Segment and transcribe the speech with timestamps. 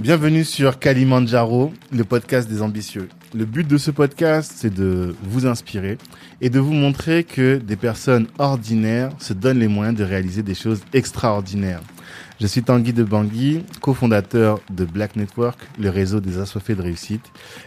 [0.00, 3.08] Bienvenue sur Kalimandjaro, le podcast des ambitieux.
[3.34, 5.98] Le but de ce podcast, c'est de vous inspirer
[6.40, 10.54] et de vous montrer que des personnes ordinaires se donnent les moyens de réaliser des
[10.54, 11.82] choses extraordinaires.
[12.40, 17.24] Je suis Tanguy de Bangui, cofondateur de Black Network, le réseau des assoiffés de réussite.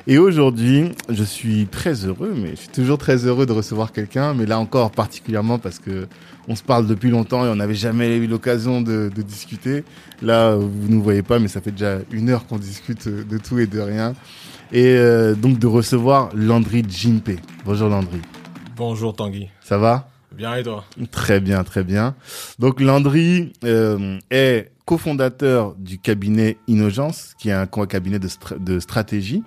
[0.07, 4.33] Et aujourd'hui, je suis très heureux, mais je suis toujours très heureux de recevoir quelqu'un,
[4.33, 6.07] mais là encore particulièrement parce que
[6.47, 9.83] on se parle depuis longtemps et on n'avait jamais eu l'occasion de, de, discuter.
[10.21, 13.59] Là, vous ne voyez pas, mais ça fait déjà une heure qu'on discute de tout
[13.59, 14.13] et de rien.
[14.71, 17.31] Et euh, donc de recevoir Landry Jimpe.
[17.65, 18.21] Bonjour Landry.
[18.77, 19.49] Bonjour Tanguy.
[19.61, 20.10] Ça va?
[20.35, 22.15] Bien et toi Très bien, très bien.
[22.59, 28.27] Donc Landry euh, est cofondateur du cabinet Innogence, qui est un cabinet de,
[28.59, 29.43] de stratégie,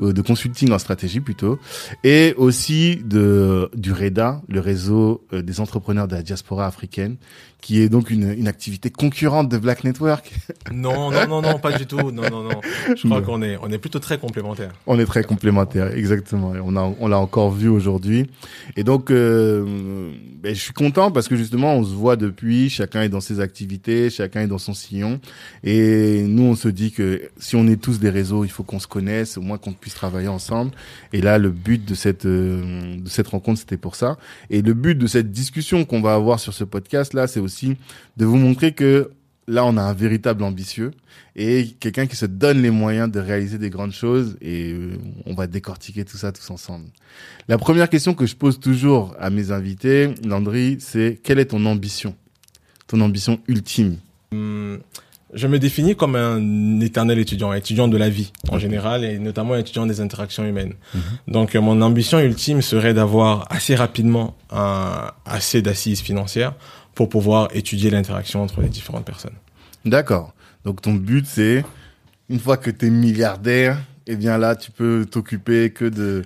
[0.00, 1.58] euh, de consulting en stratégie plutôt,
[2.04, 7.16] et aussi de du REDA, le réseau euh, des entrepreneurs de la diaspora africaine,
[7.60, 10.32] qui est donc une, une activité concurrente de Black Network.
[10.70, 12.10] Non, non, non, non, pas du tout.
[12.10, 12.60] Non, non, non.
[12.94, 14.72] Je crois qu'on est, on est plutôt très complémentaires.
[14.86, 16.52] On est très complémentaires, exactement.
[16.62, 18.28] on a, on l'a encore vu aujourd'hui.
[18.76, 22.68] Et donc, euh, ben, je suis content parce que justement, on se voit depuis.
[22.68, 25.20] Chacun est dans ses activités, chacun est dans son sillon.
[25.64, 28.80] Et nous, on se dit que si on est tous des réseaux, il faut qu'on
[28.80, 30.72] se connaisse, au moins qu'on puisse travailler ensemble.
[31.12, 34.18] Et là, le but de cette, euh, de cette rencontre, c'était pour ça.
[34.50, 37.76] Et le but de cette discussion qu'on va avoir sur ce podcast là, c'est aussi
[38.16, 39.10] de vous montrer que
[39.48, 40.92] là, on a un véritable ambitieux
[41.34, 45.34] et quelqu'un qui se donne les moyens de réaliser des grandes choses et euh, on
[45.34, 46.86] va décortiquer tout ça tous ensemble.
[47.48, 51.64] La première question que je pose toujours à mes invités, Landry, c'est quelle est ton
[51.64, 52.14] ambition?
[52.86, 53.96] Ton ambition ultime?
[54.32, 54.78] Hum,
[55.32, 59.56] Je me définis comme un éternel étudiant, étudiant de la vie en général et notamment
[59.56, 60.74] étudiant des interactions humaines.
[60.94, 61.00] Mhm.
[61.34, 66.54] Donc mon ambition ultime serait d'avoir assez rapidement un, assez d'assises financières
[66.98, 69.36] pour pouvoir étudier l'interaction entre les différentes personnes.
[69.84, 70.34] D'accord.
[70.64, 71.64] Donc ton but c'est
[72.28, 76.24] une fois que tu es milliardaire, eh bien là tu peux t'occuper que de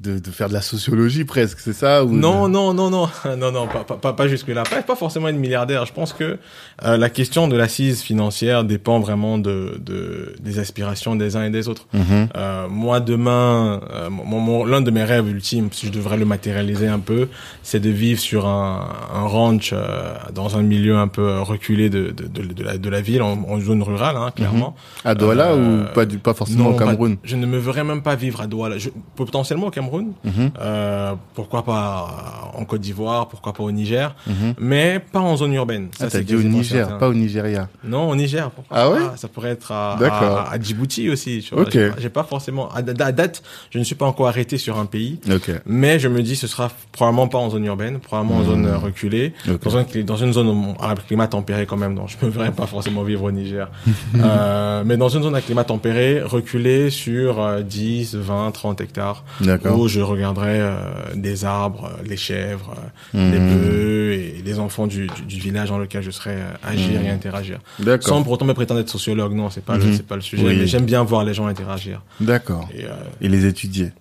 [0.00, 3.52] de, de, faire de la sociologie presque, c'est ça ou Non, non, non, non, non,
[3.52, 4.64] non, pas, pas, pas jusque là.
[4.64, 5.86] Pas, pas forcément une milliardaire.
[5.86, 6.36] Je pense que
[6.84, 11.50] euh, la question de l'assise financière dépend vraiment de, de, des aspirations des uns et
[11.50, 11.86] des autres.
[11.92, 12.28] Mhm.
[12.36, 16.88] euh, moi, demain, euh, mon, l'un de mes rêves ultimes, si je devrais le matérialiser
[16.88, 17.28] un peu,
[17.62, 22.10] c'est de vivre sur un, un ranch euh, dans un milieu un peu reculé de,
[22.10, 24.74] de, de, la, de la ville, en, zone rurale, hein, clairement.
[25.04, 25.10] Mhm.
[25.10, 27.16] À Douala ou euh, pas, du, pas forcément au Cameroun?
[27.22, 28.76] Je ne me verrais même pas vivre à Douala.
[28.76, 29.83] Je, potentiellement au Cameroun
[30.24, 30.50] Mhm.
[30.60, 34.54] euh, pourquoi pas en Côte d'Ivoire, pourquoi pas au Niger, Mhm.
[34.58, 35.88] mais pas en zone urbaine.
[35.98, 37.68] Ça, ah, t'as dit au Niger, pas au Nigeria.
[37.84, 38.50] Non, au Niger.
[38.50, 39.16] Pourquoi ah ouais pas.
[39.16, 41.44] Ça pourrait être à, à, à, Djibouti aussi.
[41.46, 41.64] Tu vois.
[41.64, 41.78] Ok.
[41.98, 45.20] J'ai pas forcément à, date, je ne suis pas encore arrêté sur un pays.
[45.30, 45.50] Ok.
[45.66, 49.32] Mais je me dis, ce sera probablement pas en zone urbaine, probablement en zone reculée,
[49.48, 49.62] Ok.
[49.62, 51.94] dans, un, dans une zone à climat tempéré quand même.
[51.94, 53.70] Donc, je me verrais pas forcément vivre au Niger.
[54.16, 59.24] euh, mais dans une zone à climat tempéré, reculée sur euh, 10, 20, 30 hectares,
[59.40, 59.73] D'accord.
[59.78, 60.78] Où je regarderais euh,
[61.14, 62.74] des arbres, euh, les chèvres,
[63.14, 63.32] euh, Mhm.
[63.32, 67.06] les bœufs et les enfants du, du, du, village dans lequel je serais agir Mhm.
[67.06, 67.58] et interagir.
[67.78, 68.08] D'accord.
[68.08, 70.44] Sans pour autant me prétendre être sociologue, non, c'est pas le, c'est pas le sujet.
[70.46, 70.56] Oui.
[70.58, 72.68] Mais j'aime bien voir les gens interagir D'accord.
[72.74, 72.88] et, euh,
[73.20, 73.92] Et les étudier.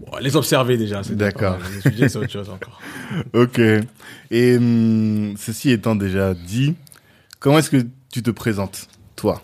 [0.00, 1.02] bon, les observer déjà.
[1.02, 1.58] c'est D'accord.
[1.70, 2.80] Les étudier, c'est autre chose encore.
[3.34, 3.60] Ok.
[4.30, 6.74] Et hum, ceci étant déjà dit,
[7.38, 9.40] comment est-ce que tu te présentes, toi?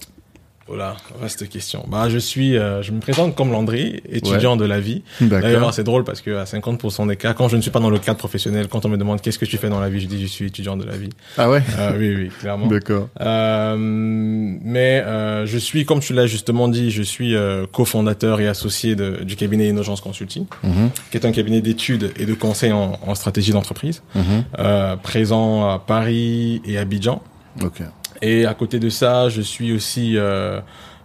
[0.70, 1.84] Voilà, vaste question.
[1.88, 5.03] Bah, je suis, euh, je me présente comme Landry, étudiant de la vie.
[5.20, 7.91] D'ailleurs, c'est drôle parce que à 50% des cas, quand je ne suis pas dans
[7.91, 10.06] le cadre professionnel, quand on me demande qu'est-ce que tu fais dans la vie, je
[10.06, 11.08] dis je suis étudiant de la vie.
[11.36, 11.60] Ah ouais?
[11.76, 12.69] Euh, oui, oui, clairement.
[12.69, 13.08] D'accord.
[13.20, 18.47] Euh, mais euh, je suis, comme tu l'as justement dit, je suis euh, cofondateur et
[18.47, 20.91] associé de, du cabinet Innogence Consulting, Mhm.
[21.10, 24.22] qui est un cabinet d'études et de conseils en, en stratégie d'entreprise, Mhm.
[24.60, 27.22] euh, présent à Paris et Abidjan.
[27.62, 27.82] Ok.
[28.22, 30.60] Et à côté de ça, je suis aussi euh,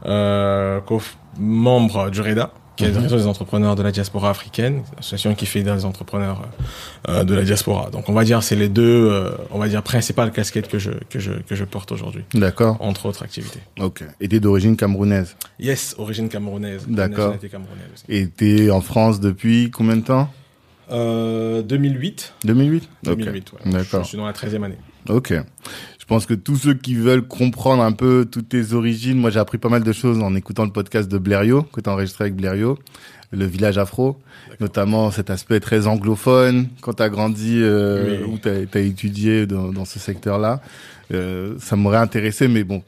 [0.05, 0.79] euh,
[1.39, 3.03] membre du REDA, qui est le Mhm.
[3.03, 6.41] réseau des entrepreneurs de la diaspora africaine, association qui fait des entrepreneurs
[7.07, 7.89] euh, de la diaspora.
[7.89, 10.91] Donc on va dire c'est les deux, euh, on va dire principales casquettes que je
[11.09, 12.75] que je que je porte aujourd'hui, D'accord.
[12.81, 13.59] entre autres activités.
[13.79, 14.03] Ok.
[14.19, 15.37] Et t'es d'origine camerounaise?
[15.59, 16.85] Yes, origine camerounaise.
[16.87, 17.35] D'accord.
[18.09, 20.29] Et t'es en France depuis combien de temps?
[20.91, 22.33] Euh, 2008.
[22.43, 23.71] 2008 2008, ouais.
[23.71, 24.03] D'accord.
[24.03, 24.77] Je suis dans la 13e année.
[25.09, 25.33] Ok.
[26.05, 29.39] Je pense que tous ceux qui veulent comprendre un peu toutes tes origines, moi j'ai
[29.39, 32.25] appris pas mal de choses en écoutant le podcast de Blériot, que tu as enregistré
[32.25, 32.77] avec Blériot,
[33.31, 34.19] le village afro,
[34.59, 38.33] notamment cet aspect très anglophone, quand tu as grandi, euh, Oui.
[38.33, 40.61] où tu as, étudié dans, dans ce secteur-là.
[41.11, 42.83] Euh, ça m'aurait intéressé, mais bon,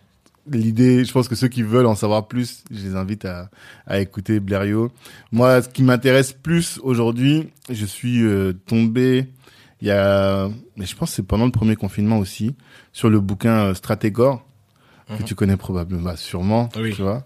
[0.51, 3.49] l'idée, je pense que ceux qui veulent en savoir plus, je les invite à,
[3.87, 4.91] à écouter Blériot.
[5.31, 9.25] Moi, ce qui m'intéresse plus aujourd'hui, je suis euh, tombé
[9.81, 12.55] il y a, mais je pense que c'est pendant le premier confinement aussi,
[12.93, 14.43] sur le bouquin euh, Stratégore
[15.17, 16.93] que tu connais probablement, bah, sûrement, Oui.
[16.93, 17.23] tu vois,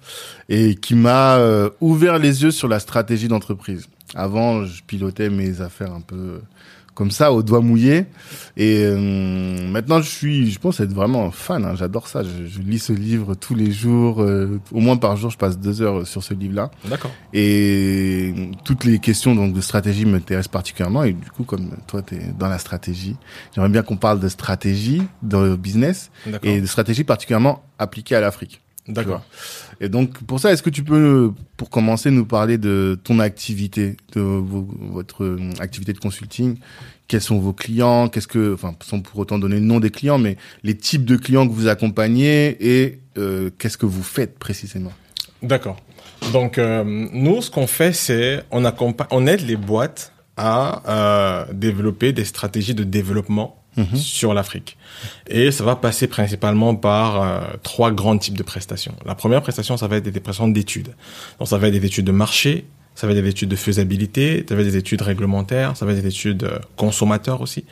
[0.50, 3.88] et qui m'a euh, ouvert les yeux sur la stratégie d'entreprise.
[4.14, 6.42] Avant, je pilotais mes affaires un peu
[7.02, 8.06] comme ça, au doigt mouillé,
[8.58, 11.66] et euh, maintenant, je suis, je pense être vraiment fan.
[11.66, 12.22] hein, J'adore ça.
[12.22, 15.58] Je, je lis ce livre tous les jours, euh, au moins par jour, je passe
[15.58, 16.70] deux heures sur ce livre-là.
[16.88, 17.10] D'accord.
[17.34, 21.04] Et toutes les questions donc de stratégie m'intéressent particulièrement.
[21.04, 23.16] Et du coup, comme toi, tu es dans la stratégie,
[23.56, 26.12] j'aimerais bien qu'on parle de stratégie dans le business
[26.44, 28.62] et de stratégie particulièrement appliquée à l'Afrique.
[28.88, 29.24] D'accord.
[29.80, 33.96] Et donc, pour ça, est-ce que tu peux, pour commencer, nous parler de ton activité,
[34.14, 36.58] de votre euh, activité de consulting?
[37.08, 38.10] Quels sont vos clients?
[38.10, 41.16] Qu'est-ce que, enfin, sans pour autant donner le nom des clients, mais les types de
[41.16, 44.94] clients que vous accompagnez et euh, qu'est-ce que vous faites précisément?
[45.44, 45.78] D'accord.
[46.34, 51.54] Donc euh, nous, ce qu'on fait, c'est on accompagne, on aide les boîtes à euh,
[51.54, 53.96] développer des stratégies de développement Mhm.
[53.96, 54.78] sur l'Afrique.
[55.28, 58.94] Et ça va passer principalement par euh, trois grands types de prestations.
[59.06, 60.94] La première prestation, ça va être des prestations d'études.
[61.40, 62.66] Donc ça va être des études de marché,
[62.96, 65.94] ça va être des études de faisabilité, ça va être des études réglementaires, ça va
[65.94, 67.66] être des études euh, consommateurs aussi.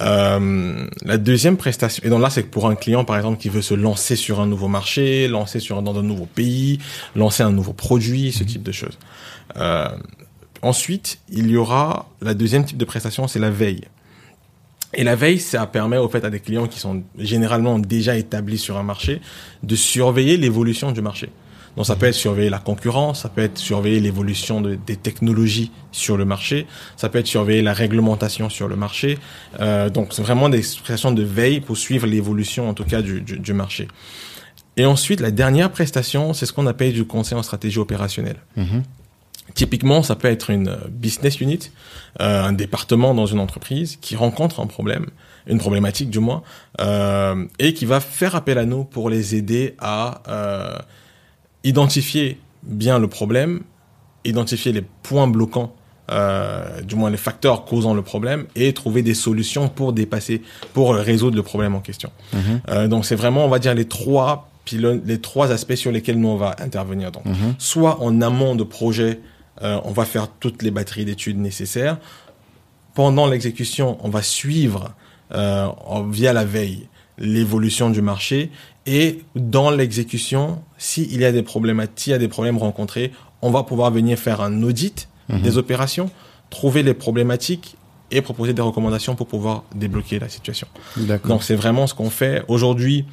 [0.00, 3.62] Euh, la deuxième prestation, et donc là c'est pour un client par exemple qui veut
[3.62, 6.78] se lancer sur un nouveau marché, lancer sur dans un nouveau pays,
[7.14, 8.98] lancer un nouveau produit, ce type de choses.
[9.56, 9.88] Euh,
[10.62, 13.82] ensuite, il y aura la deuxième type de prestation, c'est la veille.
[14.94, 18.58] Et la veille, ça permet au fait à des clients qui sont généralement déjà établis
[18.58, 19.20] sur un marché
[19.62, 21.28] de surveiller l'évolution du marché.
[21.76, 25.70] Donc ça peut être surveiller la concurrence, ça peut être surveiller l'évolution de- des technologies
[25.92, 26.66] sur le marché,
[26.96, 29.18] ça peut être surveiller la réglementation sur le marché.
[29.60, 33.20] Euh, donc c'est vraiment des prestations de veille pour suivre l'évolution en tout cas du,
[33.20, 33.88] du, du marché.
[34.78, 38.36] Et ensuite, la dernière prestation, c'est ce qu'on appelle du conseil en stratégie opérationnelle.
[38.56, 38.82] Mhm.
[39.54, 41.70] Typiquement, ça peut être une business unit,
[42.20, 45.06] euh, un département dans une entreprise qui rencontre un problème,
[45.46, 46.42] une problématique du moins,
[46.80, 50.76] euh, et qui va faire appel à nous pour les aider à euh,
[51.64, 53.60] identifier bien le problème,
[54.24, 55.74] identifier les points bloquants,
[56.84, 61.36] du moins les facteurs causant le problème, et trouver des solutions pour dépasser, pour résoudre
[61.36, 62.10] le problème en question.
[62.32, 62.60] Mhm.
[62.68, 66.26] Euh, donc c'est vraiment, on va dire, les trois les trois aspects sur lesquels nous
[66.28, 67.12] on va intervenir.
[67.12, 67.54] Donc, Mhm.
[67.58, 69.20] soit en amont de projet,
[69.62, 71.98] euh, on va faire toutes les batteries d'études nécessaires.
[72.94, 74.92] Pendant l'exécution, on va suivre
[75.34, 75.68] euh,
[76.10, 76.88] via la veille
[77.18, 78.50] l'évolution du marché
[78.86, 83.12] et dans l'exécution, s'il y a des problématiques, s'il y a des problèmes rencontrés,
[83.42, 85.42] on va pouvoir venir faire un audit Mhm.
[85.42, 86.10] des opérations,
[86.50, 87.76] trouver les problématiques
[88.12, 90.68] et proposer des recommandations pour pouvoir débloquer la situation.
[91.28, 93.04] Donc c'est vraiment ce qu'on fait aujourd'hui.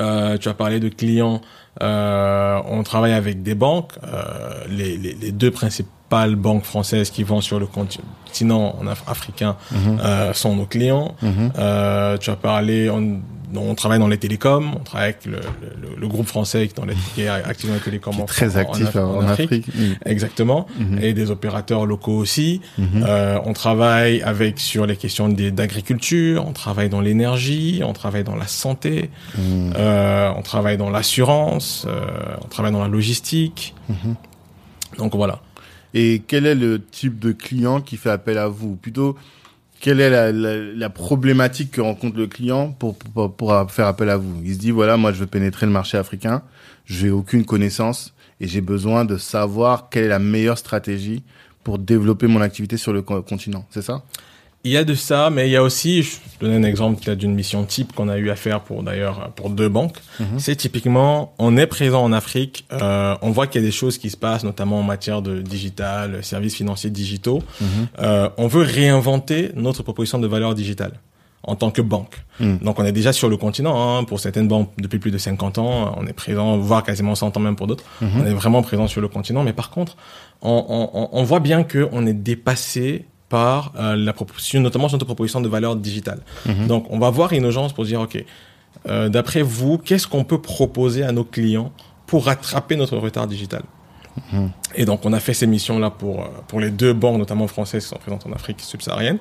[0.00, 1.40] Euh, tu as parlé de clients.
[1.82, 3.92] Euh, on travaille avec des banques.
[4.04, 9.02] Euh, les, les, les deux principales banques françaises qui vont sur le continent en Af-
[9.08, 11.14] africain euh, sont nos clients.
[11.58, 13.20] Euh, tu as parlé, on,
[13.54, 14.74] on travaille dans les télécoms.
[14.74, 17.68] On travaille avec le, le, le groupe français qui est, dans les, qui est actif
[17.68, 19.68] dans les télécoms Qui est en- très en- actif en, en, Afrique.
[19.74, 19.96] Mhm.
[20.04, 20.66] Exactement.
[20.78, 20.98] Mhm.
[21.02, 22.60] Et des opérateurs locaux aussi.
[22.78, 23.04] Mhm.
[23.06, 28.36] Euh, on travaille avec sur les questions d'agriculture, on travaille dans l'énergie, on travaille dans
[28.36, 29.72] la santé, Mhm.
[29.76, 32.00] euh, on travaille dans l'assurance, euh,
[32.44, 33.74] on travaille dans la logistique.
[33.88, 34.14] Mhm.
[34.98, 35.40] Donc voilà.
[35.94, 38.76] Et quel est le type de client qui fait appel à vous?
[38.76, 39.16] Plutôt,
[39.80, 44.40] quelle est la, problématique que rencontre le client pour, pour, faire appel à vous?
[44.44, 46.42] Il se dit, voilà, moi je veux pénétrer le marché africain,
[46.86, 51.22] j'ai aucune connaissance et j'ai besoin de savoir quelle est la meilleure stratégie
[51.64, 53.66] pour développer mon activité sur le co- continent.
[53.70, 54.02] C'est ça?
[54.66, 57.00] Il y a de ça, mais il y a aussi, je vais donner un exemple
[57.00, 59.98] peut-être d'une mission type qu'on a eu à faire pour d'ailleurs pour deux banques.
[60.18, 60.40] Mhm.
[60.40, 63.96] C'est typiquement, on est présent en Afrique, euh, on voit qu'il y a des choses
[63.96, 67.44] qui se passent, notamment en matière de digital, services financiers digitaux.
[67.60, 67.66] Mhm.
[68.00, 70.94] Euh, on veut réinventer notre proposition de valeur digitale
[71.44, 72.24] en tant que banque.
[72.40, 72.58] Mhm.
[72.58, 75.58] Donc on est déjà sur le continent, hein, pour certaines banques depuis plus de 50
[75.58, 77.84] ans, on est présent, voire quasiment 100 ans même pour d'autres.
[78.02, 79.96] On est vraiment présent sur le continent, mais par contre,
[80.42, 84.96] on, on, on voit bien que on est dépassé par euh, la proposition, notamment sur
[84.96, 86.20] notre proposition de valeur digitale.
[86.46, 86.66] Mhm.
[86.66, 88.24] Donc on va voir Innogence pour dire, ok,
[88.88, 91.72] euh, d'après vous, qu'est-ce qu'on peut proposer à nos clients
[92.06, 93.62] pour rattraper notre retard digital?
[94.32, 94.50] Mhm.
[94.76, 97.84] Et donc on a fait ces missions-là pour, euh, pour les deux banques, notamment françaises,
[97.84, 99.18] qui sont présentes en Afrique subsaharienne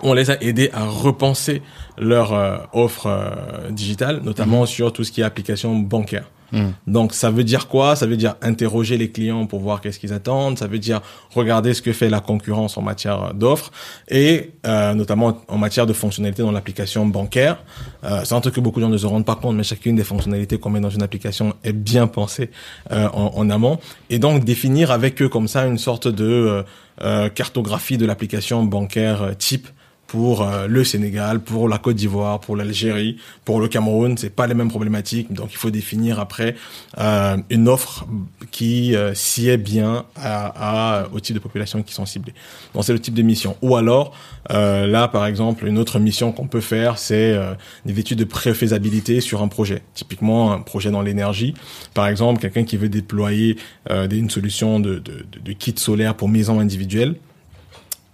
[0.00, 1.60] on les a aidés à repenser
[1.96, 3.32] leur euh, offre
[3.70, 6.30] digitale, notamment sur tout ce qui est application bancaire.
[6.52, 6.72] Mhm.
[6.86, 7.96] Donc ça veut dire quoi?
[7.96, 10.58] Ça veut dire interroger les clients pour voir qu'est-ce qu'ils attendent.
[10.58, 11.00] Ça veut dire
[11.34, 13.70] regarder ce que fait la concurrence en matière d'offres
[14.08, 17.58] et euh, notamment en matière de fonctionnalités dans l'application bancaire.
[18.04, 19.96] Euh, c'est un truc que beaucoup de gens ne se rendent pas compte, mais chacune
[19.96, 22.50] des fonctionnalités qu'on met dans une application est bien pensée
[22.92, 23.78] euh, en, en amont.
[24.10, 26.62] Et donc définir avec eux comme ça une sorte de euh,
[27.02, 29.68] euh, cartographie de l'application bancaire euh, type
[30.08, 34.16] pour euh, le Sénégal, pour la Côte d'Ivoire, pour l'Algérie, pour le Cameroun.
[34.16, 36.56] C'est pas les mêmes problématiques, donc il faut définir après
[36.98, 38.06] euh, une offre
[38.50, 42.32] qui euh, sied bien à, à, au type de population qui sont ciblées.
[42.74, 43.56] Donc c'est le type de mission.
[43.60, 44.14] Ou alors
[44.50, 47.52] euh, là, par exemple, une autre mission qu'on peut faire, c'est euh,
[47.84, 49.82] des études de préfaisabilité sur un projet.
[49.92, 51.52] Typiquement, un projet dans l'énergie.
[51.92, 53.56] Par exemple, quelqu'un qui veut déployer
[53.88, 57.16] une solution de, de, de, de kit solaire pour maison individuelle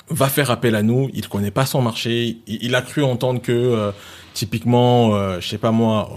[0.09, 1.09] va faire appel à nous.
[1.15, 2.39] Il connaît pas son marché.
[2.47, 3.91] Il, a cru entendre que euh,
[4.35, 6.11] typiquement, euh, je sais pas moi,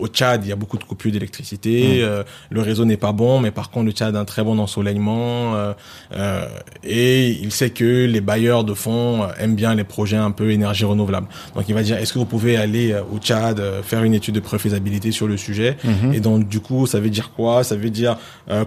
[0.00, 1.98] au Tchad, il y a beaucoup de coupures d'électricité.
[1.98, 2.00] Mmh.
[2.00, 4.58] Euh, le réseau n'est pas bon, mais par contre, le Tchad a un très bon
[4.58, 5.54] ensoleillement.
[5.54, 6.48] Euh,
[6.82, 10.86] et il sait que les bailleurs de fonds aiment bien les projets un peu énergie
[10.86, 11.28] renouvelable.
[11.54, 14.40] Donc, il va dire, est-ce que vous pouvez aller au Tchad faire une étude de
[14.40, 16.14] préfaisabilité sur le sujet mmh.
[16.14, 17.62] Et donc, du coup, ça veut dire quoi?
[17.62, 18.16] Ça veut dire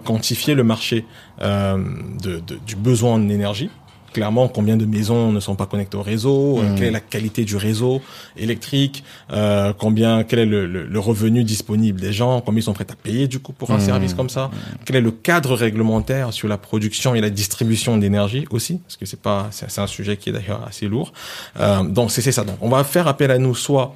[0.06, 1.06] quantifier le marché
[1.42, 3.72] de, de, du besoin en énergie
[4.14, 6.76] clairement combien de maisons ne sont pas connectées au réseau, euh, mmh.
[6.76, 8.02] quelle est la qualité du réseau
[8.38, 12.74] électrique, euh, combien quel est le, le, le, revenu disponible des gens, combien ils sont
[12.74, 13.82] prêts à payer du coup pour un mmh.
[13.82, 14.52] service comme ça,
[14.86, 19.06] quel est le cadre réglementaire sur la production et la distribution d'énergie aussi, parce que
[19.06, 21.14] c'est pas c'est un sujet qui est d'ailleurs assez lourd.
[21.60, 22.44] Euh, donc c'est ça.
[22.44, 23.96] Donc on va faire appel à nous soit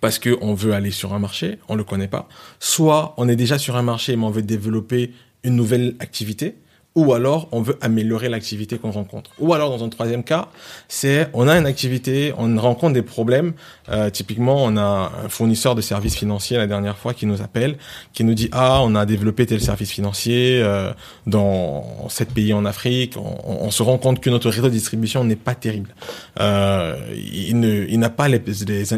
[0.00, 2.28] parce que on veut aller sur un marché, on le connaît pas,
[2.60, 5.12] soit on est déjà sur un marché mais on veut développer
[5.44, 6.56] une nouvelle activité
[6.94, 9.30] ou alors on veut améliorer l'activité qu'on rencontre.
[9.40, 10.48] Ou alors dans un troisième cas,
[10.88, 13.54] c'est on a une activité, on rencontre des problèmes.
[13.88, 17.78] Euh, typiquement, on a un fournisseur de services financiers la dernière fois qui nous appelle,
[18.12, 20.92] qui nous dit ah on a développé tel service financier euh,
[21.26, 23.16] dans sept pays en Afrique.
[23.16, 25.94] On, se rend compte que notre réseau de distribution n'est pas terrible.
[26.38, 28.40] Euh, il ne, il n'a pas les,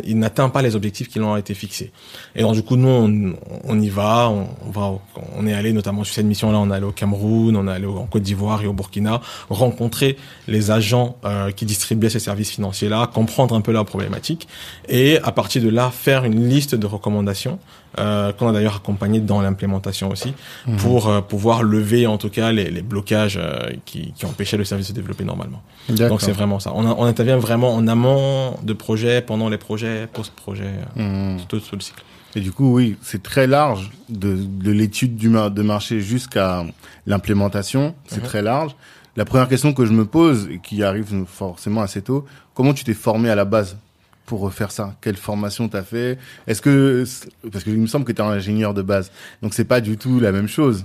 [0.04, 1.92] il n'atteint pas les objectifs qui l'ont été fixés.
[2.34, 3.34] Et donc du coup nous on,
[3.64, 4.98] on y va, on, on, va,
[5.34, 7.72] on est allé notamment sur cette mission là, on est allé au Cameroun, on est
[7.72, 10.16] allé en Côte d'Ivoire et au Burkina, rencontrer
[10.48, 14.48] les agents euh, qui distribuaient ces services financiers-là, comprendre un peu leurs problématiques
[14.88, 17.58] et à partir de là faire une liste de recommandations
[17.98, 20.34] euh, qu'on a d'ailleurs accompagné dans l'implémentation aussi
[20.66, 20.76] mmh.
[20.76, 24.64] pour euh, pouvoir lever en tout cas les, les blocages euh, qui, qui, empêchaient le
[24.64, 25.62] service de se développer normalement.
[25.88, 26.72] Donc c'est vraiment ça.
[26.74, 31.38] On, a, on, intervient vraiment en amont de projet, pendant les projets, post-projet, mmh.
[31.48, 32.02] tout, tout le cycle.
[32.36, 36.66] Et du coup, oui, c'est très large de, de l'étude du de marché jusqu'à
[37.06, 37.94] l'implémentation.
[38.06, 38.26] C'est mmh.
[38.26, 38.76] très large.
[39.16, 42.84] La première question que je me pose et qui arrive forcément assez tôt, comment tu
[42.84, 43.78] t'es formé à la base
[44.26, 44.94] pour faire ça?
[45.00, 46.18] Quelle formation t'as fait?
[46.46, 47.04] Est-ce que
[47.50, 49.10] parce que il me semble que tu es un ingénieur de base,
[49.42, 50.84] donc c'est pas du tout la même chose.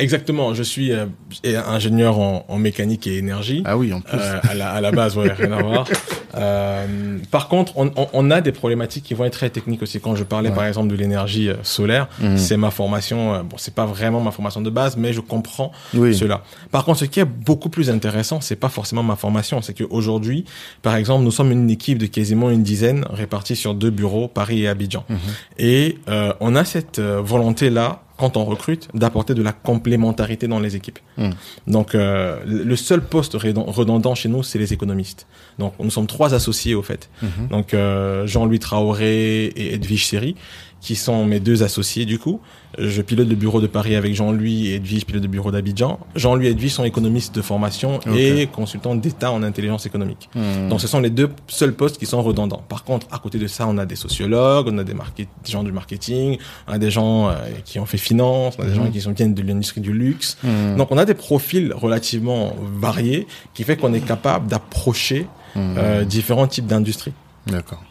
[0.00, 1.06] Exactement, je suis euh,
[1.44, 3.62] ingénieur en, en, mécanique et énergie.
[3.64, 4.16] Ah oui, en plus.
[4.16, 5.86] Euh, à, la, à, la, base, ouais, rien à voir.
[6.34, 9.98] Euh, par contre, on, on, on, a des problématiques qui vont être très techniques aussi.
[9.98, 10.54] Quand je parlais, ouais.
[10.54, 12.36] par exemple, de l'énergie euh, solaire, mmh.
[12.36, 13.42] c'est ma formation.
[13.42, 16.14] Bon, c'est pas vraiment ma formation de base, mais je comprends oui.
[16.14, 16.44] cela.
[16.70, 20.44] Par contre, ce qui est beaucoup plus intéressant, c'est pas forcément ma formation, c'est qu'aujourd'hui,
[20.82, 24.62] par exemple, nous sommes une équipe de quasiment une dizaine répartie sur deux bureaux, Paris
[24.62, 25.14] et Abidjan, mmh.
[25.58, 25.98] et
[26.40, 30.98] on a cette volonté là quand on recrute, d'apporter de la complémentarité dans les équipes.
[31.16, 31.30] Mmh.
[31.68, 35.26] Donc, euh, le seul poste redondant chez nous, c'est les économistes.
[35.58, 37.08] Donc, nous sommes trois associés au fait.
[37.22, 37.26] Mmh.
[37.50, 40.34] Donc, euh, Jean-Louis Traoré et Edwige Seri
[40.80, 42.40] qui sont mes deux associés du coup.
[42.76, 45.98] Je pilote le bureau de Paris avec Jean-Louis et Edwige pilote le bureau d'Abidjan.
[46.14, 48.42] Jean-Louis et Edwige sont économistes de formation okay.
[48.42, 50.28] et consultants d'État en intelligence économique.
[50.34, 50.68] Mmh.
[50.68, 52.62] Donc ce sont les deux seuls postes qui sont redondants.
[52.68, 55.64] Par contre, à côté de ça, on a des sociologues, on a des, des gens
[55.64, 58.74] du marketing, on a des gens euh, qui ont fait finance, on a des mmh.
[58.74, 60.36] gens qui sont viennent de l'industrie du luxe.
[60.44, 60.76] Mmh.
[60.76, 66.46] Donc on a des profils relativement variés qui fait qu'on est capable d'approcher euh, différents
[66.46, 67.12] types d'industries.
[67.46, 67.82] D'accord.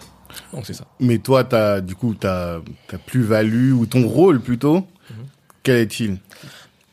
[0.54, 0.86] Donc c'est ça.
[1.00, 2.62] Mais toi, as, du coup, ta,
[3.06, 5.26] plus-value ou ton rôle plutôt, mm -hmm.
[5.64, 6.18] quel est-il?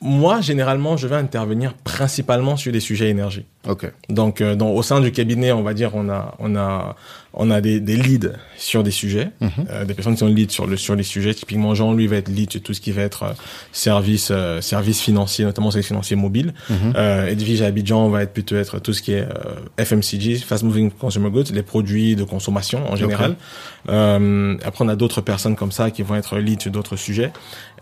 [0.00, 3.46] Moi, généralement, je vais intervenir principalement sur des sujets énergie.
[3.68, 3.90] Ok.
[4.08, 6.96] Donc, euh, dans, au sein du cabinet, on va dire, on a, on a,
[7.32, 9.50] on a des, des leads sur des sujets, mm -hmm.
[9.70, 11.34] euh, des personnes qui sont leads sur le sur les sujets.
[11.34, 13.32] Typiquement, Jean, lui, va être lead sur tout ce qui va être euh,
[13.72, 16.52] service euh, service financier, notamment service financier mobile.
[16.70, 16.92] Mm -hmm.
[16.96, 20.62] euh, Edwige à Abidjan va être plutôt être tout ce qui est euh, FMCG, fast
[20.62, 23.30] moving consumer goods, les produits de consommation en général.
[23.32, 23.94] Okay.
[23.96, 27.30] Euh, après, on a d'autres personnes comme ça qui vont être lead sur d'autres sujets.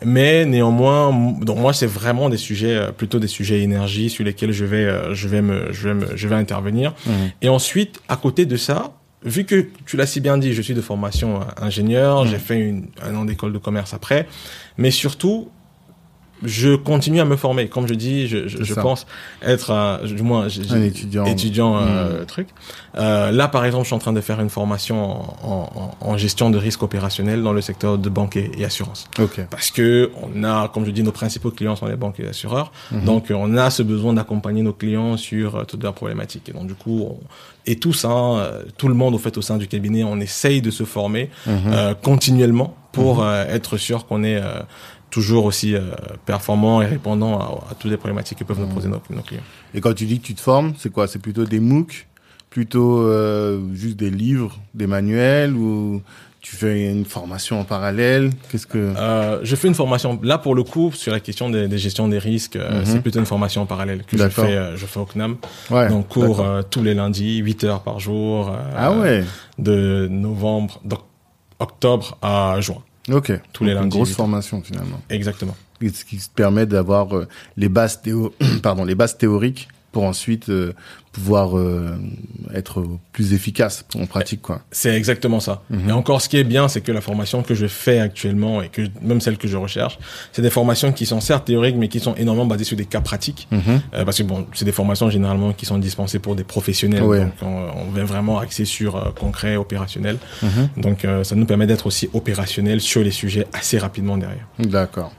[0.05, 1.05] Mais néanmoins,
[1.49, 4.87] donc moi, c'est vraiment des sujets plutôt des sujets énergie sur lesquels je vais
[5.21, 6.95] je vais me je vais me, je vais intervenir.
[7.07, 7.11] Mmh.
[7.43, 8.93] Et ensuite, à côté de ça,
[9.25, 12.29] vu que tu l'as si bien dit, je suis de formation ingénieur, mmh.
[12.29, 14.27] j'ai fait une, un an d'école de commerce après,
[14.77, 15.51] mais surtout,
[16.45, 17.69] je continue à me former.
[17.69, 19.07] Comme je dis, je, je, je pense
[19.43, 21.25] être, euh, du moins, j'ai- Un étudiant.
[21.25, 22.49] étudiant euh, truc.
[22.97, 25.05] Euh, là, par exemple, je suis en train de faire une formation
[25.45, 25.71] en,
[26.03, 29.09] en, en gestion de risque opérationnel dans le secteur de banque et, et assurance.
[29.19, 29.41] Ok.
[29.51, 32.29] Parce que on a, comme je dis, nos principaux clients sont les banques et les
[32.31, 32.73] assureurs.
[32.91, 33.05] Mhm.
[33.05, 36.49] Donc, euh, on a ce besoin d'accompagner nos clients sur euh, toutes leurs problématiques.
[36.49, 37.21] Et donc, du coup, on-
[37.65, 40.61] et tous, hein, euh, tout le monde, au fait, au sein du cabinet, on essaye
[40.61, 44.61] de se former euh, continuellement pour euh, être sûr qu'on est euh,
[45.13, 45.83] toujours aussi euh,
[46.27, 49.43] performant et répondant à, à toutes les problématiques que peuvent nous poser nos, nos clients.
[49.75, 51.07] Et quand tu dis que tu te formes, c'est quoi?
[51.07, 52.09] C'est plutôt des MOOC,
[52.51, 56.03] plutôt euh, juste des livres, des manuels ou
[56.41, 58.31] tu fais une formation en parallèle?
[58.51, 58.77] Qu'est-ce que?
[58.79, 62.09] Euh, je fais une formation là pour le coup sur la question des, des gestions
[62.09, 62.57] des risques.
[62.57, 62.85] Mhm.
[62.85, 64.43] C'est plutôt une formation en parallèle que je fais.
[64.57, 65.37] euh, je fais au CNAM.
[65.71, 65.89] Ouais.
[65.89, 68.51] donc cours euh, tous les lundis, 8 heures par jour.
[68.77, 69.25] ah ouais.
[69.59, 72.83] De novembre, d'octobre à juin.
[73.11, 73.33] Ok.
[73.53, 75.01] tous les Donc, lundis, Une grosse formation finalement.
[75.11, 75.57] Exactement.
[75.81, 80.05] Et Ce qui te permet d'avoir euh, les bases théo pardon, les bases théoriques pour
[80.05, 80.73] ensuite euh,
[81.13, 81.99] pouvoir euh,
[82.55, 84.63] être plus efficace en pratique quoi.
[84.71, 85.63] C'est exactement ça.
[85.71, 85.91] Mhm.
[85.91, 88.69] Et encore, ce qui est bien, c'est que la formation que je fais actuellement et
[88.69, 89.99] que même celle que je recherche,
[90.33, 93.03] c'est des formations qui sont certes théoriques, mais qui sont énormément basées sur des cas
[93.03, 93.47] pratiques.
[93.51, 93.61] Mhm.
[93.95, 97.03] Euh, parce que bon, c'est des formations généralement qui sont dispensées pour des professionnels.
[97.03, 97.21] Ouais.
[97.21, 100.19] Donc, on, on vient vraiment axer sur euh, concret, opérationnel.
[100.43, 100.69] Mhm.
[100.79, 104.49] Donc, euh, ça nous permet d'être aussi opérationnel sur les sujets assez rapidement derrière.
[104.59, 105.13] D'accord.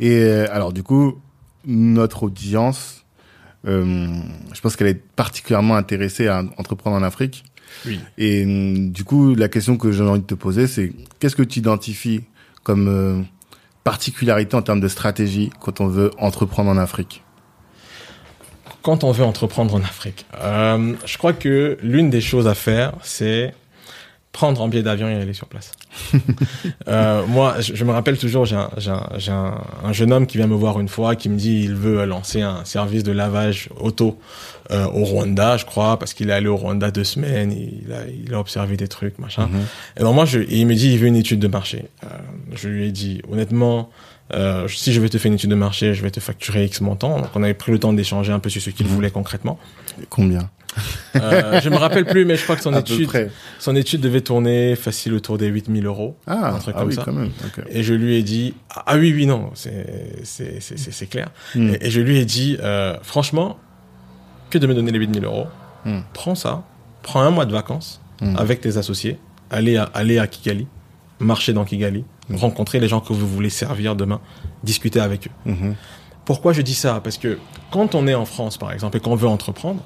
[0.00, 1.18] Et euh, alors du coup,
[1.66, 3.04] notre audience,
[3.64, 7.44] je pense qu'elle est particulièrement intéressée à entreprendre en Afrique.
[7.86, 8.00] Oui.
[8.16, 11.42] Et hum, du coup, la question que j'ai envie de te poser, c'est qu'est-ce que
[11.42, 12.22] tu identifies
[12.62, 13.22] comme euh,
[13.84, 17.22] particularité en termes de stratégie quand on veut entreprendre en Afrique?
[18.82, 22.94] Quand on veut entreprendre en Afrique, euh, je crois que l'une des choses à faire,
[23.02, 23.52] c'est
[24.32, 25.72] prendre un billet d'avion et aller sur place.
[26.88, 29.54] Euh, moi, je, je me rappelle toujours, j'ai un, un, un,
[29.84, 32.42] un jeune homme qui vient me voir une fois, qui me dit il veut lancer
[32.42, 34.18] un service de lavage auto
[34.70, 38.06] euh, au Rwanda, je crois, parce qu'il est allé au Rwanda deux semaines, il a,
[38.06, 39.46] il a observé des trucs, machin.
[39.46, 39.60] Mhm.
[39.98, 41.84] Et donc moi, je, et il me dit il veut une étude de marché.
[42.04, 42.08] Euh,
[42.54, 43.90] je lui ai dit honnêtement,
[44.34, 46.80] euh, si je vais te faire une étude de marché, je vais te facturer X
[46.82, 47.18] montant.
[47.18, 48.92] Donc on avait pris le temps d'échanger un peu sur ce qu'il Mhm.
[48.92, 49.58] voulait concrètement.
[50.10, 50.50] Combien?
[51.16, 53.08] Euh, je me rappelle plus, mais je crois que son À étude,
[53.58, 56.16] son étude devait tourner facile autour des 8000 euros.
[56.26, 57.02] Ah, un truc ah comme oui, ça.
[57.04, 57.30] quand même.
[57.70, 61.30] Et je lui ai dit, ah oui, oui, non, c'est, clair.
[61.54, 61.70] Hmm.
[61.70, 63.58] Et, et je lui ai dit, euh, franchement,
[64.50, 65.46] que de me donner les 8000 euros,
[65.84, 66.00] Hmm.
[66.12, 66.64] prends ça,
[67.02, 68.34] prends un mois de vacances Hmm.
[68.36, 69.16] avec tes associés,
[69.48, 70.66] allez à, allez à Kigali,
[71.20, 72.34] marcher dans Kigali, Hmm.
[72.36, 74.20] rencontrer les gens que vous voulez servir demain,
[74.64, 75.52] discuter avec eux.
[76.24, 77.00] Pourquoi je dis ça?
[77.02, 77.38] Parce que
[77.70, 79.82] quand on est en France, par exemple, et qu'on veut entreprendre,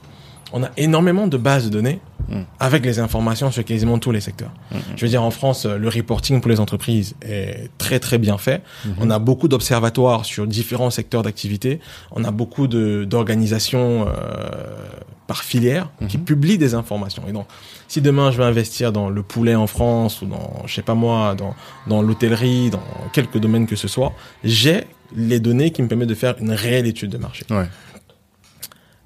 [0.53, 2.43] on a énormément de bases de données Mm.
[2.61, 4.53] avec les informations sur quasiment tous les secteurs.
[4.97, 8.63] Je veux dire, en France, le reporting pour les entreprises est très très bien fait.
[8.99, 11.81] On a beaucoup d'observatoires sur différents secteurs d'activité.
[12.13, 14.13] On a beaucoup d'organisations euh,
[15.27, 17.23] par filière qui publient des informations.
[17.29, 17.47] Et donc,
[17.89, 20.95] si demain je veux investir dans le poulet en France ou dans, je sais pas
[20.95, 21.55] moi, dans
[21.87, 24.13] dans l'hôtellerie, dans quelques domaines que ce soit,
[24.45, 24.85] j'ai
[25.15, 27.45] les données qui me permettent de faire une réelle étude de marché.
[27.51, 27.67] Ouais.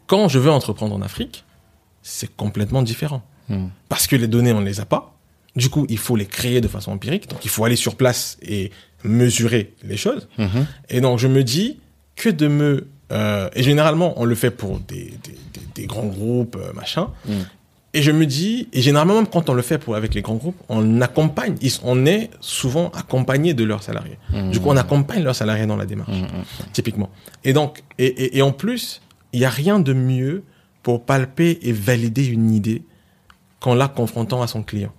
[0.07, 1.45] Quand je veux entreprendre en Afrique,
[2.03, 3.23] c'est complètement différent.
[3.49, 3.67] Hmm.
[3.89, 5.15] Parce que les données, on ne les a pas.
[5.57, 7.29] Du coup, il faut les créer de façon empirique.
[7.31, 8.71] Donc, il faut aller sur place et
[9.05, 10.29] mesurer les choses.
[10.39, 10.67] Mhm.
[10.91, 11.81] Et donc, je me dis
[12.15, 12.89] que de me...
[13.13, 17.09] euh, et généralement, on le fait pour des, des, des, des grands groupes, euh, machin.
[17.27, 17.33] Mm.
[17.95, 20.35] Et je me dis, et généralement, même quand on le fait pour, avec les grands
[20.35, 24.19] groupes, on accompagne, ils- on est souvent accompagné de leurs salariés.
[24.53, 26.19] Du coup, on accompagne leurs salariés dans la démarche,
[26.75, 27.09] typiquement.
[27.45, 29.01] Et donc, et, et, et en plus,
[29.37, 30.45] il n'y a rien de mieux
[30.83, 32.85] pour palper et valider une idée
[33.61, 34.93] qu'en la confrontant à son client.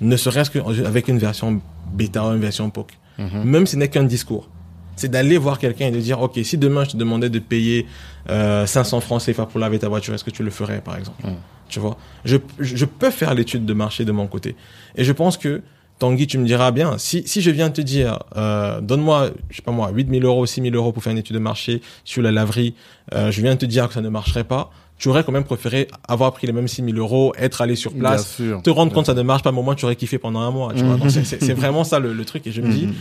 [0.00, 1.60] Ne serait-ce qu'avec une version
[1.92, 2.92] bêta ou une version POC.
[3.18, 4.48] Même si ce n'est qu'un discours.
[4.94, 7.86] C'est d'aller voir quelqu'un et de dire, OK, si demain je te demandais de payer
[8.28, 11.20] euh, 500 francs CFA pour laver ta voiture, est-ce que tu le ferais, par exemple?
[11.68, 11.96] Tu vois?
[12.24, 14.54] Je, je je peux faire l'étude de marché de mon côté.
[14.94, 15.62] Et je pense que,
[16.00, 19.62] Tanguy, tu me diras bien, si, si je viens te dire, euh, donne-moi, je sais
[19.62, 22.74] pas moi, 8000 euros, 6000 euros pour faire une étude de marché sur la laverie,
[23.14, 25.88] euh, je viens te dire que ça ne marcherait pas, tu aurais quand même préféré
[26.08, 28.60] avoir pris les mêmes 6000 euros, être allé sur place, sûr.
[28.62, 30.40] te rendre compte que ça ne marche pas, mais au moins tu aurais kiffé pendant
[30.40, 30.72] un mois.
[30.74, 32.46] Tu vois Donc, c'est- vraiment ça le, le truc.
[32.46, 32.94] Et je me dis, Mhm.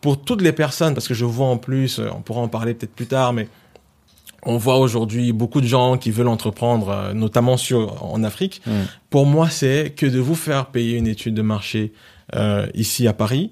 [0.00, 2.74] pour toutes les personnes, parce que je vois en plus, euh, on pourra en parler
[2.74, 3.48] peut-être plus tard, mais
[4.44, 8.60] on voit aujourd'hui beaucoup de gens qui veulent entreprendre, euh, notamment sur en Afrique.
[8.66, 8.72] Mhm.
[9.10, 11.92] Pour moi, c'est que de vous faire payer une étude de marché
[12.34, 13.50] euh, ici à Paris.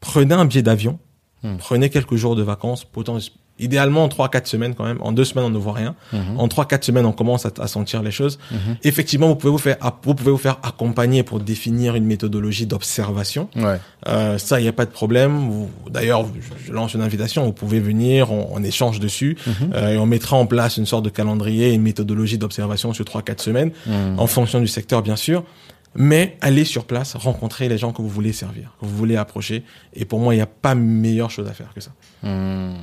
[0.00, 0.98] Prenez un billet d'avion,
[1.44, 1.56] Mhm.
[1.58, 2.84] prenez quelques jours de vacances.
[2.84, 3.18] Pourtant,
[3.58, 4.98] idéalement en trois quatre semaines quand même.
[5.02, 5.94] En deux semaines on ne voit rien.
[6.12, 6.38] Mhm.
[6.38, 8.38] En trois quatre semaines on commence à, à sentir les choses.
[8.82, 13.48] Effectivement, vous pouvez vous faire vous pouvez vous faire accompagner pour définir une méthodologie d'observation.
[13.54, 13.78] Ouais.
[14.08, 15.68] Euh, ça, il n'y a pas de problème.
[15.90, 16.26] D'ailleurs,
[16.64, 17.44] je, lance une invitation.
[17.44, 19.36] Vous pouvez venir, on, on échange dessus
[19.74, 23.22] euh, et on mettra en place une sorte de calendrier, une méthodologie d'observation sur trois
[23.22, 23.70] quatre semaines,
[24.16, 25.44] en fonction du secteur bien sûr.
[25.94, 29.64] Mais allez sur place, rencontrer les gens que vous voulez servir, que vous voulez approcher.
[29.94, 31.90] Et pour moi, il n'y a pas meilleure chose à faire que ça.
[32.22, 32.74] Hmm,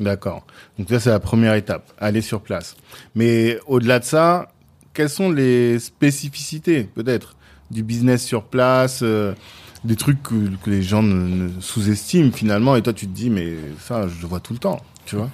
[0.00, 0.44] D'accord.
[0.78, 2.76] Donc ça, c'est la première étape, aller sur place.
[3.14, 4.48] Mais au-delà de ça,
[4.92, 7.36] quelles sont les spécificités, peut-être,
[7.70, 9.34] du business sur place, euh,
[9.84, 13.30] des trucs que, que les gens ne, ne sous-estiment finalement, et toi, tu te dis,
[13.30, 15.30] mais ça, je le vois tout le temps, tu vois?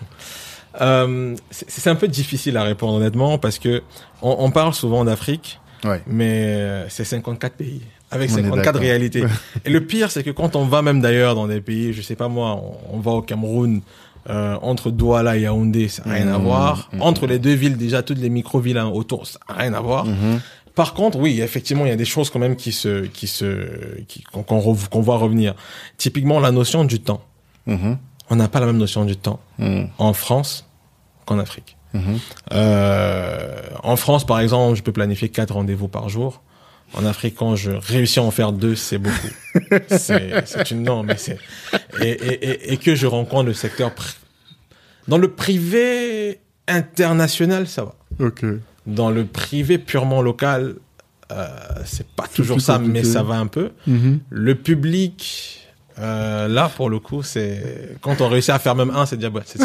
[0.80, 3.82] Euh, c'est c'est un peu difficile à répondre honnêtement parce que
[4.22, 6.02] on, on parle souvent d'Afrique, Ouais.
[6.06, 8.80] mais euh, c'est 54 pays avec On est 54 d'accord.
[8.80, 9.24] réalités.
[9.64, 12.16] Et le pire, c'est que quand on va même d'ailleurs dans des pays, je sais
[12.16, 12.56] pas moi,
[12.90, 13.80] on, on va au Cameroun,
[14.28, 16.90] euh, entre Douala et Yaoundé, ça n'a rien à Mmh, voir.
[16.92, 19.80] mmh, Entre les deux villes, déjà toutes les micro-villes hein, autour, ça n'a rien à
[19.80, 20.04] voir.
[20.04, 20.40] Mhm.
[20.74, 24.00] Par contre, oui, effectivement, il y a des choses quand même qui se, qui se,
[24.08, 25.54] qui- qu'on qu'on qu'on voit revenir.
[25.96, 27.22] Typiquement, la notion du temps.
[27.66, 29.40] On n'a pas la même notion du temps
[29.98, 30.66] en France
[31.26, 31.76] qu'en Afrique.
[32.52, 36.42] Euh, en France, par exemple, je peux planifier quatre rendez-vous par jour.
[36.94, 39.28] En Afrique, quand je réussis à en faire deux, c'est beaucoup.
[39.88, 41.38] c'est une norme, mais c'est
[42.00, 44.16] et, et, et, et que je rencontre le secteur pri-
[45.06, 47.94] dans le privé international, ça va.
[48.18, 48.44] Ok.
[48.86, 50.76] Dans le privé purement local,
[51.30, 51.46] euh,
[51.84, 52.92] c'est pas toujours ça, compliqué.
[52.92, 53.70] mais ça va un peu.
[53.86, 54.18] Mhm.
[54.30, 55.68] Le public,
[56.00, 59.28] euh, là pour le coup, c'est quand on réussit à faire même un, c'est déjà
[59.30, 59.60] ouais, c'est.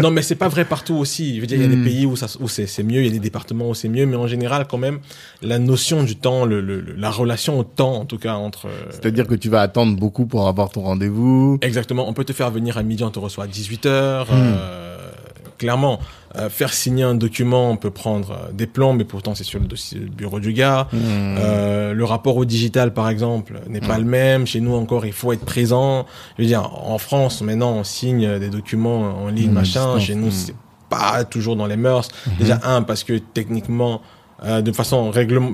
[0.00, 1.36] Non, mais c'est pas vrai partout aussi.
[1.36, 3.06] Je veux dire, il y a des pays où ça où c'est c'est mieux, il
[3.06, 5.00] y a des départements où c'est mieux, mais en général, quand même,
[5.42, 8.66] la notion du temps, le, le- la relation au temps, en tout cas entre.
[8.66, 11.58] euh, C'est-à-dire que tu vas attendre beaucoup pour avoir ton rendez-vous.
[11.62, 12.08] Exactement.
[12.08, 14.28] On peut te faire venir à midi, on te reçoit à 18 heures.
[15.62, 16.00] Clairement,
[16.36, 19.60] euh, faire signer un document, on peut prendre euh, des plombs, mais pourtant c'est sur
[19.60, 20.88] le dossier le bureau du gars.
[20.92, 21.00] Mhm.
[21.02, 24.44] Euh, le rapport au digital, par exemple, n'est pas le même.
[24.44, 26.04] Chez nous encore, il faut être présent.
[26.36, 29.98] Je veux dire, en France, maintenant, on signe des documents en ligne, Mmh, machin.
[29.98, 30.32] Chez nous, mmh.
[30.32, 30.54] c'est
[30.88, 32.08] pas toujours dans les mœurs.
[32.38, 34.02] Déjà, un, parce que techniquement,
[34.44, 35.52] euh, de façon réglement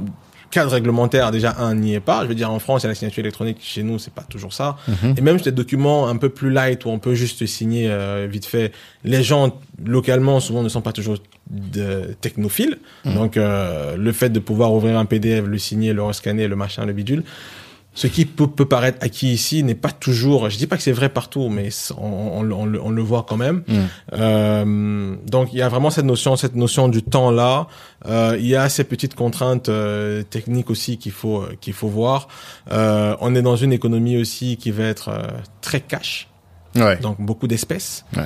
[0.51, 2.23] cadre réglementaire, déjà, un, n'y est pas.
[2.23, 3.59] Je veux dire, en France, il y a la signature électronique.
[3.61, 4.77] Chez nous, c'est pas toujours ça.
[4.89, 5.15] Mhm.
[5.17, 8.27] Et même sur des documents un peu plus light où on peut juste signer euh,
[8.31, 8.73] vite fait,
[9.05, 11.19] les gens localement souvent ne sont pas toujours
[11.51, 12.79] de technophiles.
[13.05, 16.85] Donc euh, le fait de pouvoir ouvrir un PDF, le signer, le rescanner, le machin,
[16.85, 17.23] le bidule,
[17.95, 20.51] ce qui peut, peut paraître acquis ici n'est pas toujours.
[20.51, 23.27] Je dis pas que c'est vrai partout, mais on, on- on le- on le voit
[23.29, 23.65] quand même.
[23.67, 23.89] Mhm.
[24.13, 27.67] Euh, donc il y a vraiment cette notion, cette notion du temps là.
[28.07, 32.29] Euh, il y a ces petites contraintes euh, techniques aussi qu'il faut qu'il faut voir.
[32.71, 35.11] On est dans une économie aussi qui va être
[35.61, 36.29] très cash,
[36.77, 36.97] Ouais.
[36.99, 38.05] donc beaucoup d'espèces.
[38.17, 38.25] Ouais.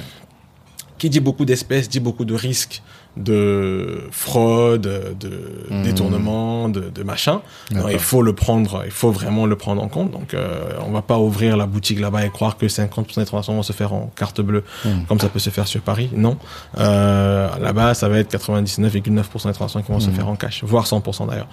[0.99, 2.83] Qui dit beaucoup d'espèces dit beaucoup de risques
[3.17, 4.81] de fraude,
[5.21, 5.31] de
[5.71, 5.83] Mhm.
[5.83, 7.43] détournement, de, de machin.
[7.71, 10.11] Il faut le prendre, il faut vraiment le prendre en compte.
[10.11, 13.55] Donc, euh, on va pas ouvrir la boutique là-bas et croire que 50% des transactions
[13.55, 15.05] vont se faire en carte bleue, Mhm.
[15.07, 16.11] comme ça peut se faire sur Paris.
[16.17, 16.39] Non.
[16.79, 20.17] Euh, là-bas, ça va être 99,9% des transactions qui vont se Mhm.
[20.17, 21.49] faire en cash, voire 100% d'ailleurs.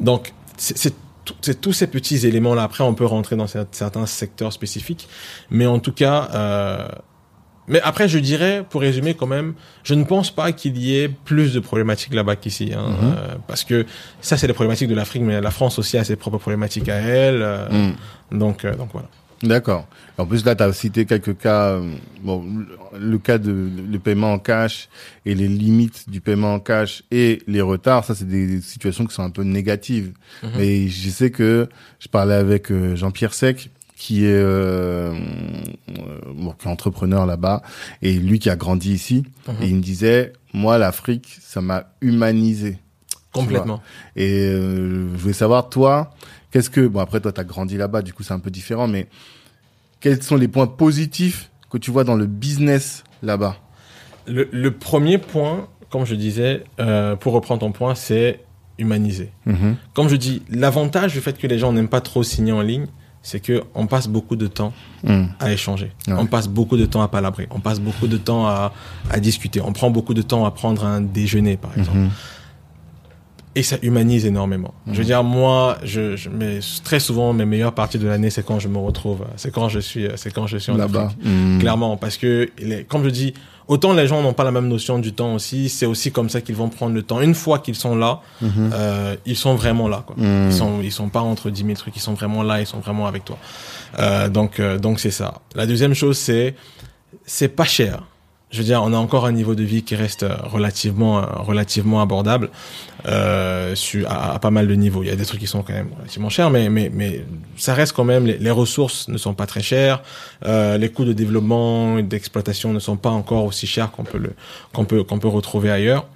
[0.00, 0.94] Donc, c'est
[1.42, 2.62] c'est tous ces petits éléments-là.
[2.62, 5.08] Après, on peut rentrer dans cer- certains secteurs spécifiques.
[5.50, 6.88] Mais en tout cas, euh,
[7.68, 9.54] mais après, je dirais, pour résumer quand même,
[9.84, 12.72] je ne pense pas qu'il y ait plus de problématiques là-bas qu'ici.
[12.74, 13.14] Hein, Mhm.
[13.16, 13.86] euh, parce que
[14.20, 16.96] ça, c'est les problématiques de l'Afrique, mais la France aussi a ses propres problématiques à
[16.96, 17.42] elle.
[17.42, 17.68] euh,
[18.32, 18.38] Mhm.
[18.38, 19.08] donc, euh, donc voilà.
[19.40, 19.86] D'accord.
[20.16, 21.68] En plus, là, tu as cité quelques cas.
[21.74, 22.44] euh, Bon,
[22.98, 24.88] le cas de le paiement en cash
[25.24, 29.14] et les limites du paiement en cash et les retards, ça, c'est des situations qui
[29.14, 30.10] sont un peu négatives.
[30.42, 30.50] Mhm.
[30.56, 31.68] Mais je sais que
[32.00, 37.62] je parlais avec euh, Jean-Pierre Sec, qui est, euh, euh, bon, qui est entrepreneur là-bas,
[38.00, 39.54] et lui qui a grandi ici, Mhm.
[39.60, 42.78] et il me disait, moi, l'Afrique, ça m'a humanisé.
[43.32, 43.82] Complètement.
[44.14, 46.14] Et euh, je voulais savoir, toi,
[46.52, 46.86] qu'est-ce que...
[46.86, 49.08] Bon, après, toi, tu as grandi là-bas, du coup, c'est un peu différent, mais
[50.00, 53.56] quels sont les points positifs que tu vois dans le business là-bas?
[54.28, 58.40] Le, le premier point, comme je disais, euh, pour reprendre ton point, c'est
[58.78, 59.30] humaniser.
[59.44, 59.74] Mhm.
[59.92, 62.86] Comme je dis, l'avantage du fait que les gens n'aiment pas trop signer en ligne,
[63.22, 64.72] c'est que on passe beaucoup de temps
[65.04, 65.28] Mhm.
[65.40, 65.92] à échanger.
[66.06, 66.14] Ouais.
[66.18, 67.46] On passe beaucoup de temps à palabrer.
[67.50, 68.72] On passe beaucoup de temps à,
[69.10, 69.60] à discuter.
[69.60, 71.98] On prend beaucoup de temps à prendre un déjeuner, par exemple.
[71.98, 72.10] Mhm.
[73.58, 74.72] Et ça humanise énormément.
[74.86, 78.44] Je veux dire, moi, je, je mais très souvent, mes meilleures parties de l'année, c'est
[78.46, 81.06] quand je me retrouve, c'est quand je suis, c'est quand je suis en Là-bas.
[81.06, 81.24] Afrique.
[81.24, 81.58] Mhm.
[81.58, 83.34] Clairement, parce que, les- comme je dis,
[83.66, 86.40] autant les gens n'ont pas la même notion du temps aussi, c'est aussi comme ça
[86.40, 87.20] qu'ils vont prendre le temps.
[87.20, 88.70] Une fois qu'ils sont là, Mhm.
[88.72, 90.14] euh, ils sont vraiment là, quoi.
[90.16, 90.50] Mhm.
[90.50, 92.78] Ils sont, ils sont pas entre 10 000 trucs, ils sont vraiment là, ils sont
[92.78, 93.38] vraiment avec toi.
[93.98, 95.34] Euh, donc, euh, donc c'est ça.
[95.56, 96.54] La deuxième chose, c'est,
[97.26, 98.04] c'est pas cher.
[98.50, 102.48] Je veux dire, on a encore un niveau de vie qui reste relativement, relativement abordable
[103.06, 103.74] euh,
[104.08, 105.02] à, pas mal de niveaux.
[105.02, 107.24] Il y a des trucs qui sont quand même relativement chers, mais, mais, mais
[107.56, 110.02] ça reste quand même, les, les ressources ne sont pas très chères,
[110.46, 114.18] euh, les coûts de développement et d'exploitation ne sont pas encore aussi chers qu'on peut
[114.18, 114.32] le,
[114.72, 116.06] qu'on peut, qu'on peut retrouver ailleurs.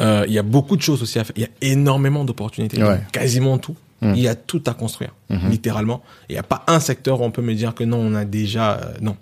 [0.00, 1.34] Euh, il y a beaucoup de choses aussi à faire.
[1.36, 3.00] Il y a énormément d'opportunités, Ouais.
[3.12, 3.76] quasiment tout.
[4.00, 4.12] Mm.
[4.16, 5.50] Il y a tout à construire, Mhm.
[5.50, 6.02] littéralement.
[6.28, 8.24] Il n'y a pas un secteur où on peut me dire que non, on a
[8.24, 8.72] déjà...
[8.72, 9.16] euh, non.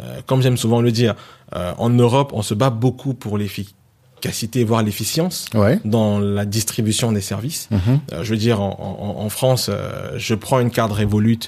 [0.00, 1.14] Euh, comme j'aime souvent le dire,
[1.54, 5.78] euh, en Europe, on se bat beaucoup pour l'efficacité, voire l'efficience Ouais.
[5.84, 7.68] dans la distribution des services.
[7.70, 8.00] Mhm.
[8.12, 11.38] Euh, je veux dire, en, en, en France, euh, je prends une carte Revolut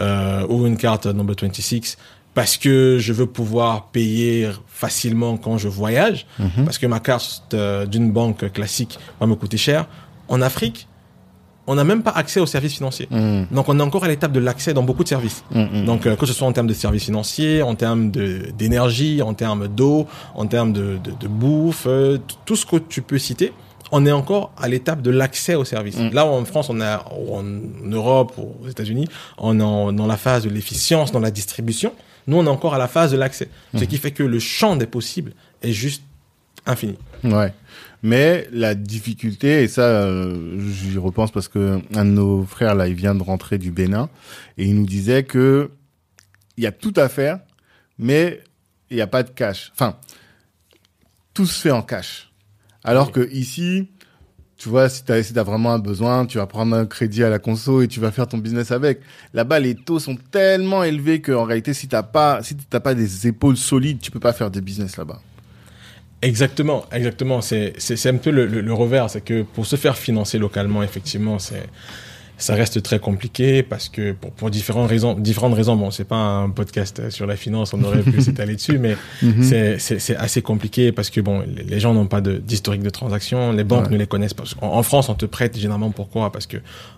[0.00, 1.96] euh, ou une carte Number 26
[2.34, 6.64] parce que je veux pouvoir payer facilement quand je voyage, Mhm.
[6.64, 7.54] parce que ma carte
[7.88, 9.86] d'une banque classique va me coûter cher.
[10.28, 10.88] En Afrique,
[11.66, 13.08] on n'a même pas accès aux services financiers.
[13.10, 13.46] Mhm.
[13.50, 15.44] Donc on est encore à l'étape de l'accès dans beaucoup de services.
[15.50, 15.84] Mhm.
[15.86, 19.34] Donc euh, que ce soit en termes de services financiers, en termes de d'énergie, en
[19.34, 23.52] termes d'eau, en termes de, de, de bouffe, euh, tout ce que tu peux citer,
[23.92, 25.96] on est encore à l'étape de l'accès aux services.
[25.98, 26.10] Mm.
[26.12, 27.44] Là où en France, on est ou en
[27.90, 31.92] Europe, ou aux États-Unis, on est en- dans la phase de l'efficience, dans la distribution.
[32.26, 33.48] Nous, on est encore à la phase de l'accès.
[33.78, 36.02] Ce qui fait que le champ des possibles est juste
[36.66, 36.96] infini.
[37.22, 37.52] Ouais.
[38.04, 42.86] Mais la difficulté, et ça, euh, j'y repense parce que un de nos frères, là,
[42.86, 44.10] il vient de rentrer du Bénin,
[44.58, 45.70] et il nous disait que
[46.58, 47.40] il y a tout à faire,
[47.98, 48.42] mais
[48.90, 49.72] il n'y a pas de cash.
[49.72, 49.96] Enfin,
[51.32, 52.30] tout se fait en cash.
[52.84, 53.12] Alors Oui.
[53.14, 53.88] que ici,
[54.58, 57.30] tu vois, si tu as, si vraiment un besoin, tu vas prendre un crédit à
[57.30, 59.00] la conso et tu vas faire ton business avec.
[59.32, 63.56] Là-bas, les taux sont tellement élevés qu'en réalité, si t'as pas, si pas des épaules
[63.56, 65.22] solides, tu peux pas faire des business là-bas.
[66.24, 67.42] Exactement, exactement.
[67.42, 71.68] C'est un peu le, le revers, c'est que pour se faire financer localement, effectivement, c'est
[72.36, 75.76] ça reste très compliqué parce que pour, pour différentes raisons, différentes raisons.
[75.76, 78.96] Bon, c'est pas un podcast sur la finance, on aurait pu s'étaler dessus, mais
[79.42, 82.90] c'est c'est c'est assez compliqué parce que bon, les, gens n'ont pas de d'historique de
[82.90, 83.92] transaction, les banques Ouais.
[83.92, 84.44] ne les connaissent pas.
[84.62, 86.32] En, en France, on te prête généralement pourquoi?
[86.32, 86.56] Parce que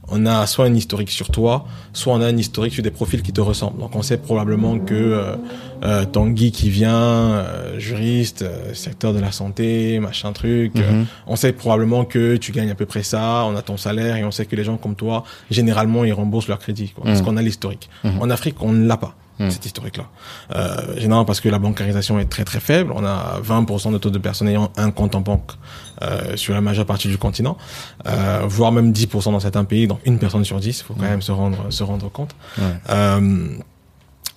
[0.08, 3.22] on a soit un historique sur toi, soit on a un historique sur des profils
[3.22, 3.78] qui te ressemblent.
[3.80, 5.36] Donc on sait probablement que euh,
[5.84, 10.72] euh, Tanguy qui vient, euh, juriste, euh, secteur de la santé, machin truc.
[10.76, 11.06] euh, Mhm.
[11.26, 14.24] on sait probablement que tu gagnes à peu près ça, on a ton salaire et
[14.24, 17.24] on sait que les gens comme toi, généralement, ils remboursent leur crédit, quoi, parce Mhm.
[17.26, 17.88] qu'on a l'historique.
[18.04, 18.20] Mhm.
[18.20, 19.14] En Afrique, on ne l'a pas.
[19.38, 19.50] Mhm.
[19.50, 20.06] Cet historique-là.
[20.54, 22.90] Euh, généralement parce que la bancarisation est très très faible.
[22.94, 25.50] On a 20% de taux de personnes ayant un compte en banque
[26.02, 27.58] euh, sur la majeure partie du continent,
[28.06, 29.86] euh, voire même 10% dans certains pays.
[29.88, 32.34] Donc une personne sur 10, il faut quand même se rendre se rendre compte.
[32.88, 33.48] Euh,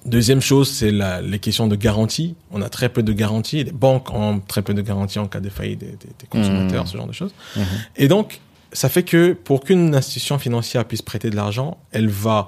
[0.06, 2.36] Deuxième chose, c'est les questions de garantie.
[2.52, 3.66] On a très peu de garanties.
[3.66, 6.84] Les banques ont très peu de garanties en cas de faillite des, des- des consommateurs,
[6.84, 6.88] Mhm.
[6.90, 7.34] ce genre de choses.
[7.58, 7.64] Mhm.
[7.98, 8.40] Et donc,
[8.74, 12.48] ça fait que pour qu'une institution financière puisse prêter de l'argent, elle va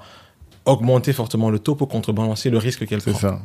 [0.64, 3.14] augmenter fortement le taux pour contrebalancer le risque qu'elle prend.
[3.18, 3.40] ça.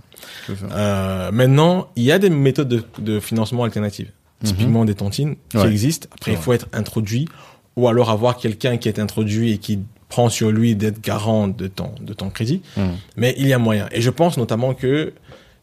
[0.46, 0.66] C'est ça.
[0.72, 4.12] Euh, maintenant, il y a des méthodes de, de financement alternatives,
[4.44, 5.64] typiquement des tontines, qui Mhm.
[5.64, 5.70] Ouais.
[5.72, 6.08] existent.
[6.14, 7.28] Après, il faut être introduit
[7.76, 11.68] ou alors avoir quelqu'un qui est introduit et qui prend sur lui d'être garant de
[11.68, 12.62] ton, de ton crédit.
[12.78, 12.92] Mhm.
[13.18, 13.88] Mais il y a moyen.
[13.92, 15.14] Et je pense notamment que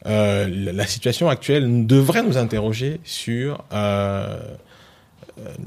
[0.06, 4.38] euh, la situation actuelle devrait nous interroger sur euh,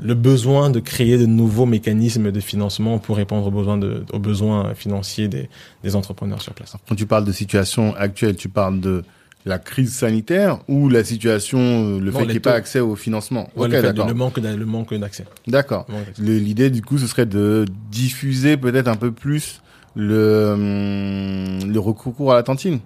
[0.01, 4.19] le besoin de créer de nouveaux mécanismes de financement pour répondre aux besoins, de, aux
[4.19, 5.49] besoins financiers des,
[5.83, 6.75] des entrepreneurs sur place.
[6.87, 9.03] Quand tu parles de situation actuelle, tu parles de
[9.45, 12.79] la crise sanitaire ou la situation, euh, le Non, fait qu'il n'y ait pas accès
[12.79, 13.49] au financement?
[13.55, 14.07] Ouais, Ok, le, fait de- d'accord.
[14.07, 15.25] le manque d'a- le manque d'accès.
[15.47, 15.85] D'accord.
[16.19, 19.61] L'idée, du coup, ce serait de diffuser peut-être un peu plus
[19.95, 22.79] le, hum, le recours à la tantine?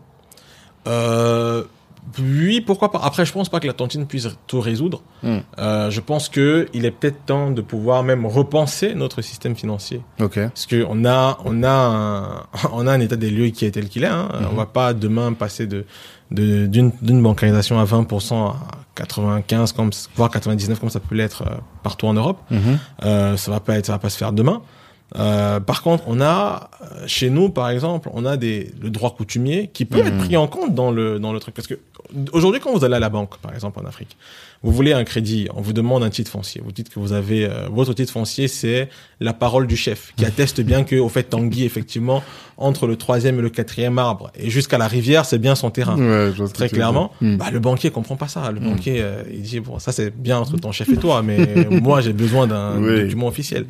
[0.88, 1.63] Euh,
[2.20, 3.00] oui, pourquoi pas.
[3.04, 5.02] Après, je pense pas que la tontine puisse tout résoudre.
[5.24, 5.40] Hmm.
[5.60, 10.02] Euh, je pense que il est peut-être temps de pouvoir même repenser notre système financier.
[10.20, 10.40] Ok.
[10.40, 13.72] Parce que on a, on a, un, on a un état des lieux qui est
[13.72, 14.08] tel qu'il est.
[14.08, 14.30] Hein.
[14.34, 14.48] Mhm.
[14.52, 15.86] On va pas demain passer de
[16.32, 18.56] d'une bancarisation à 20% à
[18.96, 22.40] 95 comme voire 99% comme ça peut l'être euh, partout en Europe.
[22.50, 22.80] Mhm.
[23.04, 24.62] Euh, ça va pas être, ça va pas se faire demain.
[25.17, 29.13] Euh, par contre, on a euh, chez nous, par exemple, on a des le droit
[29.13, 30.08] coutumier qui peut Mhm.
[30.08, 31.78] être pris en compte dans le dans le truc parce que
[32.32, 34.15] aujourd'hui, quand vous allez à la banque, par exemple en Afrique,
[34.63, 36.62] vous voulez un crédit, on vous demande un titre foncier.
[36.63, 38.88] Vous dites que vous avez euh, votre titre foncier, c'est
[39.19, 42.24] la parole du chef qui atteste bien que au fait Tanguy effectivement
[42.58, 45.97] entre le troisième et le quatrième arbre et jusqu'à la rivière, c'est bien son terrain.
[45.97, 47.12] Ouais, Très clairement.
[47.19, 47.36] Hmm.
[47.36, 48.50] bah, le banquier comprend pas ça.
[48.52, 48.63] Le Mm.
[48.69, 51.38] banquier, euh, il dit bon, ça c'est bien entre ton chef et toi, mais
[51.69, 53.02] moi j'ai besoin d'un Oui.
[53.02, 53.65] document officiel.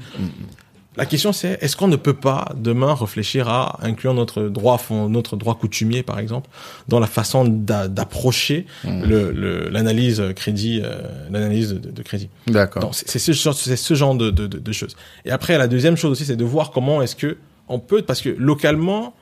[0.97, 5.07] La question c'est est-ce qu'on ne peut pas demain réfléchir à inclure notre droit fond-
[5.07, 6.49] notre droit coutumier par exemple
[6.89, 9.03] dans la façon d'a- d'approcher Mm.
[9.05, 12.29] le- le- l'analyse crédit euh, l'analyse de, de crédit?
[12.47, 12.91] D'accord.
[12.93, 14.97] C'est ce genre c'est ce genre de, de, de, de choses.
[15.23, 17.37] Et après la deuxième chose aussi c'est de voir comment est-ce que
[17.69, 19.13] on peut parce que localement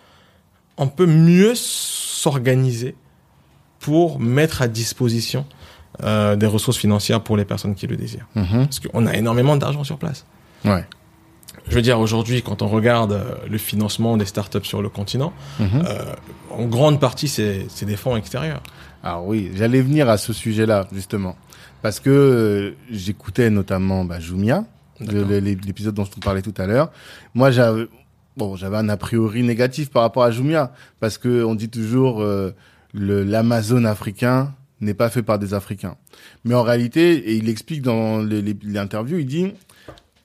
[0.77, 2.95] on peut mieux s'organiser
[3.79, 5.45] pour mettre à disposition
[6.03, 8.27] euh, des ressources financières pour les personnes qui le désirent.
[8.35, 8.65] Mhm.
[8.65, 10.25] Parce qu'on a énormément d'argent sur place.
[10.65, 10.83] Ouais.
[11.67, 15.33] Je veux dire, aujourd'hui, quand on regarde euh, le financement des startups sur le continent,
[15.59, 15.67] Mhm.
[15.87, 16.13] euh,
[16.51, 18.61] en grande partie, c'est c'est des fonds extérieurs.
[19.03, 21.35] Alors oui, j'allais venir à ce sujet-là justement
[21.81, 24.65] parce que euh, j'écoutais notamment bah, Jumia,
[24.99, 26.91] l'épisode dont je te parlais tout à l'heure.
[27.33, 27.87] Moi, j'avais
[28.37, 32.21] bon, j'avais un a priori négatif par rapport à Jumia parce que on dit toujours
[32.21, 32.51] euh,
[32.93, 35.95] le l'Amazon africain n'est pas fait par des Africains.
[36.45, 38.19] Mais en réalité, et il explique dans
[38.63, 39.51] l'interview, il dit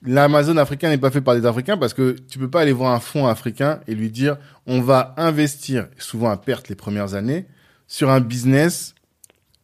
[0.05, 2.93] l'Amazon africain n'est pas fait par des Africains parce que tu peux pas aller voir
[2.93, 4.37] un fonds africain et lui dire
[4.67, 7.45] on va investir, souvent à perte les premières années,
[7.87, 8.95] sur un business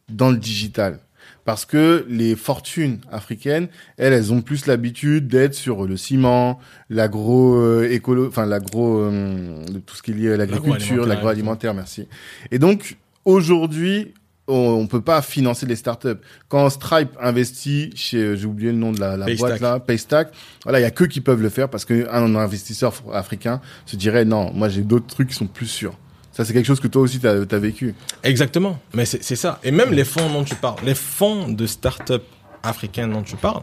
[0.08, 1.00] dans le digital.
[1.44, 7.56] Parce que les fortunes africaines, elles, elles ont plus l'habitude d'être sur le ciment, l'agro
[7.56, 12.08] euh, écolo, enfin l'agro, euh, tout ce qui est lié à l'agriculture, L'agroalimentaire, l'agroalimentaire, merci.
[12.52, 14.14] Et donc aujourd'hui,
[14.48, 16.18] on, on peut pas financer les startups.
[16.48, 20.32] Quand Stripe investit chez, euh, j'ai oublié le nom de la, la boîte là, Paystack,
[20.64, 23.96] voilà, il y a que qui peuvent le faire parce qu'un investisseur fr- africain se
[23.96, 25.94] dirait non, moi j'ai d'autres trucs qui sont plus sûrs.
[26.32, 27.94] Ça c'est quelque chose que toi aussi tu as, vécu.
[28.22, 28.78] Exactement.
[28.94, 29.60] Mais c'est c'est ça.
[29.62, 32.24] Et même les fonds dont tu parles, les fonds de start-up
[32.62, 33.62] africaines dont tu parles,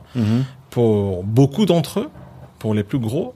[0.69, 2.09] pour beaucoup d'entre eux,
[2.59, 3.33] pour les plus gros,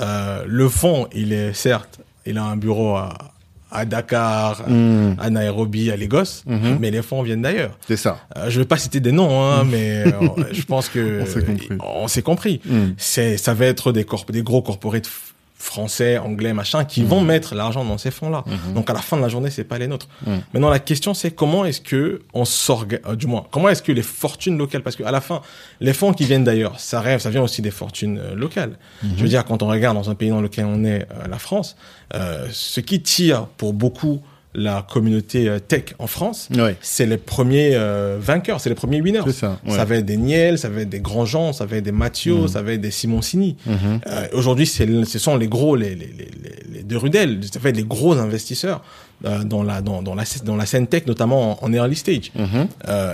[0.00, 3.16] euh, le fonds, il est certes, il a un bureau à,
[3.74, 5.16] à Dakar, Mhm.
[5.18, 6.78] à Nairobi, à Lagos, Mhm.
[6.80, 7.76] mais les fonds viennent d'ailleurs.
[7.86, 8.18] C'est ça.
[8.36, 10.10] Euh, je vais pas citer des noms, hein, mais euh,
[10.52, 11.68] je pense que On s'est compris.
[11.80, 12.60] on s'est compris.
[12.96, 15.08] C'est, ça va être des corp, des gros corporates
[15.64, 18.44] français, anglais, machin, qui vont mettre l'argent dans ces fonds-là.
[18.74, 20.08] Donc à la fin de la journée, c'est pas les nôtres.
[20.26, 20.42] Mhm.
[20.52, 24.02] Maintenant, la question, c'est comment est-ce que on s'organise, du moins, comment est-ce que les
[24.02, 25.40] fortunes locales, parce que à la fin,
[25.80, 28.76] les fonds qui viennent d'ailleurs, ça rêve, ça vient aussi des fortunes euh, locales.
[29.02, 31.38] Je veux dire, quand on regarde dans un pays dans lequel on est, euh, la
[31.38, 31.76] France,
[32.14, 34.22] euh, ce qui tire pour beaucoup
[34.56, 36.76] la communauté euh, tech en France, Ouais.
[36.80, 39.22] c'est les premiers euh, vainqueurs, c'est les premiers winners.
[39.32, 39.74] Ça, ouais.
[39.76, 41.92] Ça va être des Niel, ça va être des grands gens, ça va être des
[41.92, 43.56] Mathieu, ça va être des Simoncini.
[43.66, 44.00] Mhm.
[44.06, 46.28] Euh, Aujourd'hui, ce sont les gros, les, les, les,
[46.72, 48.82] les, de Rudel, ça va être les gros investisseurs
[49.24, 52.30] euh, dans la dans, dans la dans la scène tech, notamment en, en early stage.
[52.36, 52.68] Mhm.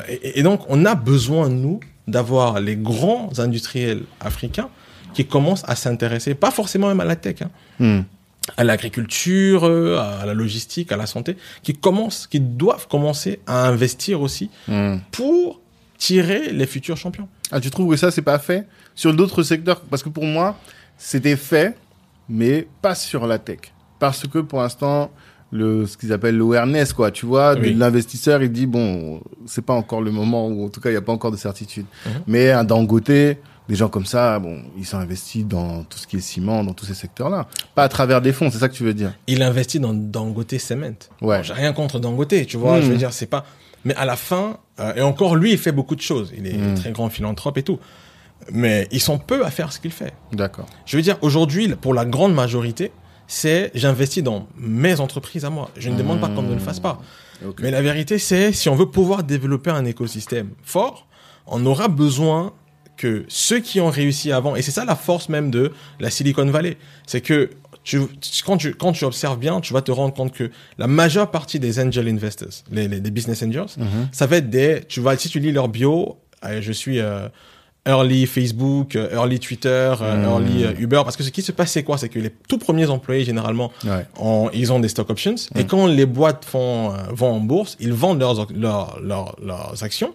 [0.09, 4.69] Et, et donc, on a besoin nous d'avoir les grands industriels africains
[5.15, 7.37] qui commencent à s'intéresser, pas forcément même à la tech.
[7.43, 8.05] Hein, Mhm.
[8.57, 13.67] À l'agriculture, euh, à la logistique, à la santé, qui commencent, qui doivent commencer à
[13.69, 15.01] investir aussi Mhm.
[15.13, 15.61] pour
[15.99, 17.29] tirer les futurs champions.
[17.51, 19.81] Ah, tu trouves que ça, c'est pas fait sur d'autres secteurs?
[19.83, 20.57] Parce que pour moi,
[20.97, 21.77] c'était fait,
[22.29, 23.59] mais pas sur la tech.
[23.99, 25.11] Parce que pour l'instant,
[25.53, 27.75] le, ce qu'ils appellent l'awareness, quoi, tu vois, Oui.
[27.75, 30.99] l'investisseur, il dit, bon, c'est pas encore le moment, ou en tout cas, il n'y
[30.99, 31.87] a pas encore de certitude.
[32.07, 32.13] Mhm.
[32.29, 33.37] Mais un Dangote,
[33.71, 36.75] des gens comme ça, bon, ils sont investis dans tout ce qui est ciment, dans
[36.75, 37.47] tous ces secteurs-là.
[37.77, 39.13] Pas à travers des fonds, c'est ça que tu veux dire?
[39.29, 40.87] Il investit dans Dangote Cement.
[41.23, 41.39] Ouais.
[41.39, 42.81] Bon, J'ai rien contre Dangote, tu vois.
[42.81, 43.45] Je veux dire, c'est pas.
[43.85, 46.33] Mais à la fin, euh, et encore lui, il fait beaucoup de choses.
[46.37, 46.75] Il est Mhm.
[46.75, 47.79] très grand philanthrope et tout.
[48.51, 50.13] Mais ils sont peu à faire ce qu'il fait.
[50.33, 50.67] D'accord.
[50.85, 52.91] Je veux dire, aujourd'hui, pour la grande majorité,
[53.29, 55.71] c'est j'investis dans mes entreprises à moi.
[55.77, 57.01] Je ne demande pas qu'on ne le fasse pas.
[57.63, 61.07] Mais la vérité, c'est si on veut pouvoir développer un écosystème fort,
[61.47, 62.53] on aura besoin
[63.01, 66.45] que ceux qui ont réussi avant, et c'est ça la force même de la Silicon
[66.47, 67.49] Valley, c'est que
[67.83, 67.99] tu,
[68.45, 71.59] quand, tu, quand tu observes bien, tu vas te rendre compte que la majeure partie
[71.59, 74.09] des angel investors, les, les, les business angels, Mhm.
[74.13, 77.27] ça va être des, tu vas, si tu lis leur bio, euh, je suis euh,
[77.87, 80.25] early Facebook, euh, early Twitter, Mhm.
[80.25, 81.97] early Uber, parce que ce qui se passe, c'est quoi?
[81.97, 84.05] C'est que les tout premiers employés, généralement, Ouais.
[84.19, 85.37] en- ils ont des stock options.
[85.57, 90.13] Et quand les boîtes font, vont en bourse, ils vendent leurs, leurs, leurs, leurs actions.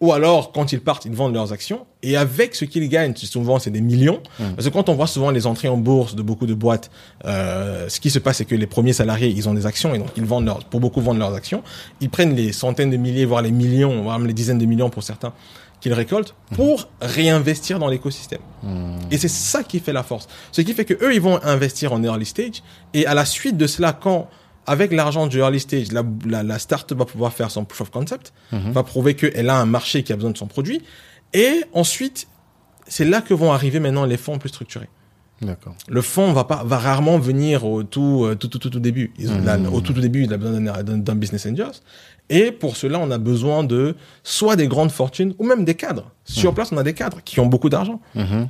[0.00, 1.86] Ou alors, quand ils partent, ils vendent leurs actions.
[2.02, 4.22] Et avec ce qu'ils gagnent, souvent, c'est des millions.
[4.38, 4.52] Mm.
[4.56, 6.90] Parce que quand on voit souvent les entrées en bourse de beaucoup de boîtes,
[7.26, 9.94] euh, ce qui se passe, c'est que les premiers salariés, ils ont des actions.
[9.94, 11.62] Et donc, ils vendent leurs, pour beaucoup vendent leurs actions.
[12.00, 14.88] Ils prennent les centaines de milliers, voire les millions, voire même les dizaines de millions
[14.88, 15.34] pour certains
[15.80, 18.40] qu'ils récoltent pour réinvestir dans l'écosystème.
[19.10, 20.28] Et c'est ça qui fait la force.
[20.52, 22.62] Ce qui fait que eux, ils vont investir en early stage.
[22.92, 24.28] Et à la suite de cela, quand,
[24.66, 27.90] avec l'argent du early stage, la, la, la startup va pouvoir faire son proof of
[27.90, 30.82] concept, va prouver qu'elle a un marché qui a besoin de son produit.
[31.32, 32.28] Et ensuite,
[32.86, 34.88] c'est là que vont arriver maintenant les fonds plus structurés.
[35.42, 35.74] D'accord.
[35.88, 39.10] Le fonds va pas, va rarement venir au tout, euh, tout, tout, tout, tout début.
[39.18, 41.80] Ils ont- là, au tout, tout début, il a besoin d'un business angels.
[42.28, 46.10] Et pour cela, on a besoin de soit des grandes fortunes ou même des cadres.
[46.24, 48.48] Sur place, on a des cadres qui ont beaucoup d'argent Mhm.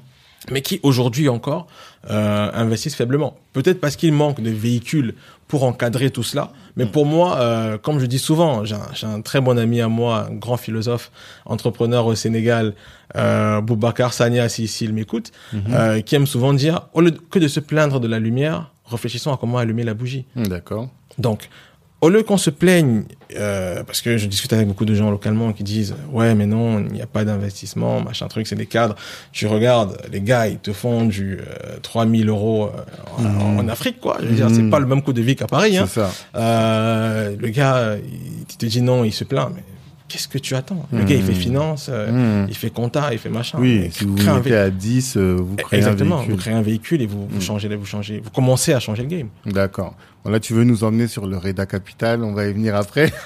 [0.50, 1.66] Mais qui aujourd'hui encore
[2.10, 3.36] euh, investissent faiblement.
[3.52, 5.14] Peut-être parce qu'il manque de véhicules
[5.50, 6.52] pour encadrer tout cela.
[6.76, 10.28] Mais pour moi, euh, comme je dis souvent, j'ai un, très bon ami à moi,
[10.30, 11.10] un grand philosophe,
[11.44, 12.74] entrepreneur au Sénégal,
[13.16, 15.32] euh, Boubacar Sania, si, s'il m'écoute,
[15.70, 19.32] euh, qui aime souvent dire, au lieu que de se plaindre de la lumière, réfléchissons
[19.32, 20.24] à comment allumer la bougie.
[20.36, 20.88] D'accord.
[21.18, 21.48] Donc,
[22.00, 23.02] au lieu qu'on se plaigne,
[23.36, 26.80] euh, parce que je discute avec beaucoup de gens localement qui disent ouais mais non
[26.80, 28.96] il n'y a pas d'investissement machin truc c'est des cadres.
[29.32, 32.70] Tu regardes les gars ils te font du euh, 3000 euros
[33.20, 34.16] euh, en, en Afrique quoi.
[34.22, 34.70] Je veux dire c'est Mhm.
[34.70, 35.76] pas le même coût de vie qu'à Paris.
[35.76, 35.86] Hein.
[35.86, 36.10] Ça.
[36.36, 37.96] Euh, le gars
[38.48, 39.62] il te dit non il se plaint mais
[40.10, 40.86] qu'est-ce que tu attends?
[40.92, 42.48] Le gars il fait finance, euh, Mhm.
[42.48, 43.58] il fait compta, il fait machin.
[43.60, 46.40] Oui, si vous un vé- à 10, euh, vous créez Exactement, un vous véhicule.
[46.42, 49.28] créez un véhicule et vous, vous changez, vous changez, vous commencez à changer le game.
[49.46, 49.94] D'accord.
[50.24, 53.10] Bon, là, tu veux nous emmener sur le Reda Capital, on va y venir après.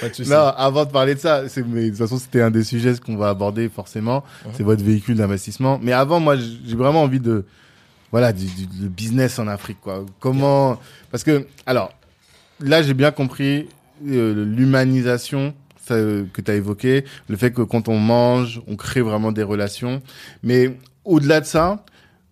[0.00, 2.64] Pas de non, avant de parler de ça, mais de toute façon, c'était un des
[2.64, 4.24] sujets qu'on va aborder forcément.
[4.54, 5.78] C'est votre véhicule d'investissement.
[5.82, 7.44] Mais avant, moi, j'ai vraiment envie de,
[8.10, 10.04] voilà, du, du- du business en Afrique, quoi.
[10.20, 10.78] Comment,
[11.10, 11.92] parce que, alors,
[12.60, 13.68] là, j'ai bien compris
[14.06, 18.76] euh, l'humanisation ça, euh, que tu as évoqué, le fait que quand on mange, on
[18.76, 20.02] crée vraiment des relations.
[20.42, 21.84] Mais au-delà de ça,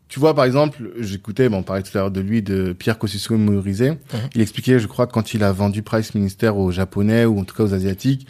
[0.08, 2.98] tu vois, par exemple, j'écoutais, bon, on parlait tout à l'heure de lui, de Pierre
[2.98, 3.98] Kosciusko Morizet.
[4.34, 7.54] Il expliquait, je crois, quand il a vendu Price Minister aux Japonais ou en tout
[7.54, 8.26] cas aux Asiatiques,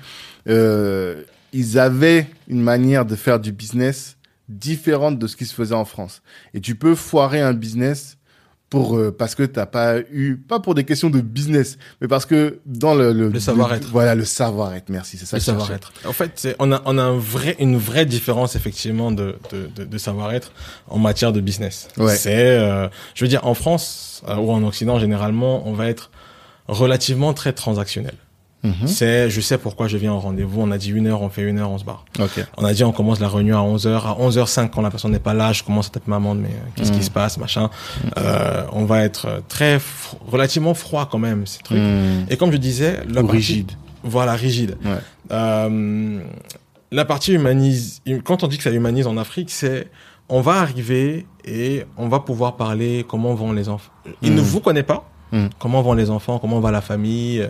[0.49, 1.23] euh,
[1.53, 4.19] ils avaient une manière de faire du business
[4.51, 6.23] différente de ce qui se faisait en France.
[6.53, 8.19] Et tu peux foirer un business
[8.71, 12.25] pour euh, parce que t'as pas eu pas pour des questions de business, mais parce
[12.25, 13.89] que dans le Le savoir-être.
[13.91, 14.89] voilà le savoir-être.
[14.91, 15.37] Merci, c'est ça.
[15.37, 15.93] le savoir-être.
[16.07, 19.69] En fait, c'est- on a, on a un vrai, une vraie différence effectivement de, de,
[19.75, 20.53] de, de savoir-être
[20.89, 21.89] en matière de business.
[21.99, 22.15] Ouais.
[22.17, 26.11] C'est, euh, je veux dire, en France euh, ou en Occident généralement, on va être
[26.69, 28.15] relativement très transactionnel.
[28.63, 28.87] Mhm.
[28.87, 30.61] C'est, je sais pourquoi je viens au rendez-vous.
[30.61, 32.05] On a dit une heure, on fait une heure, on se barre.
[32.59, 33.89] On a dit on commence la réunion à 11h.
[34.07, 36.49] À 11h05, quand la personne n'est pas là, je commence à taper ma amende, mais
[36.49, 37.71] euh, qu'est-ce qui se passe, machin.
[38.19, 39.79] Euh, on va être euh, très,
[40.31, 41.79] relativement froid quand même, ces trucs.
[41.79, 42.27] Hmm.
[42.29, 43.73] Et comme je disais, la Ou partie- rigide.
[44.03, 44.77] Voilà, rigide.
[44.85, 44.99] Ouais.
[45.33, 46.21] Euh,
[46.93, 49.89] la partie humanise, quand on dit que ça humanise en Afrique, c'est
[50.29, 53.91] on va arriver et on va pouvoir parler comment vont les enfants.
[54.23, 55.09] Il ne vous connaît pas.
[55.33, 55.47] Mm.
[55.59, 57.49] Comment vont les enfants, comment va la famille, euh,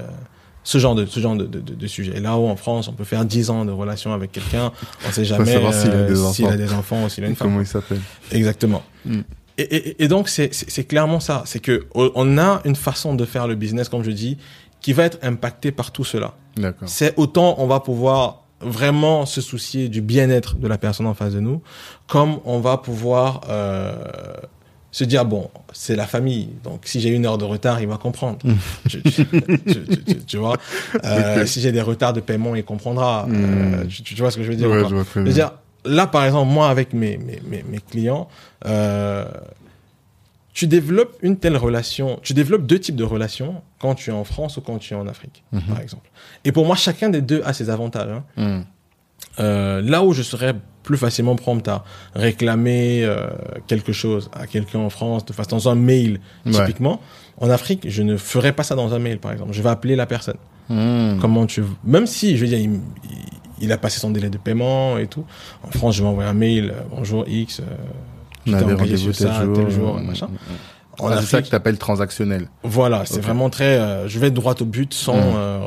[0.65, 2.13] ce genre de ce genre de, de, de, de sujet.
[2.17, 4.73] Et là où en France, on peut faire 10 ans de relation avec quelqu'un,
[5.09, 6.57] on sait jamais savoir s'il a euh, des s'il a enfants.
[6.57, 7.49] des enfants ou s'il a une femme.
[7.49, 8.01] Comment il s'appelle
[8.33, 8.83] Exactement.
[9.07, 9.21] Mm.
[9.59, 12.77] Et, et, et donc c'est c'est c'est clairement ça, c'est que on- on a une
[12.77, 14.39] façon de faire le business, comme je dis,
[14.81, 16.35] qui va être impactée par tout cela.
[16.57, 16.89] D'accord.
[16.89, 21.33] C'est autant on va pouvoir vraiment se soucier du bien-être de la personne en face
[21.33, 21.63] de nous,
[22.07, 23.95] comme on va pouvoir euh,
[24.93, 27.97] se dire bon, c'est la famille, donc si j'ai une heure de retard, il va
[27.97, 28.39] comprendre.
[28.89, 29.03] tu,
[30.27, 30.57] tu- vois,
[31.05, 33.27] Euh, si j'ai des retards de paiement, il comprendra.
[33.29, 33.89] Euh, Mm.
[33.89, 35.35] tu, vois ce que je veux dire Ouais, je veux
[35.85, 38.29] là, par exemple, moi, avec mes, mes, mes, mes clients,
[38.67, 39.25] euh,
[40.53, 44.25] tu développes une telle relation, tu développes deux types de relations quand tu es en
[44.25, 45.63] France ou quand tu es en Afrique, Mhm.
[45.63, 46.11] par exemple.
[46.45, 48.11] Et pour moi, chacun des deux a ses avantages.
[48.11, 48.25] hein.
[48.37, 48.63] Hmm.
[49.39, 53.29] Euh, là où je serais plus facilement prompt à réclamer euh,
[53.67, 56.53] quelque chose à quelqu'un en France, de façon dans un mail, Ouais.
[56.53, 57.01] typiquement,
[57.39, 59.53] en Afrique, je ne ferais pas ça dans un mail, par exemple.
[59.53, 60.37] Je vais appeler la personne.
[60.69, 61.19] Hmm.
[61.21, 62.71] Comment tu même si je veux dire
[63.61, 65.25] il, a passé son délai de paiement et tout
[65.65, 67.65] en France je vais envoyer un mail euh, bonjour X euh,
[68.45, 69.53] t'ai avait engagé rendez-vous tel jour.
[69.57, 70.07] tel jour Hmm.
[70.07, 70.29] machin
[71.01, 72.47] Ah, en c'est ça que t'appelles transactionnel.
[72.63, 75.59] voilà c'est vraiment très euh, je vais droit au but sans euh,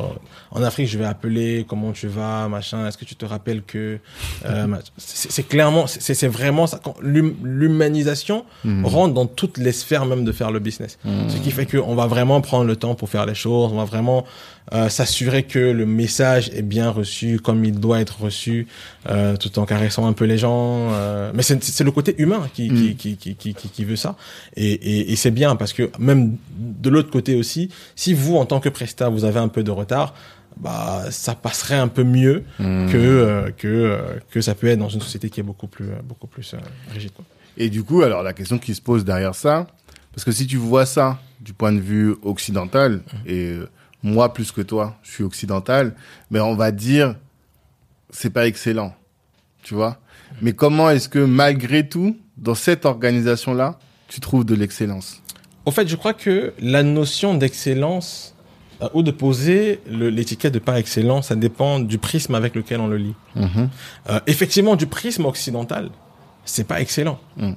[0.55, 3.97] en Afrique je vais appeler comment tu vas machin est-ce que tu te rappelles que
[4.45, 8.85] euh, mach- c'est clairement c'est vraiment ça l'humanisation Hmm.
[8.85, 11.27] rentre dans toutes les sphères même de faire le business Hmm.
[11.29, 13.85] ce qui fait qu'on va vraiment prendre le temps pour faire les choses, on va
[13.85, 14.25] vraiment
[14.73, 18.65] euh, s'assurer que le message est bien reçu comme il doit être reçu,
[19.09, 20.89] euh, tout en caressant un peu les gens.
[20.93, 24.15] euh, mais c'est le côté humain qui, qui, qui, qui, qui, qui- qui veut ça.
[24.55, 28.45] Et, et, et c'est bien parce que même de l'autre côté aussi, si vous, en
[28.45, 30.13] tant que prestat, vous avez un peu de retard,
[30.57, 32.89] bah ça passerait un peu mieux Hmm.
[32.91, 35.89] que euh, que euh, que ça peut être dans une société qui est beaucoup plus
[35.89, 36.57] euh, beaucoup plus euh,
[36.93, 37.11] rigide.
[37.13, 37.25] Quoi.
[37.57, 39.67] Et du coup, alors la question qui se pose derrière ça,
[40.13, 43.69] parce que si tu vois ça du point de vue occidental, et euh,
[44.01, 45.93] moi plus que toi, je suis occidental,
[46.31, 47.15] mais on va dire
[48.09, 48.93] c'est pas excellent,
[49.63, 49.97] tu vois.
[50.41, 53.77] Mais comment est-ce que malgré tout, dans cette organisation-là,
[54.07, 55.21] tu trouves de l'excellence?
[55.65, 58.32] Au fait, je crois que la notion d'excellence
[58.93, 62.97] ou de poser l'étiquette de pas excellent, ça dépend du prisme avec lequel on le
[62.97, 63.15] lit.
[63.35, 63.69] Mhm.
[64.09, 65.89] Euh, effectivement, du prisme occidental,
[66.45, 67.19] c'est pas excellent.
[67.37, 67.53] Mm.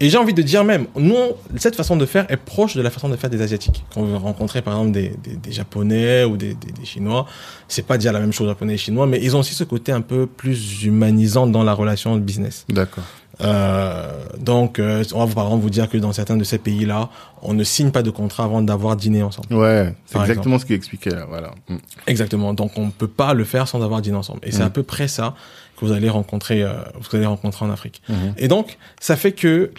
[0.00, 1.14] Et j'ai envie de dire même, nous,
[1.56, 3.84] cette façon de faire est proche de la façon de faire des Asiatiques.
[3.94, 7.26] Quand vous rencontrez par exemple des, des, des Japonais ou des, des, des Chinois,
[7.68, 9.92] c'est pas dire la même chose Japonais et Chinois, mais ils ont aussi ce côté
[9.92, 12.64] un peu plus humanisant dans la relation de business.
[12.68, 13.04] D'accord.
[13.40, 17.10] Euh, donc, euh, on va par exemple vous dire que dans certains de ces pays-là,
[17.42, 19.52] on ne signe pas de contrat avant d'avoir dîné ensemble.
[19.54, 21.50] Ouais, c'est exactement ce qu'il expliquait là, voilà.
[21.68, 21.76] Mm.
[22.06, 22.54] Exactement.
[22.54, 24.40] Donc, on ne peut pas le faire sans avoir dîné ensemble.
[24.44, 24.66] Et c'est Mm.
[24.66, 25.34] à peu près ça
[25.76, 28.00] que vous allez rencontrer, euh, vous allez rencontrer en Afrique.
[28.08, 28.34] Mhm.
[28.38, 29.72] Et donc, ça fait que,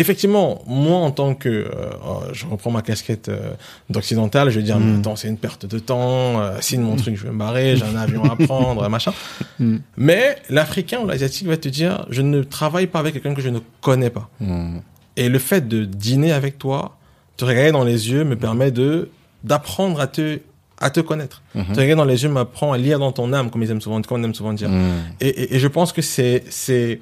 [0.00, 1.70] effectivement, moi en tant que, euh,
[2.06, 3.52] oh, je reprends ma casquette euh,
[3.88, 4.84] d'occidental, je vais dire, Mm.
[4.84, 7.76] mais attends, c'est une perte de temps, euh, signe mon truc, je vais me barrer,
[7.76, 9.12] j'ai un avion à prendre, machin.
[9.58, 9.76] Mm.
[9.96, 13.48] Mais l'Africain ou l'Asiatique va te dire, je ne travaille pas avec quelqu'un que je
[13.50, 14.28] ne connais pas.
[14.40, 14.78] Mm.
[15.16, 16.96] Et le fait de dîner avec toi,
[17.36, 19.10] te regarder dans les yeux me permet de
[19.44, 20.40] d'apprendre à te
[20.82, 21.42] à te connaître.
[21.54, 21.64] Mhm.
[21.64, 24.00] Te regarder dans les yeux m'apprend à lire dans ton âme, comme ils aiment souvent,
[24.00, 24.70] comme on aime souvent dire.
[24.70, 24.82] Mm.
[25.20, 27.00] Et, et, et je pense que c'est c'est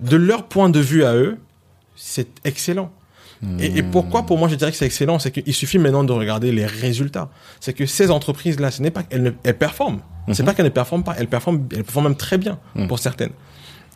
[0.00, 1.36] de leur point de vue à eux,
[1.98, 2.90] c'est excellent.
[3.60, 6.12] Et, et pourquoi pour moi je dirais que c'est excellent, c'est qu'il suffit maintenant de
[6.12, 7.30] regarder les résultats.
[7.60, 10.00] C'est que ces entreprises là, ce n'est pas qu'elles ne, elles performent.
[10.32, 13.30] C'est pas qu'elles ne performent pas, elles performent, elles performent même très bien pour certaines.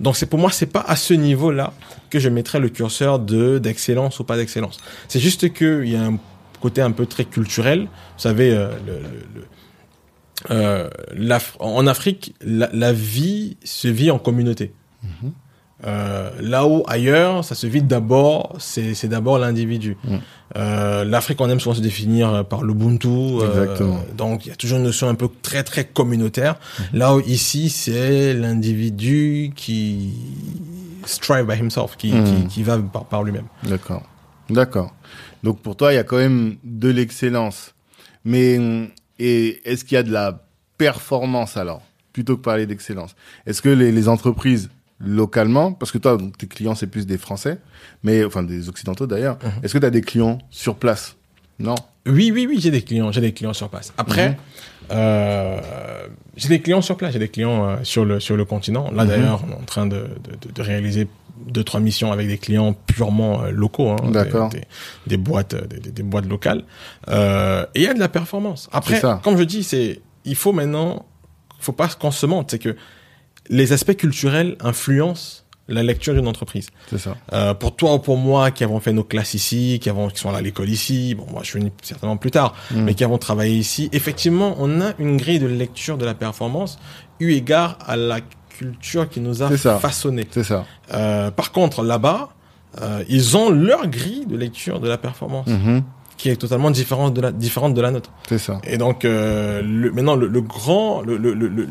[0.01, 1.73] Donc c'est pour moi c'est pas à ce niveau-là
[2.09, 4.79] que je mettrais le curseur de d'excellence ou pas d'excellence.
[5.09, 6.19] C'est juste que il y a un
[6.61, 7.83] côté un peu très culturel.
[7.83, 9.45] Vous savez, euh, le,
[10.51, 14.73] euh, en Afrique, la, la vie se vit en communauté.
[15.85, 19.97] Euh, là où ailleurs, ça se vit d'abord, c'est c'est d'abord l'individu.
[20.05, 20.17] Mm.
[20.57, 23.09] Euh, L'Afrique, on aime souvent se définir par l'Ubuntu.
[23.09, 23.77] euh,
[24.17, 26.57] donc il y a toujours une notion un peu très très communautaire.
[26.93, 30.13] Là où ici, c'est l'individu qui
[31.05, 32.25] strive by himself, qui, Mm.
[32.25, 33.47] qui, qui va par, par lui-même.
[33.65, 34.03] D'accord.
[34.51, 34.95] D'accord.
[35.43, 37.75] Donc pour toi, il y a quand même de l'excellence.
[38.25, 38.61] Mais
[39.19, 40.43] et est-ce qu'il y a de la
[40.79, 43.17] performance alors plutôt que parler d'excellence?
[43.47, 44.69] Est-ce que les, les entreprises
[45.05, 47.59] localement, parce que toi, donc, tes clients c'est plus des Français,
[48.03, 49.39] mais enfin des Occidentaux d'ailleurs.
[49.63, 51.17] Est-ce que tu as des clients sur place?
[51.59, 51.75] Non.
[52.07, 53.93] Oui, oui, oui, j'ai des clients, j'ai des clients sur place.
[53.97, 54.37] Après, Mhm.
[54.93, 55.61] euh,
[56.37, 58.91] j'ai des clients sur place, j'ai des clients euh, sur le sur le continent.
[58.91, 59.09] Là Mhm.
[59.09, 60.09] d'ailleurs, on est en train de,
[60.43, 61.07] de, de- réaliser
[61.47, 64.49] deux trois missions avec des clients purement euh, locaux, hein, des- D'accord.
[64.51, 64.63] des,
[65.07, 66.65] des boîtes, des, boîtes locales.
[67.09, 68.69] Euh, et il y a de la performance.
[68.73, 71.07] Après, comme je dis, c'est il faut maintenant,
[71.59, 72.77] faut pas qu'on se mente, c'est que
[73.51, 76.69] les aspects culturels influencent la lecture d'une entreprise.
[76.91, 77.17] C'est ça.
[77.33, 80.19] Euh, pour toi ou pour moi qui avons fait nos classes ici, qui avons qui
[80.21, 82.83] sont allés à l'école ici, bon moi je suis venu certainement plus tard, Mm.
[82.83, 86.79] mais qui avons travaillé ici, effectivement on a une grille de lecture de la performance
[87.21, 88.19] eu égard à la
[88.59, 89.79] culture qui nous a ça.
[89.79, 90.27] façonné.
[90.31, 90.67] C'est ça.
[90.93, 92.31] Euh, par contre là-bas,
[92.81, 95.83] euh, ils ont leur grille de lecture de la performance Mhm.
[96.17, 98.11] Qui est totalement différente de la différente de la nôtre.
[98.29, 98.61] C'est ça.
[98.65, 101.67] Et donc euh, le, maintenant le, le grand le, le, le, le,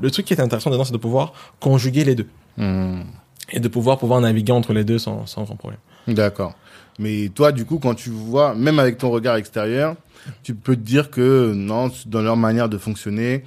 [0.00, 2.28] le truc qui est intéressant dedans c'est de pouvoir conjuguer les deux
[2.58, 3.04] Mhm.
[3.52, 5.80] et de pouvoir pouvoir naviguer entre les deux sans sans grand problème.
[6.08, 6.54] D'accord.
[6.98, 9.96] Mais toi, du coup, quand tu vois, même avec ton regard extérieur,
[10.42, 13.44] tu peux te dire que non, dans leur manière de fonctionner,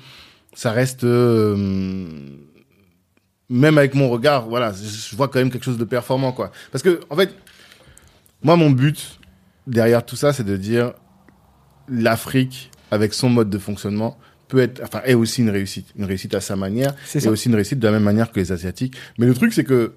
[0.53, 2.05] ça reste, euh,
[3.49, 6.51] même avec mon regard, voilà, je vois quand même quelque chose de performant, quoi.
[6.71, 7.33] Parce que, en fait,
[8.43, 9.18] moi, mon but
[9.69, 10.93] derrière tout ça, c'est de dire
[11.87, 14.17] l'Afrique, avec son mode de fonctionnement,
[14.47, 17.49] peut être, enfin, est aussi une réussite, une réussite à sa manière, C'est et aussi
[17.49, 18.95] une réussite de la même manière que les Asiatiques.
[19.17, 19.93] Mais le truc, c'est que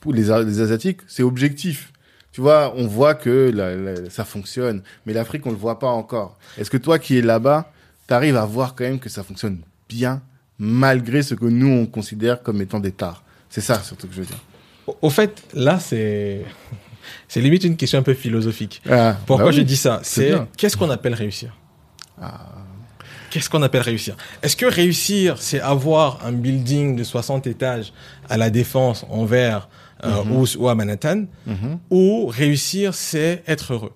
[0.00, 1.92] pour les, Asiatiques, c'est objectif.
[2.32, 5.86] Tu vois, on voit que la- la- ça fonctionne, mais l'Afrique, on le voit pas
[5.88, 6.36] encore.
[6.58, 7.72] Est-ce que toi qui es là-bas,
[8.08, 10.20] t'arrives à voir quand même que ça fonctionne bien,
[10.58, 13.22] malgré ce que nous, on considère comme étant des tares?
[13.48, 14.42] C'est ça, surtout que je veux dire.
[15.00, 16.44] Au fait, là, c'est
[17.28, 18.82] c'est limite une question un peu philosophique.
[18.90, 21.56] Ah, Pourquoi bah oui, je dis ça c'est qu'est-ce qu'on appelle réussir
[22.20, 22.48] Ah.
[23.30, 27.92] Qu'est-ce qu'on appelle réussir Est-ce que réussir, c'est avoir un building de 60 étages
[28.28, 29.68] à la Défense, en verre,
[30.04, 31.78] euh, ou, ou à Manhattan Mhm.
[31.90, 33.92] Ou réussir, c'est être heureux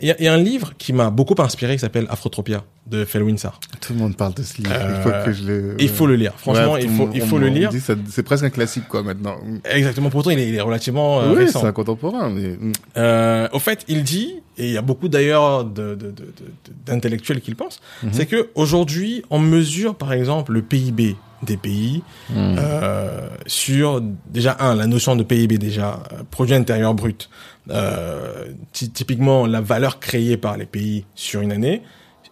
[0.00, 3.22] Il y, y a un livre qui m'a beaucoup inspiré qui s'appelle Afrotropia de Fel
[3.22, 3.60] Winsor.
[3.80, 4.70] Tout le monde parle de ce livre.
[4.72, 5.76] Euh, il faut que je le.
[5.78, 6.32] Il faut le lire.
[6.36, 7.70] Franchement, Ouais, il faut, le il faut le lire.
[8.10, 9.36] C'est presque un classique, quoi, maintenant.
[9.64, 10.10] Exactement.
[10.10, 11.60] Pourtant, il est, il est relativement euh, oui, récent.
[11.60, 12.58] c'est un contemporain, mais.
[12.96, 16.72] Euh, au fait, il dit, et il y a beaucoup d'ailleurs de- de- de- de-
[16.86, 17.80] d'intellectuels qui le pensent,
[18.12, 22.34] c'est que aujourd'hui, on mesure par exemple le PIB des pays mm.
[22.58, 27.28] euh, sur déjà un la notion de PIB déjà euh, produit intérieur brut,
[27.70, 31.82] euh, ty- typiquement la valeur créée par les pays sur une année,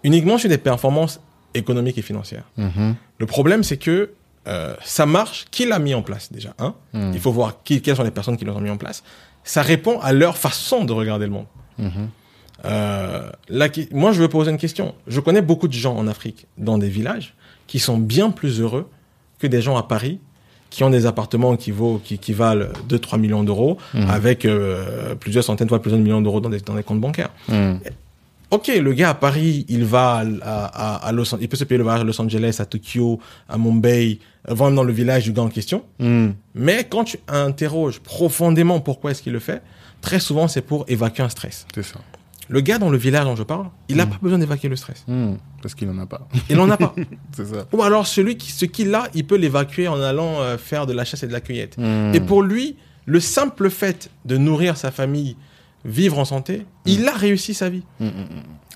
[0.05, 1.21] uniquement sur des performances
[1.55, 2.45] économiques et financières.
[2.57, 2.95] Mhm.
[3.19, 4.11] Le problème, c'est que
[4.49, 5.47] euh, ça marche.
[5.51, 7.13] Qui l'a mis en place déjà un Mm.
[7.15, 9.03] Il faut voir qui, quelles sont les personnes qui l'ont mis en place.
[9.45, 11.47] Ça répond à leur façon de regarder le monde.
[11.79, 12.09] Mhm.
[12.65, 14.95] Euh, la moi, je veux poser une question.
[15.07, 17.35] Je connais beaucoup de gens en Afrique, dans des villages,
[17.67, 18.89] qui sont bien plus heureux
[19.39, 20.21] que des gens à Paris,
[20.73, 24.09] qui ont des appartements qui, vaut, qui, qui valent 2-3 millions d'euros, Mhm.
[24.09, 27.31] avec euh, plusieurs centaines de fois plusieurs millions d'euros dans des, dans des comptes bancaires.
[27.49, 27.75] Mm.
[28.51, 30.65] Ok, le gars à Paris, il va à,
[31.03, 33.19] à, à Los il peut se payer le voyage à Los Angeles, à Tokyo,
[33.49, 34.19] à Mumbai,
[34.49, 35.85] euh, voire même dans le village du gars en question.
[35.99, 36.29] Mm.
[36.55, 39.63] Mais quand tu interroges profondément pourquoi est-ce qu'il le fait,
[40.01, 41.67] très souvent c'est pour évacuer un stress.
[41.75, 42.01] C'est ça.
[42.53, 44.11] Le gars dans le village dont je parle, il n'a Mm.
[44.11, 45.05] pas besoin d'évacuer le stress.
[45.09, 45.33] Mm.
[45.63, 46.29] Parce qu'il en a pas.
[46.51, 46.95] Il n'en a pas.
[47.33, 47.67] c'est ça.
[47.73, 50.93] Ou alors celui qui, ce qu'il a, il peut l'évacuer en allant euh, faire de
[50.93, 51.79] la chasse et de la cueillette.
[51.79, 52.15] Mm.
[52.15, 52.77] Et pour lui,
[53.07, 55.37] le simple fait de nourrir sa famille,
[55.85, 57.83] vivre en santé, il a réussi sa vie.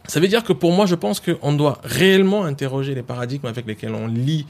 [0.08, 3.66] Ça veut dire que pour moi, je pense qu'on doit réellement interroger les paradigmes avec
[3.66, 4.46] lesquels on lit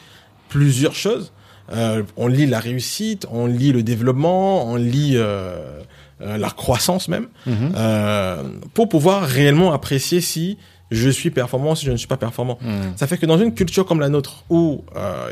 [0.48, 1.32] plusieurs choses.
[1.72, 5.80] Euh, on lit la réussite, on lit le développement, on lit euh,
[6.20, 7.72] euh, la croissance même, Mhm.
[7.76, 8.42] euh,
[8.74, 10.56] pour pouvoir réellement apprécier si
[10.90, 12.58] je suis performant, si je ne suis pas performant.
[12.62, 12.96] mm.
[12.96, 15.28] Ça fait que dans une culture comme la nôtre, où euh,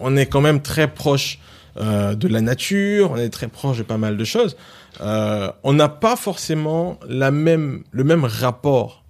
[0.00, 1.38] on est quand même très proche
[1.80, 4.56] de la nature, on est très proche de pas mal de choses,
[5.00, 9.04] on n'a pas forcément la même, le même rapport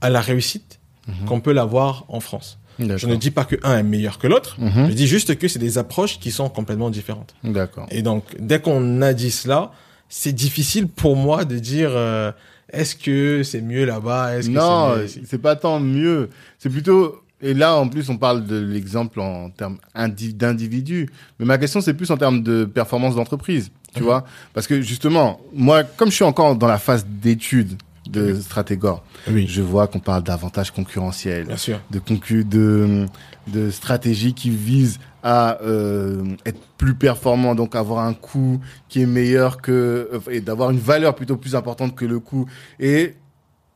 [0.00, 0.78] à la réussite
[1.26, 2.60] qu'on peut l'avoir en France.
[2.78, 4.88] Je ne dis pas que un est meilleur que l'autre, Mhm.
[4.88, 7.34] je dis juste que c'est des approches qui sont complètement différentes.
[7.44, 7.86] D'accord.
[7.90, 9.72] Et donc, dès qu'on a dit cela,
[10.08, 12.32] c'est difficile pour moi de dire euh,
[12.72, 14.94] est-ce que c'est mieux là-bas que Non,
[15.28, 16.30] c'est pas tant mieux.
[16.58, 17.18] C'est plutôt.
[17.44, 21.08] Et là, en plus, on parle de l'exemple en termes indi- d'individu.
[21.40, 23.70] Mais ma question, c'est plus en termes de performance d'entreprise.
[23.94, 24.06] Tu Mhm.
[24.06, 27.74] vois Parce que justement, moi, comme je suis encore dans la phase d'étude
[28.08, 31.80] de Stratégor, Oui, je vois qu'on parle d'avantages concurrentiels, bien sûr.
[31.90, 33.06] de concu de
[33.48, 39.06] de stratégies qui visent à euh, être plus performant donc avoir un coût qui est
[39.06, 42.46] meilleur que euh, et d'avoir une valeur plutôt plus importante que le coût.
[42.78, 43.14] Et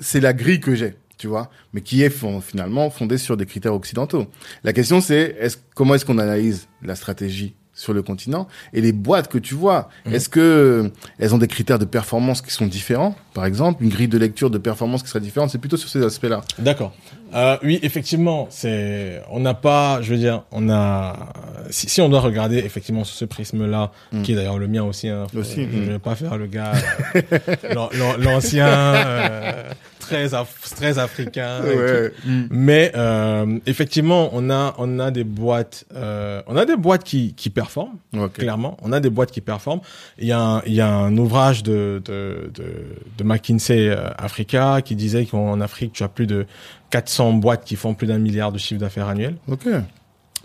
[0.01, 2.13] c'est la grille que j'ai tu vois mais qui est
[2.43, 4.27] finalement fondée sur des critères occidentaux.
[4.65, 8.91] La question c'est est-ce comment est-ce qu'on analyse la stratégie sur le continent et les
[8.93, 10.15] boîtes que tu vois Mhm.
[10.15, 13.15] est-ce que elles ont des critères de performance qui sont différents?
[13.35, 16.03] Par exemple une grille de lecture de performance qui serait différente c'est plutôt sur ces
[16.03, 16.93] aspects-là D'accord.
[17.35, 21.17] Euh, oui, effectivement, c'est, on n'a pas, je veux dire, on a,
[21.71, 24.23] si, si on doit regarder effectivement sur ce prisme-là, Mm.
[24.23, 25.85] qui est d'ailleurs le mien aussi, hein, Aussi, euh, je mm.
[25.95, 26.73] vais pas faire le gars,
[27.17, 27.21] euh,
[27.75, 29.65] l'an- l'an- l'ancien, euh,
[30.07, 31.63] très, af- très africain.
[31.65, 32.47] ouais Mm.
[32.51, 37.35] Mais euh, effectivement, on a on a des boîtes, euh, on a des boîtes qui
[37.35, 37.97] qui performent
[38.33, 38.77] clairement.
[38.83, 39.81] On a des boîtes qui performent.
[40.19, 42.65] Il y a un, il y a un ouvrage de de de,
[43.19, 46.47] de McKinsey euh, Africa qui disait qu'en Afrique tu as plus de
[46.91, 49.67] 400 boîtes qui font plus d'un milliard de chiffre d'affaires annuel Ok.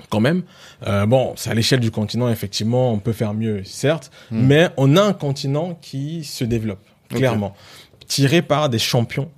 [0.09, 0.41] quand même.
[0.87, 4.45] Euh, bon, c'est à l'échelle du continent, effectivement, on peut faire mieux, certes, Mm.
[4.47, 7.53] mais on a un continent qui se développe, clairement,
[8.07, 9.29] tiré par des champions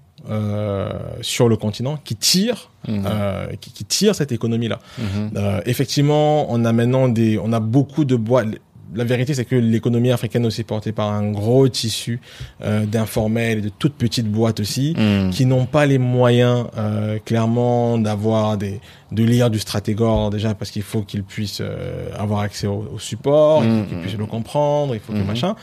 [1.21, 3.03] sur le continent qui tirent, Mhm.
[3.07, 4.79] euh, qui, qui tirent cette économie-là.
[4.97, 5.31] Mhm.
[5.37, 8.47] Euh, effectivement, on a maintenant des, on a beaucoup de boîtes.
[8.95, 12.19] La vérité, c'est que l'économie africaine est aussi portée par un gros tissu
[12.63, 15.29] euh, d'informels et de toutes petites boîtes aussi Mhm.
[15.31, 18.79] qui n'ont pas les moyens euh, clairement d'avoir des
[19.11, 22.99] de lire du stratégor déjà parce qu'il faut qu'ils puissent euh, avoir accès au, au
[22.99, 25.25] support, il faut qu'ils puissent le comprendre, il faut que Mhm.
[25.27, 25.55] machin.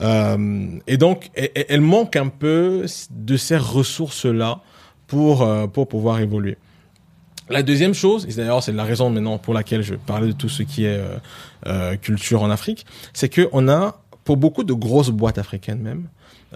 [0.00, 4.60] Euh, et donc elle, elle- elle manque un peu de ces ressources là
[5.06, 6.56] pour euh, pour pouvoir évoluer.
[7.48, 10.48] La deuxième chose, et d'ailleurs c'est la raison maintenant pour laquelle je parlais de tout
[10.48, 11.16] ce qui est euh,
[11.66, 16.06] euh, culture en Afrique, c'est que on a pour beaucoup de grosses boîtes africaines même,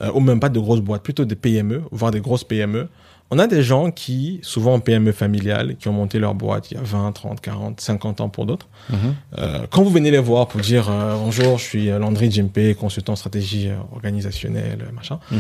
[0.01, 2.89] euh, ou même pas de grosses boîtes, plutôt des PME, voire des grosses PME,
[3.33, 6.75] on a des gens qui, souvent en PME familiale, qui ont monté leur boîte il
[6.75, 8.69] y a 20, 30, 40, 50 ans pour d'autres.
[8.89, 8.97] Mhm.
[9.39, 10.89] Euh, quand vous venez les voir pour dire
[11.25, 15.39] bonjour, je suis Landry Jimpe, consultant stratégie organisationnelle, machin, Mhm.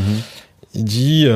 [0.74, 1.28] il dit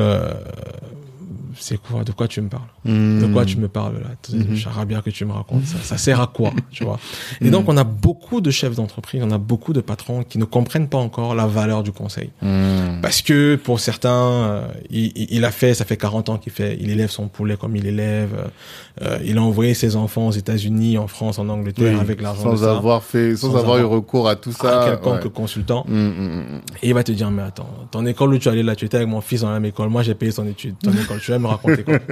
[1.55, 2.61] c'est quoi, de quoi tu me parles?
[2.85, 4.55] De quoi tu me parles là?
[4.55, 6.99] Charabia que tu me racontes ça, ça sert à quoi tu vois?
[7.41, 10.45] Et donc on a beaucoup de chefs d'entreprise on a beaucoup de patrons qui ne
[10.45, 12.29] comprennent pas encore la valeur du conseil.
[12.41, 12.99] Mhm.
[13.01, 16.77] parce que pour certains euh, il, il- a fait ça fait 40 ans qu'il fait
[16.79, 18.49] il élève son poulet comme il élève
[19.01, 22.51] euh, il a envoyé ses enfants aux États-Unis en France en Angleterre Oui, avec l'argent
[22.51, 22.71] de sans ça.
[22.77, 24.85] avoir fait, sans, Sans avoir, eu recours à tout à ça.
[24.89, 25.29] quelconque ouais.
[25.31, 25.85] consultant.
[26.83, 28.97] Et il va te dire mais attends ton école où tu allé là tu étais
[28.97, 29.89] avec mon fils dans la même école.
[29.89, 31.93] Moi j'ai payé son étude ton école tu vas me raconter quoi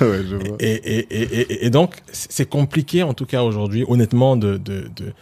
[0.00, 0.56] ouais, je vois.
[0.60, 4.56] et, et, et, et, et donc, c'est c'est compliqué, en tout cas aujourd'hui, honnêtement, de,
[4.56, 5.12] de, de,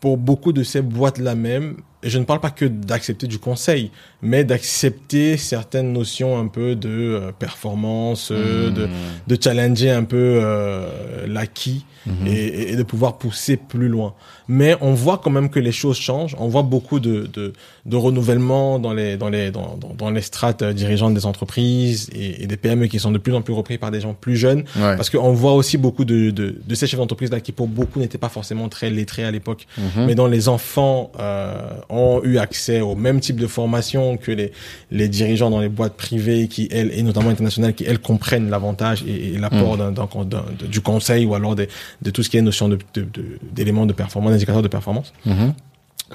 [0.00, 3.90] pour beaucoup de ces boîtes-là même, et je ne parle pas que d'accepter du conseil,
[4.22, 8.90] mais d'accepter certaines notions un peu de euh, performance, euh, de, Mhm.
[9.26, 12.26] de challenger un peu euh, l'acquis Mhm.
[12.26, 14.14] et, et de pouvoir pousser plus loin.
[14.46, 16.34] Mais on voit quand même que les choses changent.
[16.38, 17.52] On voit beaucoup de, de,
[17.84, 22.44] de renouvellement dans les, dans les, dans, dans, dans les strates dirigeantes des entreprises et,
[22.44, 24.60] et des PME qui sont de plus en plus repris par des gens plus jeunes.
[24.76, 24.96] Ouais.
[24.96, 27.98] Parce qu'on voit aussi beaucoup de, de, de ces chefs d'entreprise là qui pour beaucoup
[28.00, 30.06] n'étaient pas forcément très lettrés à l'époque, Mhm.
[30.06, 34.52] mais dont les enfants euh, ont eu accès au même type de formation que les,
[34.90, 39.02] les dirigeants dans les boîtes privées qui elles et notamment internationales qui elles comprennent l'avantage
[39.06, 41.68] et, et l'apport de- du conseil ou alors des,
[42.02, 45.12] de tout ce qui est notion de de- de- d'éléments de, performance, d'indicateurs de performance.
[45.24, 45.54] Mhm.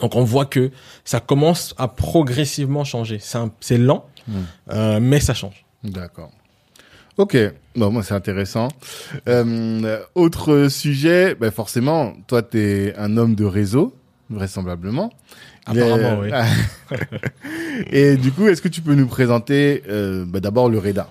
[0.01, 0.71] Donc on voit que
[1.05, 3.19] ça commence à progressivement changer.
[3.59, 4.34] C'est lent, Mhm.
[4.71, 5.65] euh, mais ça change.
[5.84, 6.32] D'accord.
[7.17, 7.38] Ok,
[7.76, 8.69] bon, moi c'est intéressant.
[9.28, 13.95] Euh, autre sujet, ben forcément, toi tu es un homme de réseau,
[14.32, 15.11] vraisemblablement.
[15.66, 16.30] Apparemment, oui.
[17.91, 21.09] Et du coup, est-ce que tu peux nous présenter euh, bah, d'abord le REDA?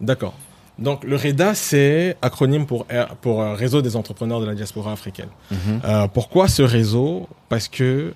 [0.00, 0.34] D'accord.
[0.78, 2.86] Donc le REDA, c'est acronyme pour,
[3.20, 5.28] pour euh, Réseau des entrepreneurs de la diaspora africaine.
[5.50, 5.80] Mhm.
[5.84, 7.28] Euh, pourquoi ce réseau?
[7.48, 8.14] Parce que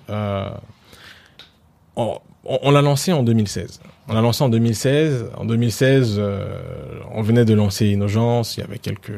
[1.97, 3.79] on, on l'a lancé en 2016.
[4.07, 5.31] On l'a lancé en 2016.
[5.35, 8.57] En 2016, euh, on venait de lancer Innogence.
[8.57, 9.11] Il y avait quelques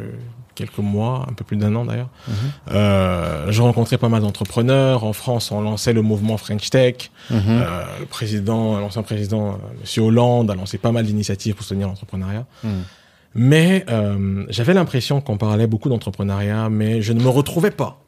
[0.57, 2.09] quelques mois, un peu plus d'un an d'ailleurs.
[2.27, 2.33] Mhm.
[2.71, 5.03] Euh, je rencontrais pas mal d'entrepreneurs.
[5.03, 7.11] En France, on lançait le mouvement French Tech.
[7.29, 7.39] Mhm.
[7.47, 11.87] Euh, le président, l'ancien président, euh, Monsieur Hollande, a lancé pas mal d'initiatives pour soutenir
[11.87, 12.45] l'entrepreneuriat.
[12.63, 12.83] Mhm.
[13.35, 18.01] Mais euh, j'avais l'impression qu'on parlait beaucoup d'entrepreneuriat, mais je ne me retrouvais pas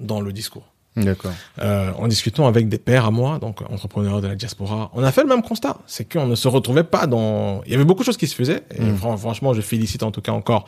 [0.00, 0.69] dans le discours.
[0.96, 1.30] D'accord.
[1.60, 5.12] Euh, en discutant avec des pairs à moi, donc entrepreneurs de la diaspora, on a
[5.12, 5.78] fait le même constat.
[5.86, 7.62] C'est qu'on ne se retrouvait pas dans...
[7.64, 8.62] Il y avait beaucoup de choses qui se faisaient.
[8.76, 8.96] Et Mm.
[8.96, 10.66] fran- franchement, je félicite en tout cas encore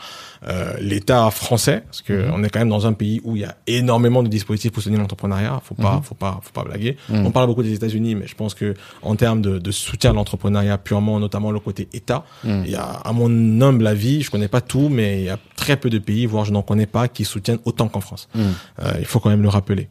[0.49, 2.33] euh, l'État français, parce que Mhm.
[2.35, 4.83] on est quand même dans un pays où il y a énormément de dispositifs pour
[4.83, 5.61] soutenir l'entrepreneuriat.
[5.65, 6.03] Faut pas, Mhm.
[6.03, 6.97] faut pas, faut pas blaguer.
[7.09, 7.27] Mm.
[7.27, 10.15] On parle beaucoup des États-Unis, mais je pense que en termes de, de soutien à
[10.15, 12.63] l'entrepreneuriat purement, notamment le côté État, Mm.
[12.65, 15.39] il y a, à mon humble avis, je connais pas tout, mais il y a
[15.57, 18.29] très peu de pays, voire je n'en connais pas, qui soutiennent autant qu'en France.
[18.37, 19.89] Euh, il faut quand même le rappeler.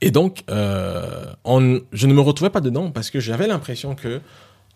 [0.00, 4.20] Et donc, euh, on, je ne me retrouvais pas dedans parce que j'avais l'impression que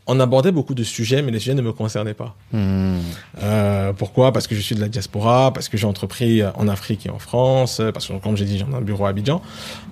[0.08, 2.34] on abordait beaucoup de sujets, mais les sujets ne me concernaient pas.
[2.50, 2.96] Mm.
[3.40, 4.32] Euh, pourquoi?
[4.32, 7.20] Parce que je suis de la diaspora, parce que j'ai entrepris en Afrique et en
[7.20, 9.40] France, parce que comme j'ai dit, j'ai un bureau à Abidjan.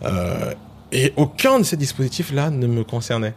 [0.05, 0.53] Euh,
[0.91, 3.35] et aucun de ces dispositifs-là ne me concernait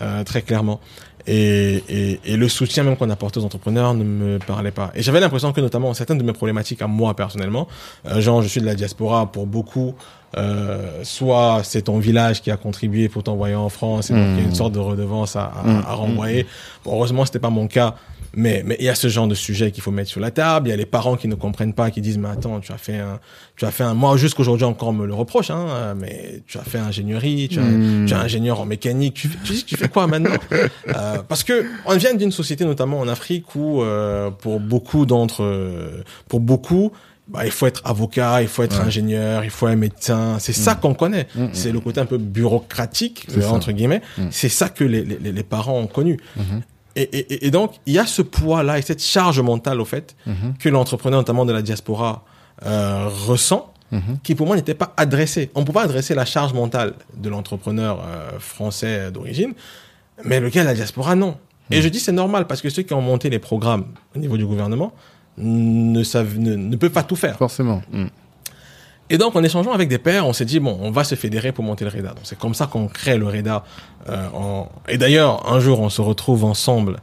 [0.00, 0.80] euh, très clairement.
[1.26, 4.92] Et, et, et le soutien même qu'on apportait aux entrepreneurs ne me parlait pas.
[4.94, 7.66] Et j'avais l'impression que notamment certaines de mes problématiques à moi personnellement,
[8.06, 9.96] euh, genre je suis de la diaspora pour beaucoup,
[10.38, 14.36] euh, soit c'est ton village qui a contribué pour t'envoyer en France, et donc il
[14.38, 15.82] y a une sorte de redevance à, à, Mmh.
[15.86, 16.46] à renvoyer.
[16.84, 17.94] Bon, heureusement c'était pas mon cas.
[18.38, 20.68] Mais mais il y a ce genre de sujet qu'il faut mettre sur la table.
[20.68, 22.76] Il y a les parents qui ne comprennent pas, qui disent mais attends tu as
[22.76, 23.18] fait un
[23.56, 26.62] tu as fait un moi jusqu'aujourd'hui encore on me le reproche hein mais tu as
[26.62, 28.04] fait ingénierie tu, as- Mm.
[28.06, 30.36] tu es ingénieur en mécanique tu, fais- tu dis tu fais quoi maintenant?
[30.94, 35.42] Euh, parce que on vient d'une société notamment en Afrique où euh, pour beaucoup d'entre
[36.28, 36.92] pour beaucoup
[37.28, 38.86] bah, il faut être avocat, il faut être Ouais.
[38.86, 40.38] ingénieur, il faut être médecin.
[40.38, 41.26] C'est ça qu'on connaît.
[41.34, 41.48] Mm, mm.
[41.52, 44.02] C'est le côté un peu bureaucratique, entre guillemets.
[44.18, 44.28] Mm.
[44.30, 46.18] C'est ça que les, les, les parents ont connu.
[46.36, 46.62] Mhm.
[46.98, 50.16] Et, et, et donc, il y a ce poids-là et cette charge mentale, au fait,
[50.26, 50.54] Mhm.
[50.58, 52.24] que l'entrepreneur, notamment de la diaspora,
[52.64, 54.18] euh, ressent, Mhm.
[54.22, 55.50] qui pour moi n'était pas adressé.
[55.54, 59.52] On ne peut pas adresser la charge mentale de l'entrepreneur euh, français d'origine,
[60.24, 61.36] mais lequel la diaspora, non.
[61.70, 64.36] Et je dis c'est normal parce que ceux qui ont monté les programmes au niveau
[64.36, 64.92] du gouvernement
[65.38, 67.36] ne, savent, ne, ne peuvent pas tout faire.
[67.36, 67.82] Forcément.
[67.92, 68.06] Mm.
[69.08, 71.52] Et donc, en échangeant avec des pairs, on s'est dit, bon, on va se fédérer
[71.52, 72.08] pour monter le REDA.
[72.08, 73.64] Donc, c'est comme ça qu'on crée le REDA.
[74.08, 74.68] Euh, en...
[74.88, 76.96] Et d'ailleurs, un jour, on se retrouve ensemble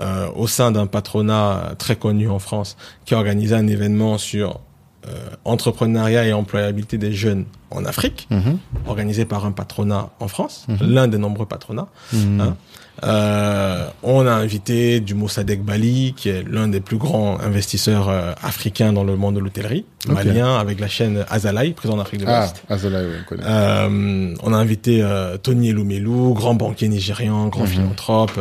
[0.00, 4.60] euh, au sein d'un patronat très connu en France qui a organisé un événement sur
[5.06, 8.58] euh, entrepreneuriat et employabilité des jeunes en Afrique, Mhm.
[8.86, 10.76] organisé par un patronat en France, Mhm.
[10.82, 11.88] l'un des nombreux patronats.
[12.12, 12.40] Mhm.
[12.40, 12.56] Hein.
[13.02, 18.32] Euh, on a invité du Mossadegh Bali, qui est l'un des plus grands investisseurs euh,
[18.42, 22.26] africains dans le monde de l'hôtellerie, malien, avec la chaîne Azalai, présent en Afrique de
[22.28, 22.62] Ah, l'Ouest.
[22.68, 23.42] Azola, oui, on connaît.
[23.46, 25.02] Euh, on a invité
[25.42, 27.68] Tony Elumelu, grand banquier nigérian, grand Mhm.
[27.68, 28.38] philanthrope.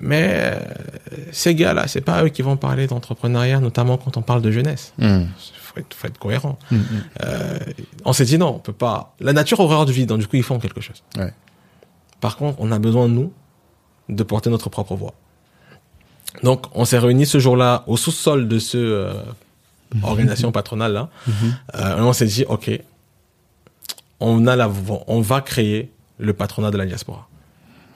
[0.00, 0.58] mais
[1.32, 4.92] ces gars-là, c'est pas eux qui vont parler d'entrepreneuriat, notamment quand on parle de jeunesse.
[4.98, 5.22] Mm.
[5.62, 6.58] Faut être, faut être cohérent.
[6.70, 6.76] Mm.
[7.24, 7.58] Euh,
[8.04, 9.14] on s'est dit non, on peut pas.
[9.20, 11.02] La nature a horreur du vide, donc du coup ils font quelque chose.
[11.16, 11.32] Ouais.
[12.20, 13.32] Par contre, on a besoin nous
[14.08, 15.14] de porter notre propre voix.
[16.42, 19.12] Donc, on s'est réunis ce jour-là au sous-sol de ce euh,
[20.02, 21.08] organisation patronale là.
[21.76, 22.70] Euh, et on s'est dit ok,
[24.20, 24.70] on a la
[25.06, 27.28] on va créer le patronat de la diaspora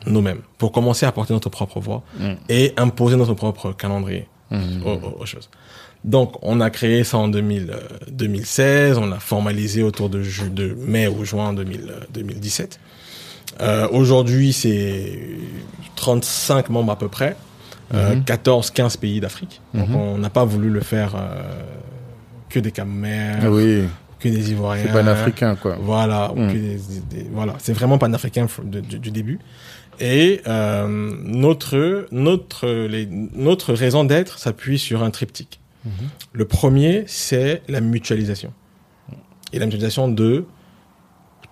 [0.07, 2.33] nous-mêmes pour commencer à porter notre propre voix Mm.
[2.49, 4.83] et imposer notre propre calendrier Mm.
[4.87, 5.51] aux, aux- aux choses.
[6.05, 7.81] Donc, on a créé ça en 2000, euh,
[8.11, 10.23] 2016, on l'a formalisé autour de,
[10.79, 12.79] mai ou juin 2000, euh, 2017.
[13.61, 15.19] Euh, Aujourd'hui, c'est
[15.97, 17.37] 35 membres à peu près,
[17.95, 18.25] euh, Mhm.
[18.25, 19.61] 14-15 pays d'Afrique.
[19.75, 19.97] Donc, Mhm.
[19.97, 21.43] on n'a pas voulu le faire euh,
[22.49, 23.85] que des Camerounais, Ah oui,
[24.21, 24.85] que des Ivoiriens.
[24.87, 25.77] c'est pas un Africain, quoi.
[25.81, 26.53] Voilà, Mm.
[26.53, 26.81] des-
[27.23, 29.39] des- voilà, c'est vraiment panafricain fr- de- du, début.
[30.01, 30.87] Et euh,
[31.25, 35.59] notre notre les, notre raison d'être s'appuie sur un triptyque.
[35.85, 35.91] Mhm.
[36.33, 38.53] Le premier, c'est la mutualisation.
[39.53, 40.45] Et la mutualisation de,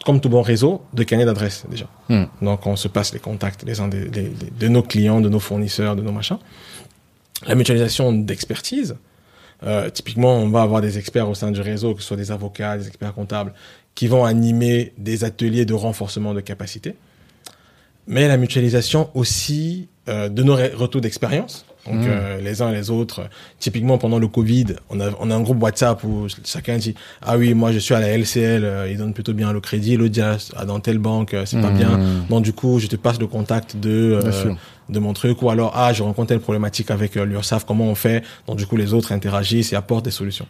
[0.07, 1.87] comme tout bon réseau, de carnet d'adresses déjà.
[2.09, 2.25] Mm.
[2.43, 4.09] Donc on se passe les contacts les uns des-
[4.63, 6.39] de nos clients, de nos fournisseurs, de nos machins.
[7.47, 8.97] La mutualisation d'expertise.
[9.65, 12.31] Euh, typiquement, on va avoir des experts au sein du réseau, que ce soit des
[12.31, 13.53] avocats, des experts comptables,
[13.97, 16.95] qui vont animer des ateliers de renforcement de capacité.
[18.07, 21.67] Mais la mutualisation aussi euh, de nos retours d'expérience.
[21.87, 22.07] Donc Mmh.
[22.09, 23.29] euh, les uns et les autres.
[23.61, 27.37] Typiquement pendant le Covid, on a on a un groupe WhatsApp où chacun dit ah
[27.39, 30.13] oui moi je suis à la LCL, euh, ils donnent plutôt bien le crédit, l'autre
[30.13, 31.79] dit ah, dans telle banque euh, c'est pas Mmh.
[31.79, 32.01] bien.
[32.31, 34.53] Donc du coup je te passe le contact de euh.
[34.89, 37.95] De mon truc ou alors ah je rencontre telle problématique avec euh, l'URSSAF comment on
[37.95, 38.23] fait?
[38.47, 40.47] Donc du coup les autres interagissent et apportent des solutions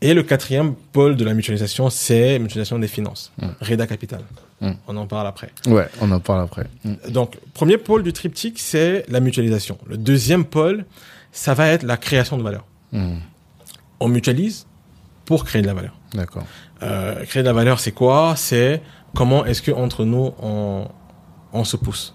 [0.00, 4.20] et le quatrième pôle de la mutualisation c'est mutualisation des finances Reda Capital
[4.60, 4.70] Mm.
[4.86, 6.66] on en parle après Ouais, on en parle après.
[6.84, 6.94] Mm.
[7.10, 10.84] donc premier pôle du triptyque c'est la mutualisation le deuxième pôle
[11.32, 13.16] ça va être la création de valeur Mm.
[13.98, 14.66] on mutualise
[15.24, 16.44] pour créer de la valeur D'accord.
[16.84, 18.34] euh, créer de la valeur, c'est quoi?
[18.36, 18.80] C'est
[19.16, 20.86] comment est-ce que entre nous on,
[21.52, 22.14] on se pousse.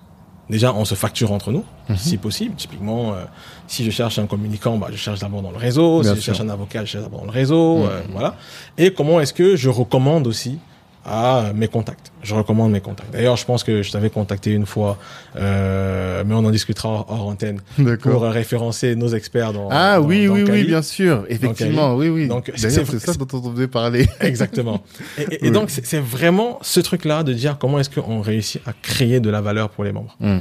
[0.49, 1.97] Déjà, on se facture entre nous, Mhm.
[1.97, 2.55] si possible.
[2.55, 3.23] Typiquement, euh,
[3.67, 6.01] si je cherche un communicant, bah, je cherche d'abord dans le réseau.
[6.01, 7.77] Bien si je cherche un avocat, je cherche d'abord dans le réseau.
[7.77, 7.89] Mhm.
[7.89, 8.35] euh, voilà.
[8.77, 10.57] Et comment est-ce que je recommande aussi
[11.05, 12.11] à mes contacts.
[12.23, 13.11] Je recommande mes contacts.
[13.11, 14.97] D'ailleurs, je pense que je t'avais contacté une fois,
[15.37, 18.21] euh, mais on en discutera hors, hors antenne pour D'accord.
[18.23, 19.69] référencer nos experts dans.
[19.71, 21.25] Ah dans- oui, dans oui, oui, bien sûr.
[21.29, 22.27] Effectivement, oui, oui.
[22.27, 24.07] Donc, c'est- ça dont on devait parler.
[24.19, 24.81] Exactement.
[25.17, 25.51] Et, et- et Oui.
[25.51, 29.41] donc, c'est vraiment ce truc-là de dire comment est-ce qu'on réussit à créer de la
[29.41, 30.15] valeur pour les membres.
[30.19, 30.37] Mm.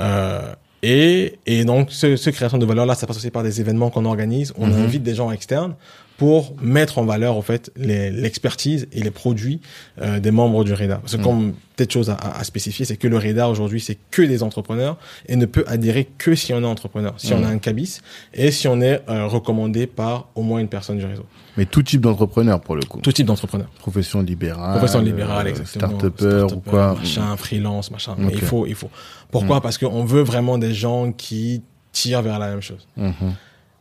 [0.00, 3.88] Euh, et, et donc, ce, ce création de valeur-là, ça passe aussi par des événements
[3.90, 4.52] qu'on organise.
[4.58, 4.82] On Mhm.
[4.82, 5.74] invite des gens externes
[6.18, 9.60] pour mettre en valeur, en fait, l'expertise et les produits
[10.00, 10.98] euh, des membres du REDA.
[10.98, 11.24] Parce que Mhm.
[11.24, 14.98] comme peut-être chose à, à- spécifier, c'est que le REDA, aujourd'hui, c'est que des entrepreneurs
[15.26, 17.44] et ne peut adhérer que si on est entrepreneur, si on Mhm.
[17.44, 18.00] a un cabis
[18.34, 21.24] et si on est euh, recommandé par au moins une personne du réseau.
[21.56, 23.00] Mais tout type d'entrepreneur, pour le coup.
[23.00, 23.68] Tout type d'entrepreneur.
[23.78, 24.72] Profession libérale.
[24.78, 25.98] Profession libérale, euh, exactement.
[25.98, 26.94] Start-upper ou quoi.
[26.94, 28.14] Machin, freelance, machin.
[28.18, 28.90] Mais il faut, il faut.
[29.30, 29.60] Pourquoi?
[29.60, 32.86] Parce qu'on veut vraiment des gens qui tirent vers la même chose.
[32.96, 33.12] Mhm.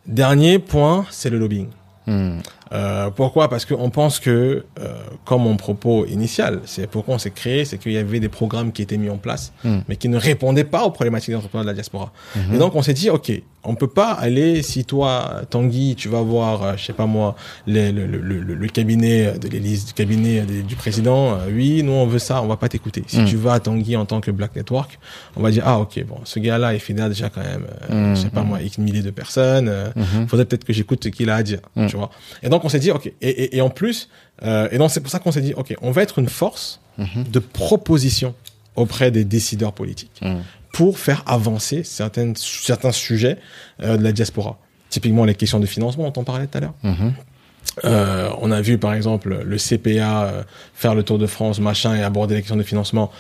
[0.08, 1.68] Dernier point, c'est le lobbying.
[2.08, 2.40] Mm.
[2.74, 3.50] Euh, pourquoi?
[3.50, 4.94] Parce qu'on pense que, euh,
[5.26, 8.72] comme mon propos initial, c'est pourquoi on s'est créé, c'est qu'il y avait des programmes
[8.72, 9.80] qui étaient mis en place, Mm.
[9.88, 12.12] mais qui ne répondaient pas aux problématiques des entrepreneurs de la diaspora.
[12.36, 12.56] Mhm.
[12.56, 13.32] Et donc on s'est dit, ok,
[13.64, 17.36] on peut pas aller si toi, Tanguy, tu vas voir, euh, je sais pas moi,
[17.68, 21.84] les- le, le, le, le cabinet de l'Élysée, du cabinet de- du président, euh, oui,
[21.84, 23.04] nous on veut ça, on va pas t'écouter.
[23.08, 23.26] Si Mm.
[23.26, 24.98] tu vas à Tanguy en tant que Black Network,
[25.36, 28.16] on va dire, ah ok, bon, ce gars-là, il fédère déjà quand même, euh, Mm.
[28.16, 29.68] je sais pas moi, X milliers de personnes.
[29.70, 30.28] euh, Mhm.
[30.28, 32.10] faudrait peut-être que j'écoute ce qu'il a à dire, tu vois.
[32.42, 34.10] Et donc on s'est dit, ok, et, et, et en plus,
[34.44, 36.80] euh, et donc c'est pour ça qu'on s'est dit, ok, on va être une force
[36.98, 38.34] de proposition
[38.76, 40.22] auprès des décideurs politiques.
[40.72, 43.38] Pour faire avancer certaines, certains sujets
[43.82, 44.58] euh, de la diaspora.
[44.90, 46.74] Typiquement les questions de financement, on t'en parlait tout à l'heure.
[46.84, 47.14] Mhm.
[47.86, 50.44] Euh, on a vu par exemple le CPA euh,
[50.74, 53.12] faire le tour de France, machin, et aborder les questions de financement.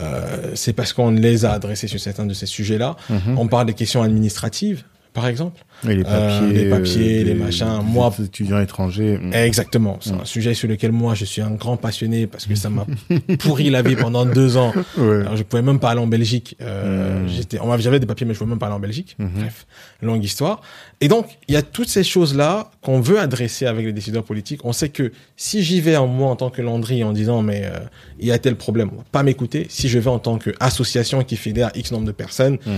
[0.00, 2.96] Euh, c'est parce qu'on les a adressés sur certains de ces sujets-là.
[3.08, 3.38] Mhm.
[3.38, 4.84] On parle des questions administratives,
[5.16, 5.64] par exemple.
[5.88, 6.52] Et les Euh, papiers.
[6.64, 7.78] les papiers, euh, les machins.
[7.80, 9.18] des Moi- étudiants étrangers.
[9.20, 9.32] Mm.
[9.34, 9.98] Exactement.
[10.00, 12.86] C'est un sujet sur lequel moi je suis un grand passionné parce que ça m'a
[13.40, 14.72] pourri la vie pendant deux ans.
[14.96, 15.20] Ouais.
[15.22, 16.56] Alors je pouvais même pas aller en Belgique.
[16.60, 17.28] Euh, Mm.
[17.28, 19.16] J'étais, j'avais des papiers mais je pouvais même pas aller en Belgique.
[19.18, 19.30] Mhm.
[19.40, 19.66] Bref,
[20.02, 20.60] longue histoire.
[21.00, 24.24] Et donc il y a toutes ces choses là qu'on veut adresser avec les décideurs
[24.24, 24.64] politiques.
[24.64, 27.62] On sait que si j'y vais en moi en tant que Landry en disant mais
[27.64, 27.78] euh,
[28.20, 29.66] il y a tel problème, on va pas m'écouter.
[29.68, 32.70] Si je vais en tant qu'association qui fédère X nombre de personnes, Mm.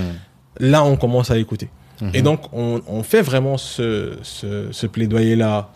[0.60, 1.68] là on commence à écouter.
[2.00, 2.10] Mhm.
[2.14, 5.68] Et donc, on, on fait vraiment ce, ce, ce plaidoyer-là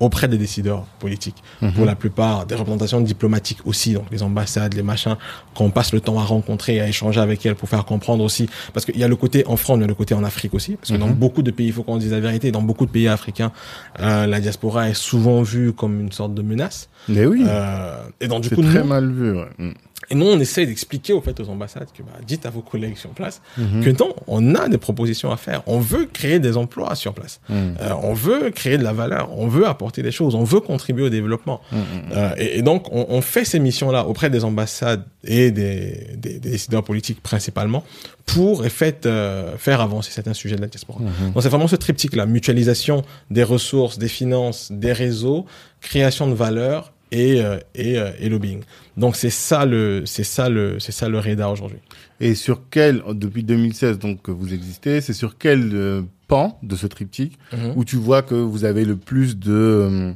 [0.00, 1.36] auprès des décideurs politiques.
[1.62, 1.72] Mhm.
[1.72, 5.16] Pour la plupart, des représentations diplomatiques aussi, donc les ambassades, les machins,
[5.54, 8.48] qu'on passe le temps à rencontrer, à échanger avec elles pour faire comprendre aussi.
[8.72, 10.74] Parce qu'il y a le côté en France, mais le côté en Afrique aussi.
[10.76, 11.14] Parce que dans Mhm.
[11.14, 13.52] beaucoup de pays, il faut qu'on dise la vérité, dans beaucoup de pays africains,
[14.00, 16.88] euh, la diaspora est souvent vue comme une sorte de menace.
[17.08, 17.44] Mais oui.
[17.46, 19.32] Euh, et donc, du coup, très nous, mal vu.
[19.36, 19.74] ouais.
[20.10, 22.96] Et nous, on essaie d'expliquer au fait aux ambassades que bah, dites à vos collègues
[22.96, 23.82] sur place Mhm.
[23.84, 25.62] que non, on a des propositions à faire.
[25.66, 27.40] On veut créer des emplois sur place.
[27.48, 27.54] Mm.
[27.54, 29.30] Euh, on veut créer de la valeur.
[29.36, 30.34] On veut apporter des choses.
[30.34, 31.60] On veut contribuer au développement.
[31.72, 31.76] Mm.
[32.12, 36.38] Euh, et, et donc, on, on fait ces missions-là auprès des ambassades et des, des,
[36.38, 37.84] des décideurs politiques principalement
[38.26, 41.00] pour en fait, euh, faire avancer certains sujets de la diaspora.
[41.00, 41.32] Mhm.
[41.34, 42.24] Donc, c'est vraiment ce triptyque-là.
[42.26, 45.44] Mutualisation des ressources, des finances, des réseaux,
[45.82, 48.62] création de valeur et, euh, et, euh, et lobbying.
[48.96, 51.78] Donc, c'est ça le, c'est ça le, c'est ça le REDA aujourd'hui.
[52.20, 56.74] Et sur quel, depuis 2016, donc, que vous existez, c'est sur quel euh, pan de
[56.74, 57.38] ce triptyque
[57.76, 60.12] où tu vois que vous avez le plus de euh,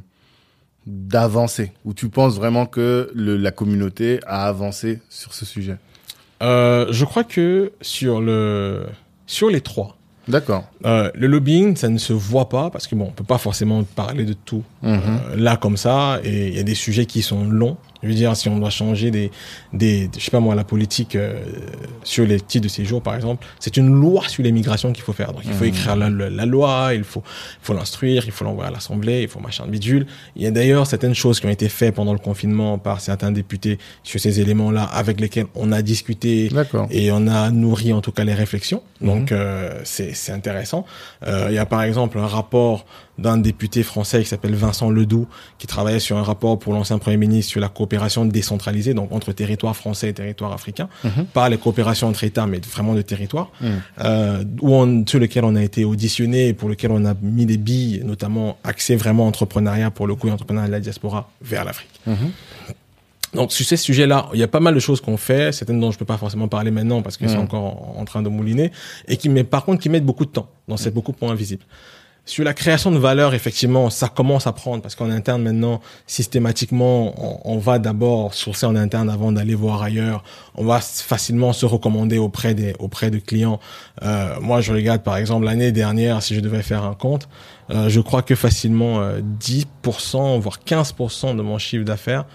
[0.85, 5.77] d'avancées, où tu penses vraiment que le, la communauté a avancé sur ce sujet?
[6.41, 8.85] Euh, je crois que sur le,
[9.27, 9.97] sur les trois,
[10.29, 10.63] D'accord.
[10.85, 13.83] euh, le lobbying, ça ne se voit pas parce que bon, on peut pas forcément
[13.83, 14.91] parler de tout Mhm.
[15.31, 18.13] euh, là comme ça et il y a des sujets qui sont longs Je veux
[18.13, 19.31] dire, si on doit changer des,
[19.73, 21.41] des, je sais pas moi, la politique euh,
[22.03, 25.33] sur les titres de séjour, par exemple, c'est une loi sur l'immigration qu'il faut faire.
[25.33, 25.67] Donc, il faut mmh.
[25.67, 27.23] écrire la, la, loi, il faut,
[27.61, 30.05] il faut l'instruire, il faut l'envoyer à l'Assemblée, il faut machin de bidule.
[30.35, 33.31] Il y a d'ailleurs certaines choses qui ont été faites pendant le confinement par certains
[33.31, 36.49] députés sur ces éléments-là, avec lesquels on a discuté
[36.89, 38.81] et on a nourri en tout cas les réflexions.
[39.01, 39.35] Donc, mmh.
[39.35, 40.85] euh, c'est intéressant.
[41.27, 42.85] Euh, il y a par exemple un rapport
[43.19, 47.17] d'un député français qui s'appelle Vincent Ledoux, qui travaillait sur un rapport pour l'ancien Premier
[47.17, 51.25] ministre sur la coopération décentralisée, donc entre territoires français et territoires africains, mhm.
[51.25, 53.81] pas les coopérations entre États, mais vraiment de territoires, mhm.
[54.03, 57.57] euh, où on, sur lequel on a été auditionné pour lequel on a mis des
[57.57, 62.01] billes, notamment axé vraiment entrepreneuriat pour le coup, entrepreneuriat de la diaspora vers l'Afrique.
[62.07, 62.31] Mhm.
[63.33, 65.91] Donc sur ces sujets-là, il y a pas mal de choses qu'on fait, certaines dont
[65.91, 68.71] je peux pas forcément parler maintenant parce que c'est encore en, train de mouliner,
[69.07, 70.49] et qui, mais par contre, qui mettent beaucoup de temps.
[70.67, 71.63] Donc c'est beaucoup de points invisibles.
[72.25, 77.41] Sur la création de valeur, effectivement, ça commence à prendre parce qu'en interne maintenant, systématiquement,
[77.43, 80.23] on, va d'abord sourcer en interne avant d'aller voir ailleurs.
[80.53, 83.59] On va facilement se recommander auprès des auprès de clients.
[84.03, 87.27] Euh, moi, je regarde par exemple l'année dernière, si je devais faire un compte,
[87.71, 92.25] euh, je crois que facilement 10%, euh, voire 15% de mon chiffre d'affaires,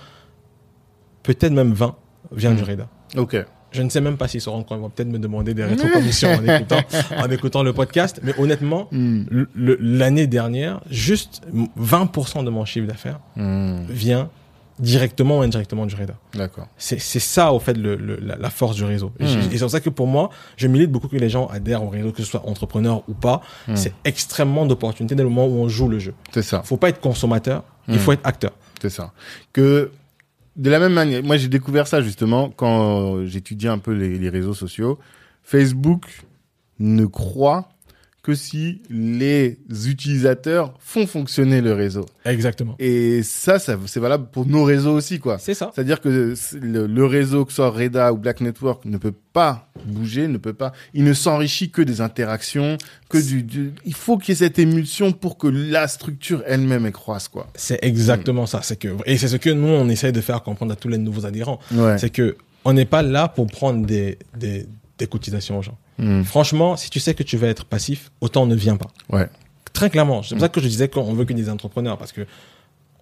[1.22, 1.94] peut-être même 20,
[2.32, 2.66] vient du mmh.
[2.66, 2.88] REDA.
[3.16, 3.36] Ok.
[3.74, 4.78] Je ne sais même pas s'ils se rendent compte.
[4.78, 6.80] Ils vont peut-être me demander des rétrocommissions en, écoutant,
[7.16, 8.20] en écoutant le podcast.
[8.22, 9.24] Mais honnêtement, hmm.
[9.54, 11.42] l'année dernière, juste
[11.80, 13.84] 20% de mon chiffre d'affaires hmm.
[13.88, 14.30] vient
[14.78, 16.14] directement ou indirectement du REDA.
[16.34, 16.66] D'accord.
[16.78, 19.12] C'est ça, au fait, le, la, force du réseau.
[19.20, 19.50] Et, hmm.
[19.50, 22.12] c'est pour ça que pour moi, je milite beaucoup que les gens adhèrent au réseau,
[22.12, 23.40] que ce soit entrepreneur ou pas.
[23.74, 26.14] C'est extrêmement d'opportunités dès le moment où on joue le jeu.
[26.32, 26.62] C'est ça.
[26.62, 28.52] Faut pas être consommateur, il faut être acteur.
[28.80, 29.12] C'est ça.
[29.52, 29.90] Que
[30.56, 34.28] de la même manière, moi j'ai découvert ça justement quand j'étudiais un peu les, les,
[34.28, 34.98] réseaux sociaux.
[35.42, 36.22] Facebook
[36.78, 37.68] ne croit
[38.24, 42.06] que si les utilisateurs font fonctionner le réseau.
[42.24, 42.74] Exactement.
[42.78, 45.36] Et ça, ça c'est valable pour nos réseaux aussi, quoi.
[45.38, 45.70] C'est ça.
[45.74, 50.26] C'est-à-dire que le, réseau, que ce soit Reda ou Black Network, ne peut pas bouger,
[50.26, 50.72] ne peut pas.
[50.94, 52.78] Il ne s'enrichit que des interactions,
[53.10, 53.74] que du.
[53.84, 57.46] il faut qu'il y ait cette émulsion pour que la structure elle-même croisse, quoi.
[57.54, 58.62] C'est exactement ça.
[58.62, 60.98] C'est que et c'est ce que nous on essaye de faire comprendre à tous les
[60.98, 61.60] nouveaux adhérents.
[61.98, 64.64] C'est que on n'est pas là pour prendre des, des,
[64.96, 65.76] des cotisations aux gens.
[65.98, 66.22] Hmm.
[66.22, 68.90] Franchement, si tu sais que tu vas être passif, autant ne viens pas.
[69.10, 69.28] Ouais.
[69.72, 70.22] Très clairement.
[70.22, 72.26] C'est pour ça que je disais qu'on veut que des entrepreneurs parce que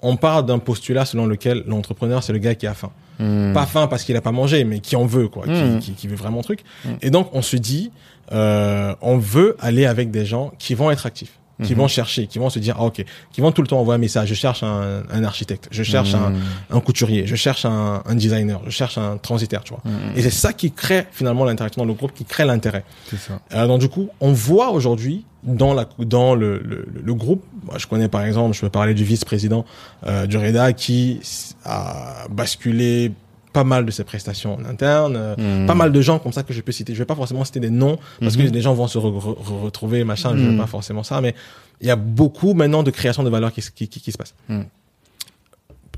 [0.00, 2.90] on part d'un postulat selon lequel l'entrepreneur c'est le gars qui a faim.
[3.18, 3.52] Hmm.
[3.52, 5.78] Pas faim parce qu'il a pas mangé, mais qui en veut quoi, hmm.
[5.78, 6.64] qui, qui, veut vraiment truc.
[7.02, 7.92] Et donc on se dit,
[8.32, 11.88] euh, on veut aller avec des gens qui vont être actifs qui vont mhm.
[11.88, 14.28] chercher, qui vont se dire, ah, ok, qui vont tout le temps envoyer un message.
[14.28, 16.40] Je cherche un, un architecte, je cherche un, mhm.
[16.70, 19.82] un, couturier, je cherche un, un, designer, je cherche un transitaire, tu vois.
[19.84, 20.16] Mhm.
[20.16, 22.84] Et c'est ça qui crée finalement l'interaction dans le groupe, qui crée l'intérêt.
[23.08, 23.40] C'est ça.
[23.54, 27.76] Euh, donc du coup, on voit aujourd'hui dans la dans le, le, le, groupe, moi,
[27.76, 29.64] je connais par exemple, je peux parler du vice-président
[30.06, 31.20] euh, du REDA qui
[31.64, 33.12] a basculé
[33.52, 35.66] pas mal de ses prestations en interne, euh, hmm.
[35.66, 36.94] pas mal de gens comme ça que je peux citer.
[36.94, 38.52] Je vais pas forcément citer des noms parce que hmm.
[38.52, 40.36] les gens vont se retrouver machin.
[40.36, 40.58] Je vais hmm.
[40.58, 41.34] pas forcément ça, mais
[41.80, 44.34] il y a beaucoup maintenant de création de valeur qui, qui, qui, qui se passe.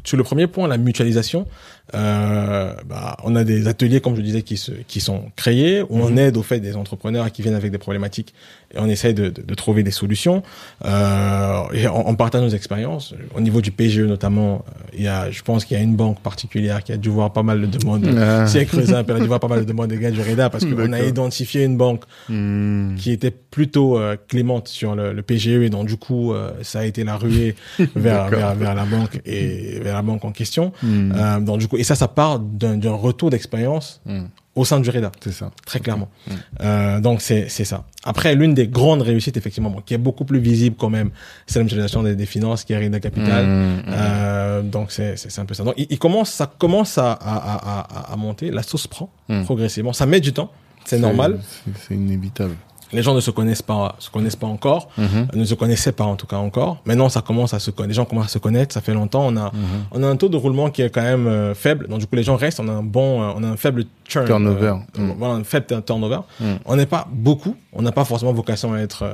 [0.05, 1.47] Sur le premier point, la mutualisation,
[1.93, 6.17] bah, on a des ateliers, comme je disais, qui, se, qui sont créés, où on
[6.17, 8.35] aide au fait des entrepreneurs qui viennent avec des problématiques
[8.75, 10.43] et on essaye de, de, de trouver des solutions.
[10.85, 13.15] Euh, et on, on, partage nos expériences.
[13.35, 15.97] Au niveau du PGE notamment, euh, il y a, je pense qu'il y a une
[15.97, 18.07] banque particulière qui a dû voir pas mal de demandes.
[18.19, 18.47] Ah.
[18.47, 20.11] Si elle creusé un peu, elle a dû voir pas mal de demandes des gars
[20.11, 22.97] du REDA parce qu'on a identifié une banque hmm.
[22.97, 26.81] qui était plutôt euh, clémente sur le, le, PGE et donc du coup, euh, ça
[26.81, 30.73] a été la ruée vers, vers, vers, la banque et vers la banque en question.
[30.83, 31.13] Hmm.
[31.15, 34.91] Euh, donc du coup, et ça, ça part d'un retour d'expérience hmm au sein du
[34.91, 35.11] REDA.
[35.21, 35.51] C'est ça.
[35.67, 36.09] Très clairement.
[36.27, 36.33] Mm.
[36.61, 37.85] Euh, donc c'est c'est ça.
[38.05, 41.11] Après, l'une des grandes réussites, effectivement, qui est beaucoup plus visible quand même,
[41.47, 43.45] c'est la mutualisation des, des, finances qui est REDA Capital.
[43.49, 45.65] Euh, donc c'est c'est un peu ça.
[45.65, 48.51] Donc il, commence, ça commence à, à, à, à monter.
[48.51, 49.11] La sauce prend
[49.45, 49.93] progressivement.
[49.93, 50.51] Ça met du temps.
[50.85, 51.41] C'est normal.
[51.89, 52.57] C'est inévitable
[52.93, 55.29] les gens ne se connaissent pas, se connaissent pas encore, mhm.
[55.35, 56.79] ne se connaissaient pas en tout cas encore.
[56.85, 57.89] Maintenant, ça commence à se connaître.
[57.89, 58.75] Les gens commencent à se connaître.
[58.75, 59.27] Ça fait longtemps.
[59.27, 59.53] On a, mhm.
[59.93, 61.89] on a un taux de roulement qui est quand même euh, faible.
[61.89, 62.61] Donc du coup, les gens restent.
[62.61, 64.75] On a un bon, euh, on a un faible churn, turnover.
[64.99, 65.15] Euh, mhm.
[65.19, 66.21] Voilà, un faible turnover.
[66.67, 67.57] On n'est pas beaucoup.
[67.73, 69.05] On n'a pas forcément vocation à être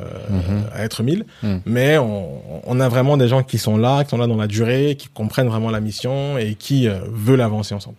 [0.74, 1.24] à être mille,
[1.64, 4.46] mais on, on, a vraiment des gens qui sont là, qui sont là dans la
[4.46, 7.96] durée, qui comprennent vraiment la mission et qui veulent avancer ensemble.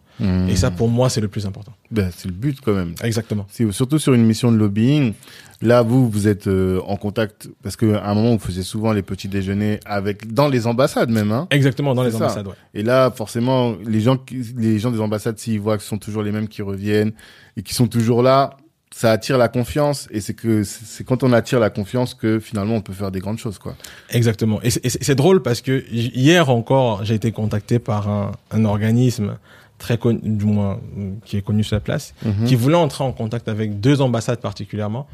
[0.49, 1.73] Et ça, pour moi, c'est le plus important.
[1.89, 2.93] Ben, c'est le but quand même.
[3.03, 3.45] Exactement.
[3.71, 5.13] Surtout sur une mission de lobbying.
[5.61, 9.03] Là, vous, vous êtes euh, en contact parce qu'à un moment, vous faisiez souvent les
[9.03, 11.31] petits déjeuners avec dans les ambassades même.
[11.31, 12.47] Hein Exactement, dans les ambassades.
[12.47, 12.53] Ouais.
[12.73, 14.17] Et là, forcément, les gens,
[14.57, 17.11] les gens des ambassades, s'ils voient que ce sont toujours les mêmes qui reviennent
[17.57, 18.57] et qui sont toujours là,
[18.93, 22.75] ça attire la confiance et c'est que c'est quand on attire la confiance que finalement
[22.75, 23.75] on peut faire des grandes choses quoi.
[24.09, 24.59] Exactement.
[24.63, 29.37] Et c'est drôle parce que hier encore j'ai été contacté par un, un organisme
[29.81, 30.79] très connu, du moins
[31.25, 32.45] qui est connu sur la place, mhm.
[32.45, 35.07] qui voulait entrer en contact avec deux ambassades particulièrement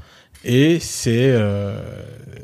[0.44, 1.80] et c'est euh,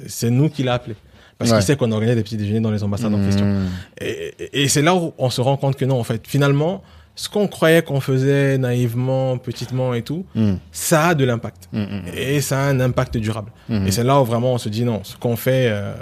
[0.07, 0.95] c'est nous qui l'a appelé
[1.37, 3.25] parce qu'il sait qu'on organisait des petits déjeuners dans les ambassades en mhm.
[3.25, 3.57] question.
[3.99, 6.81] Et, et c'est là où on se rend compte que non en fait finalement
[7.15, 10.53] ce qu'on croyait qu'on faisait naïvement, petitement et tout, hmm.
[10.71, 11.69] ça a de l'impact.
[12.17, 13.51] Et ça a un impact durable.
[13.69, 15.93] Et c'est là où vraiment on se dit non, ce qu'on fait euh,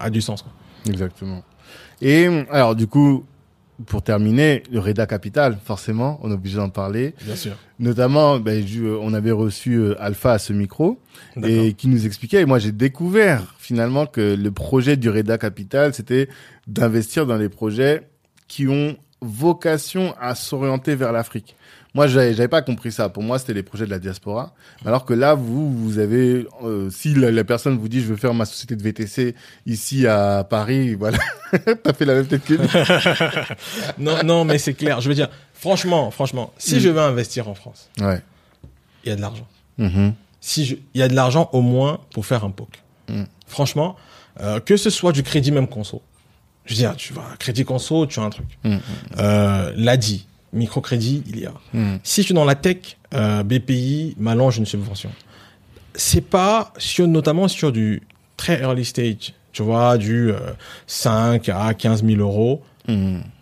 [0.00, 0.44] a du sens.
[0.88, 1.42] Exactement.
[2.00, 3.24] Et alors du coup,
[3.86, 7.14] pour terminer, le Reda Capital, forcément, on est obligé d'en parler.
[7.24, 7.52] Bien sûr.
[7.78, 8.64] Notamment, ben,
[9.00, 11.00] on avait reçu euh, Alpha à ce micro
[11.42, 12.42] et qui nous expliquait.
[12.42, 16.28] Et moi, j'ai découvert finalement que le projet du Reda Capital, c'était
[16.66, 18.08] d'investir dans les projets
[18.48, 21.56] qui ont vocation à s'orienter vers l'Afrique.
[21.94, 23.08] Moi, j'avais, j'avais pas compris ça.
[23.08, 24.54] Pour moi, c'était les projets de la diaspora.
[24.86, 28.32] Alors que là, vous, vous avez, euh, si la, personne vous dit, je veux faire
[28.32, 29.34] ma société de VTC
[29.66, 31.18] ici à Paris, voilà,
[31.82, 32.54] t'as fait la même tête que
[33.98, 35.00] non, non, mais c'est clair.
[35.00, 38.22] Je veux dire, franchement, franchement, si je veux investir en France, ouais,
[39.04, 39.46] il y a de l'argent.
[39.78, 40.12] Mm-hmm.
[40.40, 42.82] Si je, il y a de l'argent au moins pour faire un POC.
[43.08, 43.24] Mm.
[43.46, 43.96] Franchement,
[44.40, 46.02] euh, que ce soit du crédit même conso
[46.64, 48.46] je veux dire, tu vas crédit conso, tu as un truc.
[48.64, 48.80] Mmh, mmh, mmh.
[49.18, 51.52] Euh, L'ADI, microcrédit, il y a.
[52.02, 55.10] Si tu es dans la tech, euh, BPI m'allonge une subvention.
[55.94, 58.02] C'est pas sur, notamment sur du
[58.36, 60.38] très early stage, tu vois, du euh,
[60.86, 62.62] 5 à 15 000 euros.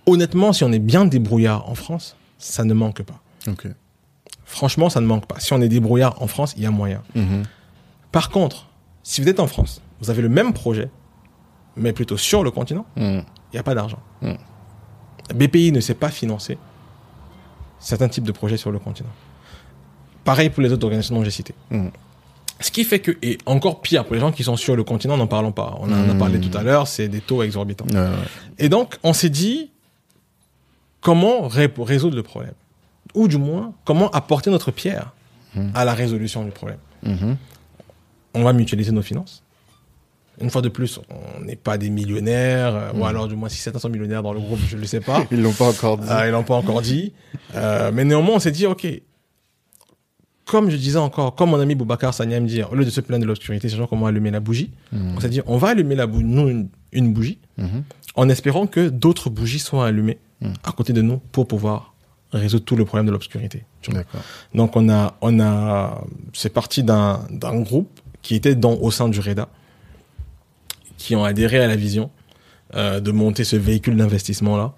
[0.07, 3.21] Honnêtement, si on est bien débrouillard en France, ça ne manque pas.
[3.47, 3.71] Okay.
[4.45, 5.39] Franchement, ça ne manque pas.
[5.39, 7.03] Si on est débrouillard en France, il y a moyen.
[8.13, 8.69] Par contre,
[9.03, 10.91] si vous êtes en France, vous avez le même projet,
[11.77, 13.21] mais plutôt sur le continent, hmm.
[13.21, 14.01] il n'y a pas d'argent.
[14.23, 14.35] Hmm.
[15.35, 16.59] BPI ne sait pas financer
[17.81, 19.09] certains types de projets sur le continent.
[20.23, 21.55] Pareil pour les autres organisations dont j'ai citées.
[21.71, 21.89] Hmm.
[22.61, 25.17] Ce qui fait que, et encore pire pour les gens qui sont sur le continent,
[25.17, 25.77] n'en parlons pas.
[25.81, 27.87] On en a parlé tout à l'heure, c'est des taux exorbitants.
[28.59, 29.71] Et donc, on s'est dit,
[31.01, 32.53] comment résoudre le problème?
[33.15, 35.15] Ou du moins, comment apporter notre pierre
[35.75, 36.79] à la résolution du problème?
[38.35, 39.43] On va mutualiser nos finances
[40.41, 43.05] une fois de plus, on n'est pas des millionnaires, euh, ou hmm.
[43.05, 45.25] alors du moins si 700 millionnaires dans le groupe, je ne le sais pas.
[45.31, 46.09] ils l'ont pas encore dit.
[46.11, 47.13] Euh, ils l'ont pas encore dit.
[47.55, 48.87] Euh, mais néanmoins, on s'est dit, ok,
[50.47, 53.01] comme je disais encore, comme mon ami Boubacar Sanya me dit, au lieu de se
[53.01, 54.71] plaindre de l'obscurité, c'est genre comment allumer la bougie.
[54.93, 55.15] Hmm.
[55.17, 57.81] On s'est dit, on va allumer la bougie, nous une, bougie, hmm.
[58.15, 60.19] en espérant que d'autres bougies soient allumées
[60.65, 61.95] à côté de nous pour pouvoir
[62.33, 63.65] résoudre tout le problème de l'obscurité.
[64.55, 69.09] Donc on a, on a, c'est parti d'un d'un groupe qui était dans au sein
[69.09, 69.49] du REDA
[71.01, 72.11] qui ont adhéré à la vision
[72.75, 74.75] euh, de monter ce véhicule d'investissement là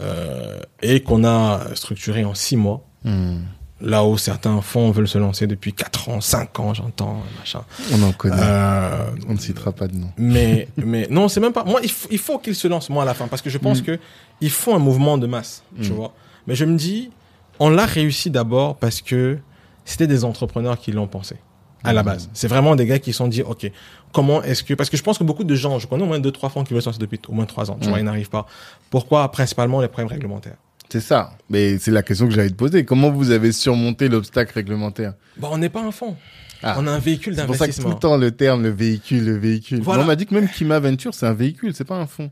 [0.00, 2.84] euh, et qu'on a structuré en six mois.
[3.04, 3.42] Hmm.
[3.80, 7.62] Là où certains fonds veulent se lancer depuis 4 ans, 5 ans, j'entends, machin.
[7.94, 8.36] On en connaît.
[8.38, 10.10] Euh, on ne citera pas de nom.
[10.18, 11.64] Mais, mais non, c'est même pas.
[11.64, 13.84] Moi, il, faut qu'ils se lancent, moi, à la fin, parce que je pense hmm.
[13.84, 13.98] que
[14.42, 15.94] il faut un mouvement de masse, tu hmm.
[15.94, 16.12] vois.
[16.46, 17.10] Mais je me dis,
[17.58, 19.38] on l'a réussi d'abord parce que
[19.86, 21.36] c'était des entrepreneurs qui l'ont pensé
[21.84, 22.28] à la base.
[22.32, 23.70] C'est vraiment des gars qui se sont dit, OK,
[24.12, 26.18] comment est-ce que, parce que je pense que beaucoup de gens, je connais au moins
[26.18, 28.30] deux, trois fonds qui veulent sortir depuis au moins trois ans, tu vois, ils n'arrivent
[28.30, 28.46] pas.
[28.90, 29.30] Pourquoi?
[29.30, 30.56] Principalement les problèmes réglementaires?
[30.88, 31.30] C'est ça.
[31.48, 32.84] Mais c'est la question que j'allais te poser.
[32.84, 35.14] Comment vous avez surmonté l'obstacle réglementaire?
[35.36, 36.16] Bah, on n'est pas un fonds.
[36.62, 36.76] Ah.
[36.78, 37.66] On a un véhicule d'investissement.
[37.66, 39.82] C'est pour ça que tout le temps le terme, le véhicule, le véhicule.
[39.86, 42.30] On m'a dit que même Kima Venture, c'est un véhicule, c'est pas un fonds.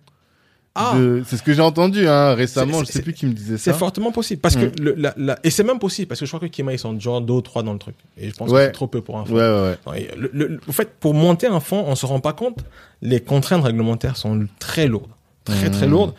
[0.74, 0.96] Ah.
[1.26, 2.84] C'est ce que j'ai entendu hein, récemment.
[2.84, 3.72] Je sais plus qui me disait ça.
[3.72, 4.72] C'est fortement possible parce que mm.
[4.80, 6.98] le, la, la, et c'est même possible parce que je crois que Kima ils sont
[7.00, 9.18] genre deux ou trois dans le truc et je pense que c'est trop peu pour
[9.18, 9.34] un fond.
[9.34, 12.58] Ouais, ouais, le, le, en fait, pour monter un fond, on se rend pas compte.
[13.02, 15.10] Les contraintes réglementaires sont très lourdes,
[15.44, 15.90] très très mm.
[15.90, 16.14] lourdes.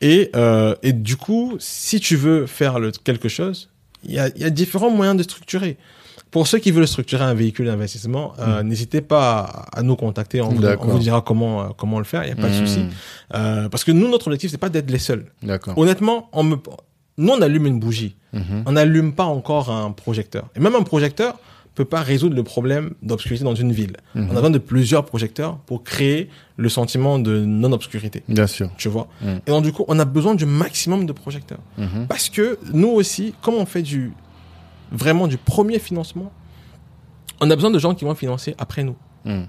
[0.00, 3.70] Et euh, et du coup, si tu veux faire quelque chose,
[4.04, 5.76] il y a, y a différents moyens de structurer.
[6.34, 8.66] Pour ceux qui veulent structurer un véhicule d'investissement, euh, mm.
[8.66, 10.40] n'hésitez pas à, nous contacter.
[10.40, 12.24] On vous, on vous, dira comment euh, comment le faire.
[12.24, 12.86] Il n'y a pas de souci.
[13.36, 15.26] Euh, parce que nous, notre objectif, c'est pas d'être les seuls.
[15.76, 16.56] Honnêtement, on me,
[17.18, 18.16] nous, on allume une bougie.
[18.34, 18.64] Mm-hmm.
[18.66, 20.48] On n'allume pas encore un projecteur.
[20.56, 21.38] Et même un projecteur
[21.76, 23.96] peut pas résoudre le problème d'obscurité dans une ville.
[24.16, 28.24] On a besoin de plusieurs projecteurs pour créer le sentiment de non-obscurité.
[28.26, 28.70] Bien sûr.
[28.76, 29.06] Tu vois?
[29.46, 31.60] Et donc, du coup, on a besoin du maximum de projecteurs.
[32.08, 34.12] Parce que nous aussi, comme on fait du
[34.94, 36.32] vraiment du premier financement,
[37.40, 38.96] on a besoin de gens qui vont financer après nous.
[39.24, 39.44] Hmm.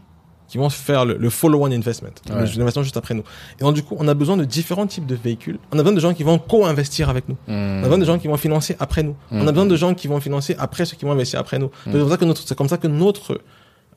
[0.48, 3.24] Qui vont faire le, follow-on investment, l'investissement juste après nous.
[3.60, 5.58] Et donc, du coup, on a besoin de différents types de véhicules.
[5.72, 7.36] On a besoin de gens qui vont co-investir avec nous.
[7.48, 9.16] On a besoin de gens qui vont financer après nous.
[9.32, 9.46] On a hmm.
[9.48, 11.72] besoin de gens qui vont financer après ceux qui vont investir après nous.
[11.88, 11.91] Hmm.
[11.91, 13.41] C'est comme ça que notre, c'est comme ça que notre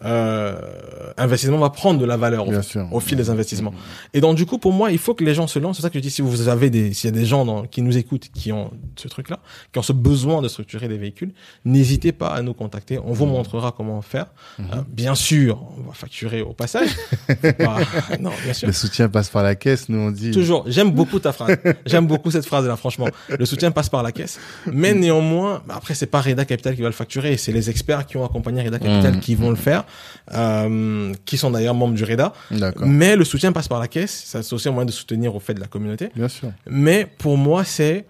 [0.05, 0.55] euh,
[1.17, 2.53] investissement va prendre de la valeur au,
[2.93, 3.73] au fil des investissements.
[4.15, 5.77] Et donc du coup, pour moi, il faut que les gens se lancent.
[5.77, 6.11] C'est ça que je dis.
[6.11, 8.71] Si vous avez des, s'il y a des gens dans- qui nous écoutent, qui ont
[8.97, 9.41] ce truc-là,
[9.73, 11.33] qui ont ce besoin de structurer des véhicules,
[11.65, 12.99] n'hésitez pas à nous contacter.
[13.05, 13.31] On vous Mmh.
[13.31, 14.27] montrera comment faire.
[14.61, 16.89] Euh, bien sûr, on va facturer au passage.
[18.21, 18.67] Non, bien sûr.
[18.69, 20.31] Le soutien passe par la caisse, nous on dit.
[20.31, 20.65] Toujours.
[20.67, 21.57] J'aime beaucoup ta phrase.
[21.87, 23.09] J'aime beaucoup cette phrase là, franchement.
[23.39, 24.39] Le soutien passe par la caisse.
[24.67, 27.37] Mais néanmoins, bah, après, c'est pas Reda Capital qui va le facturer.
[27.37, 29.21] C'est les experts qui ont accompagné Reda Capital Mmh.
[29.21, 29.85] qui vont le faire,
[30.35, 32.33] euh, qui sont d'ailleurs membres du Reda.
[32.81, 34.25] Mais le soutien passe par la caisse.
[34.25, 36.11] Ça, c'est aussi un moyen de soutenir au fait de la communauté.
[36.15, 36.51] Bien sûr.
[36.67, 38.07] Mais pour moi, c'est,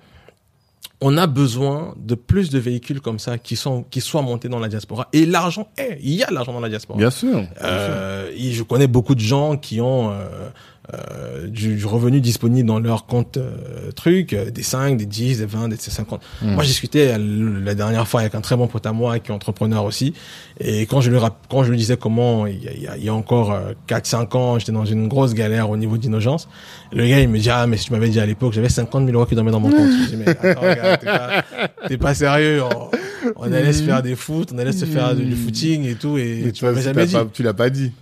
[1.01, 4.59] on a besoin de plus de véhicules comme ça qui sont, qui soient montés dans
[4.59, 5.09] la diaspora.
[5.13, 6.99] Et l'argent est, il y a de l'argent dans la diaspora.
[6.99, 7.45] Bien sûr.
[7.63, 10.51] Euh, je connais beaucoup de gens qui ont euh,
[10.95, 15.39] euh, du, du revenu disponible dans leur compte euh, truc, euh, des 5, des 10,
[15.39, 16.21] des 20, des 50.
[16.41, 16.53] Mm.
[16.53, 19.31] Moi, j'ai discuté euh, la dernière fois avec un très bon pote à moi qui
[19.31, 20.15] est entrepreneur aussi.
[20.61, 21.19] Et quand je lui,
[21.51, 24.59] quand je lui disais comment, il y a, il y a, encore euh, 4-5 ans,
[24.59, 26.49] j'étais dans une grosse galère au niveau d'innocence,
[26.93, 29.05] le gars, il me dit, ah, mais si tu m'avais dit à l'époque, j'avais 50
[29.05, 29.91] 000 euros qui dormaient dans mon compte.
[29.91, 31.45] Je dis, mais attends, gars, t'es pas,
[31.89, 32.63] t'es pas sérieux.
[32.63, 32.91] On,
[33.37, 36.17] on allait se faire des foot, on allait se faire du, du footing et tout.
[36.17, 37.17] Et tu m'avais jamais dit.
[37.33, 37.93] tu l'as pas dit.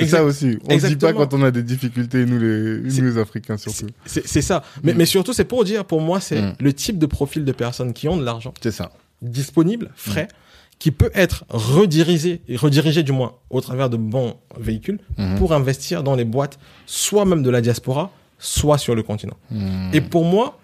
[0.00, 0.58] C'est Exact- ça aussi.
[0.68, 3.86] On dit pas quand on a des difficultés, nous les, nous les Africains surtout.
[4.06, 4.62] C'est ça.
[4.82, 6.54] Mais, mais surtout, c'est pour dire, pour moi, c'est Mm.
[6.60, 8.92] le type de profil de personnes qui ont de l'argent C'est ça.
[9.22, 10.28] disponible, frais,
[10.78, 15.36] qui peut être redirigé, redirigé du moins au travers de bons véhicules Mhm.
[15.38, 19.36] pour investir dans les boîtes, soit même de la diaspora, soit sur le continent.
[19.92, 20.58] Et pour moi,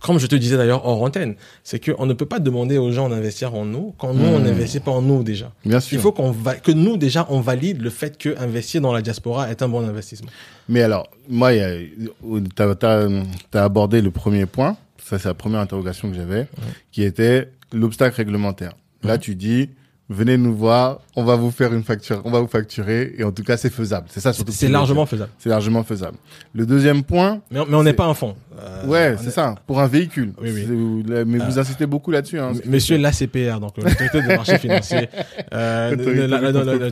[0.00, 1.34] comme je te disais d'ailleurs hors antenne,
[1.64, 4.44] c'est qu'on ne peut pas demander aux gens d'investir en nous quand nous, on Mhm.
[4.44, 5.50] n'investit pas en nous déjà.
[5.64, 5.98] Bien sûr.
[5.98, 9.02] Il faut qu'on va, que nous déjà, on valide le fait que investir dans la
[9.02, 10.30] diaspora est un bon investissement.
[10.68, 14.76] Mais alors, moi, tu as, abordé le premier point.
[15.04, 16.46] Ça, c'est la première interrogation que j'avais,
[16.92, 18.72] qui était l'obstacle réglementaire.
[19.02, 19.68] Là, tu dis,
[20.08, 23.32] venez nous voir, on va vous faire une facture, on va vous facturer, et en
[23.32, 24.06] tout cas, c'est faisable.
[24.10, 24.52] C'est ça surtout.
[24.52, 25.30] C'est largement faisable.
[25.38, 26.16] C'est largement faisable.
[26.54, 28.36] Le deuxième point, Mais, on n'est pas un fonds.
[28.58, 30.32] Euh, ouais, c'est est- ça, pour un véhicule.
[30.40, 30.64] Oui, oui.
[30.66, 32.38] C'est- Mais vous insistez beaucoup là-dessus.
[32.38, 35.08] Hein, Monsieur l'ACPR, donc euh, l'autorité de marché financier,
[35.52, 36.42] euh, de- de- L'autorité la- du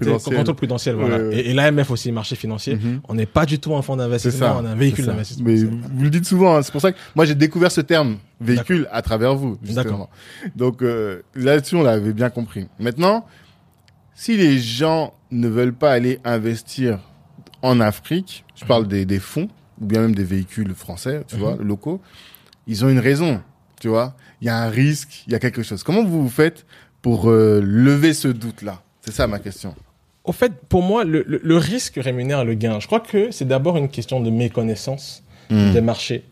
[0.07, 0.95] la- la- contrôle prudentiel.
[0.97, 1.17] voilà.
[1.19, 1.37] Ouais, ouais.
[1.37, 2.77] Et, et l'AMF aussi, marché financier.
[2.77, 3.01] Mhm.
[3.09, 5.45] On n'est pas du tout un fonds d'investissement, on a un véhicule d'investissement.
[5.47, 8.17] Mais vous le dites souvent, hein, c'est pour ça que moi j'ai découvert ce terme
[8.41, 9.83] véhicule à travers vous, justement.
[9.85, 10.11] D'accord.
[10.57, 12.69] Donc euh, là-dessus, on l'avait bien compris.
[12.79, 13.27] Maintenant,
[14.15, 16.99] si les gens ne veulent pas aller investir
[17.63, 19.49] en Afrique, je parle des, des fonds
[19.81, 21.41] ou bien même des véhicules français, tu Mhm.
[21.41, 22.01] vois, locaux,
[22.67, 23.41] ils ont une raison,
[23.81, 24.15] tu vois.
[24.41, 25.83] Il y a un risque, il y a quelque chose.
[25.83, 26.67] Comment vous vous faites
[27.03, 28.83] pour euh, lever ce doute-là?
[29.03, 29.75] C'est ça ma question.
[30.25, 32.79] Au fait, pour moi, le, le- le risque rémunère le gain.
[32.81, 35.73] Je crois que c'est d'abord une question de méconnaissance Hmm.
[35.73, 36.25] des marchés.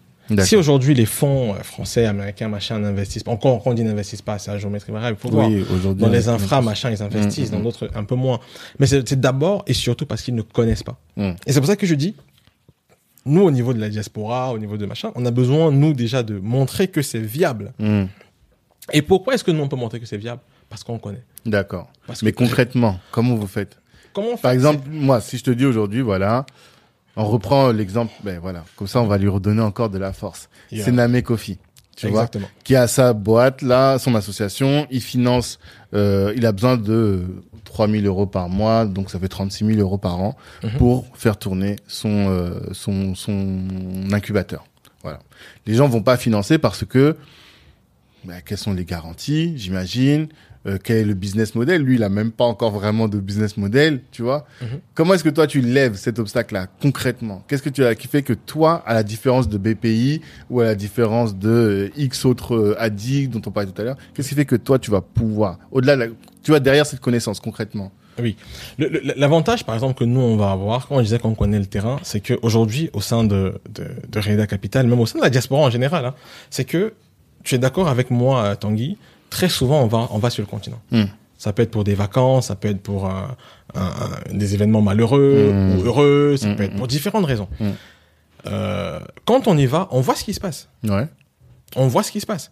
[0.45, 4.39] Si aujourd'hui les fonds euh, français, américains, machin, n'investissent pas, encore on dit n'investissent pas,
[4.39, 5.49] c'est la géométrie variable, il faut voir.
[5.49, 6.03] Oui, aujourd'hui.
[6.05, 8.39] Dans les a- infras, machin, ils investissent, Mm, dans d'autres, un peu moins.
[8.79, 11.01] Mais c'est d'abord et surtout parce qu'ils ne connaissent pas.
[11.17, 12.15] Et c'est pour ça que je dis,
[13.29, 16.23] nous, au niveau de la diaspora, au niveau de machin, on a besoin, nous, déjà,
[16.23, 17.73] de montrer que c'est viable.
[17.79, 18.05] Hmm.
[18.93, 20.41] Et pourquoi est-ce que nous, on peut montrer que c'est viable?
[20.69, 21.25] Parce qu'on connaît.
[21.47, 21.89] D'accord.
[22.23, 23.79] Mais que- concrètement, comment vous faites?
[24.13, 24.43] Comment on fait?
[24.43, 26.45] Par exemple, moi, si je te dis aujourd'hui, voilà,
[27.17, 30.49] on reprend l'exemple, ben voilà, comme ça, on va lui redonner encore de la force.
[30.71, 30.85] Yeah.
[30.85, 31.59] C'est Namé Kofi,
[31.97, 32.47] tu Exactement.
[32.47, 35.59] vois, qui a sa boîte là, son association, il finance,
[35.95, 37.25] euh, il a besoin de
[37.69, 40.71] 3000 euros par mois, donc ça fait 36 000 euros par an Mhm.
[40.79, 43.63] pour faire tourner son, euh, son, son
[44.13, 44.65] incubateur.
[45.03, 45.21] Voilà.
[45.67, 47.17] Les gens vont pas financer parce que,
[48.25, 50.29] ben, quelles sont les garanties, j'imagine,
[50.67, 51.83] euh, quel est le business model.
[51.83, 54.47] Lui, il a même pas encore vraiment de business model, tu vois.
[54.61, 54.69] Mhm.
[54.95, 57.45] Comment est-ce que toi, tu lèves cet obstacle-là, concrètement?
[57.49, 60.21] Qu'est-ce que tu as qui fait que toi, à la différence de BPI
[60.51, 63.85] ou à la différence de euh, X autres euh, addicts dont on parlait tout à
[63.85, 66.09] l'heure, qu'est-ce qui fait que toi, tu vas pouvoir, au-delà, de la-
[66.43, 67.93] tu vois, derrière cette connaissance, concrètement?
[68.21, 68.35] Oui.
[69.17, 71.99] L'avantage, par exemple, que nous, on va avoir, quand on disait qu'on connaît le terrain,
[72.03, 75.63] c'est qu'aujourd'hui, au sein de, de, de Reda Capital, même au sein de la diaspora
[75.63, 76.15] en général, hein,
[76.51, 76.95] c'est que
[77.45, 78.99] tu es d'accord avec moi, euh, Tanguy,
[79.31, 80.81] très souvent, on va, on va sur le continent.
[80.91, 81.05] Hmm.
[81.37, 83.37] Ça peut être pour des vacances, ça peut être pour un-
[83.75, 85.79] un- des événements malheureux Hmm.
[85.79, 87.49] ou heureux, ça Hmm, peut être pour différentes raisons.
[88.47, 91.07] Euh, quand on y va, on voit ce qui se passe Ouais.
[91.77, 92.51] on voit ce qui se passe.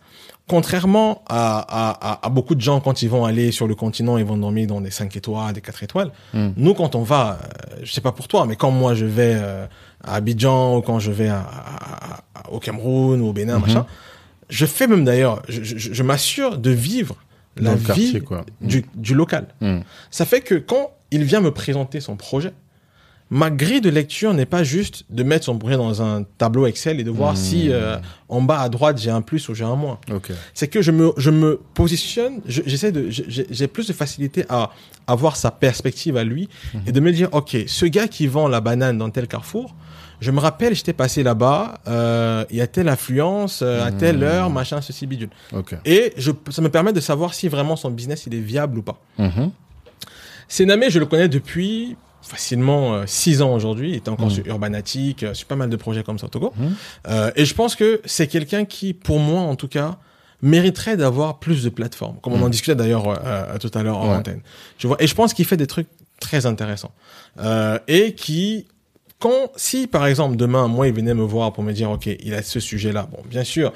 [0.49, 4.17] Contrairement à, à, à, à beaucoup de gens, quand ils vont aller sur le continent,
[4.19, 6.11] ils vont dormir dans des 5 étoiles, des 4 étoiles.
[6.35, 9.35] Nous, quand on va, euh, je sais pas pour toi, mais quand moi je vais
[9.37, 9.67] euh,
[10.05, 11.31] à Abidjan ou quand je vais
[12.51, 13.87] au Cameroun ou au Bénin, machin,
[14.49, 17.17] je fais même d'ailleurs, je, je, je m'assure de vivre
[17.57, 18.45] la quartier, vie quoi.
[18.61, 19.49] du, du local.
[19.61, 19.81] Hmm.
[20.11, 22.53] Ça fait que quand il vient me présenter son projet,
[23.29, 27.01] ma grille de lecture n'est pas juste de mettre son projet dans un tableau Excel
[27.01, 27.97] et de voir si euh,
[28.29, 29.99] en bas à droite j'ai un plus ou j'ai un moins.
[30.55, 34.45] C'est que je me, je me positionne, je- j'essaie de, j'ai j'ai plus de facilité
[34.49, 34.71] à
[35.09, 36.49] avoir sa perspective à lui
[36.87, 39.75] et de me dire, ok, ce gars qui vend la banane dans tel carrefour,
[40.21, 44.23] je me rappelle, j'étais passé là-bas, euh, il y a telle affluence, euh, à telle
[44.23, 45.31] heure, machin, ceci, bidule.
[45.53, 45.75] Ok.
[45.85, 48.83] Et je, ça me permet de savoir si vraiment son business il est viable ou
[48.83, 48.99] pas.
[49.19, 49.51] Mhm.
[50.49, 53.91] Sename, je le connais depuis facilement 6 ans aujourd'hui.
[53.91, 56.53] Il était encore sur Urbanatic, euh, sur pas mal de projets comme ça au Togo.
[57.09, 59.97] Euh, et je pense que c'est quelqu'un qui, pour moi en tout cas,
[60.43, 62.19] mériterait d'avoir plus de plateformes.
[62.21, 64.17] Comme on en discutait d'ailleurs euh, euh, tout à l'heure en Ouais.
[64.17, 64.41] antenne.
[64.79, 64.97] Tu vois.
[65.01, 65.89] Et je pense qu'il fait des trucs
[66.21, 66.93] très intéressants.
[67.41, 68.67] Euh, et qui,
[69.19, 72.35] quand, si par exemple demain, moi, il venait me voir pour me dire, OK, il
[72.35, 73.09] a ce sujet-là.
[73.11, 73.73] Bon, bien sûr,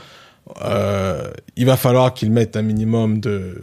[0.63, 3.61] euh, il va falloir qu'il mette un minimum de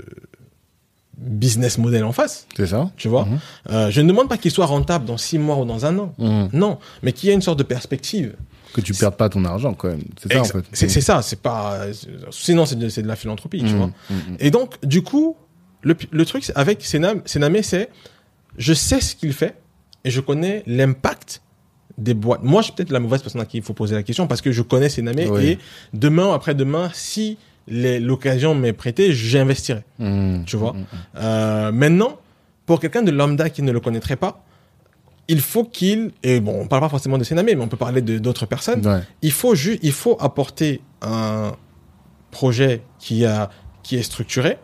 [1.18, 3.26] business model en face C'est ça tu vois?
[3.26, 3.40] Mhm.
[3.72, 6.14] Euh, je ne demande pas qu'il soit rentable dans six mois ou dans un an.
[6.20, 6.50] Mhm.
[6.54, 8.36] Non, mais qu'il y ait une sorte de perspective.
[8.74, 10.04] Que tu perdes pas ton argent quand même.
[10.22, 10.66] C'est ça en fait.
[10.74, 11.86] C'est c'est ça, c'est pas.
[12.30, 13.78] Sinon, c'est de, de la philanthropie, tu Mhm.
[13.78, 13.92] vois.
[14.12, 14.38] Mhm.
[14.40, 15.36] Et donc, du coup,
[15.82, 17.90] le, le truc avec Senam, Sename, c'est
[18.58, 19.56] je sais ce qu'il fait
[20.04, 21.42] et je connais l'impact
[21.98, 22.44] des boîtes.
[22.44, 24.42] Moi, je suis peut-être la mauvaise personne à qui il faut poser la question parce
[24.42, 25.46] que je connais Sename Oui.
[25.46, 25.60] et
[25.94, 27.38] demain, après-demain, si
[27.68, 29.84] l'occasion m'est prêtée, j'investirai.
[30.00, 30.44] Mhm.
[30.46, 30.76] Tu vois?
[31.18, 32.18] Euh, maintenant,
[32.66, 34.44] pour quelqu'un de lambda qui ne le connaîtrait pas,
[35.28, 38.02] il faut qu'il et bon, on parle pas forcément de Sename, mais on peut parler
[38.02, 38.86] de d'autres personnes.
[38.88, 39.02] Ouais.
[39.22, 41.52] Il faut juste, il faut apporter un
[42.32, 43.50] projet qui a
[43.84, 44.58] qui est structuré,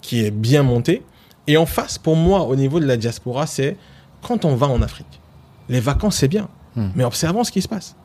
[0.00, 1.02] qui est bien monté.
[1.46, 3.76] Et en face, pour moi, au niveau de la diaspora, c'est
[4.22, 5.20] quand on va en Afrique.
[5.68, 6.88] Les vacances, c'est bien, Hmm.
[6.94, 7.96] mais observons ce qui se passe.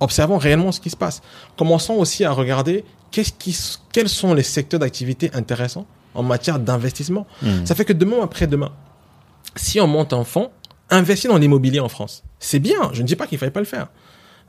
[0.00, 1.22] Observons réellement ce qui se passe.
[1.56, 3.56] Commençons aussi à regarder qui,
[3.92, 7.26] quels sont les secteurs d'activité intéressants en matière d'investissement.
[7.42, 7.66] Mhm.
[7.66, 8.72] Ça fait que demain après-demain,
[9.56, 10.50] si on monte un fonds,
[10.90, 12.90] investir dans l'immobilier en France, c'est bien.
[12.92, 13.88] Je ne dis pas qu'il ne fallait pas le faire.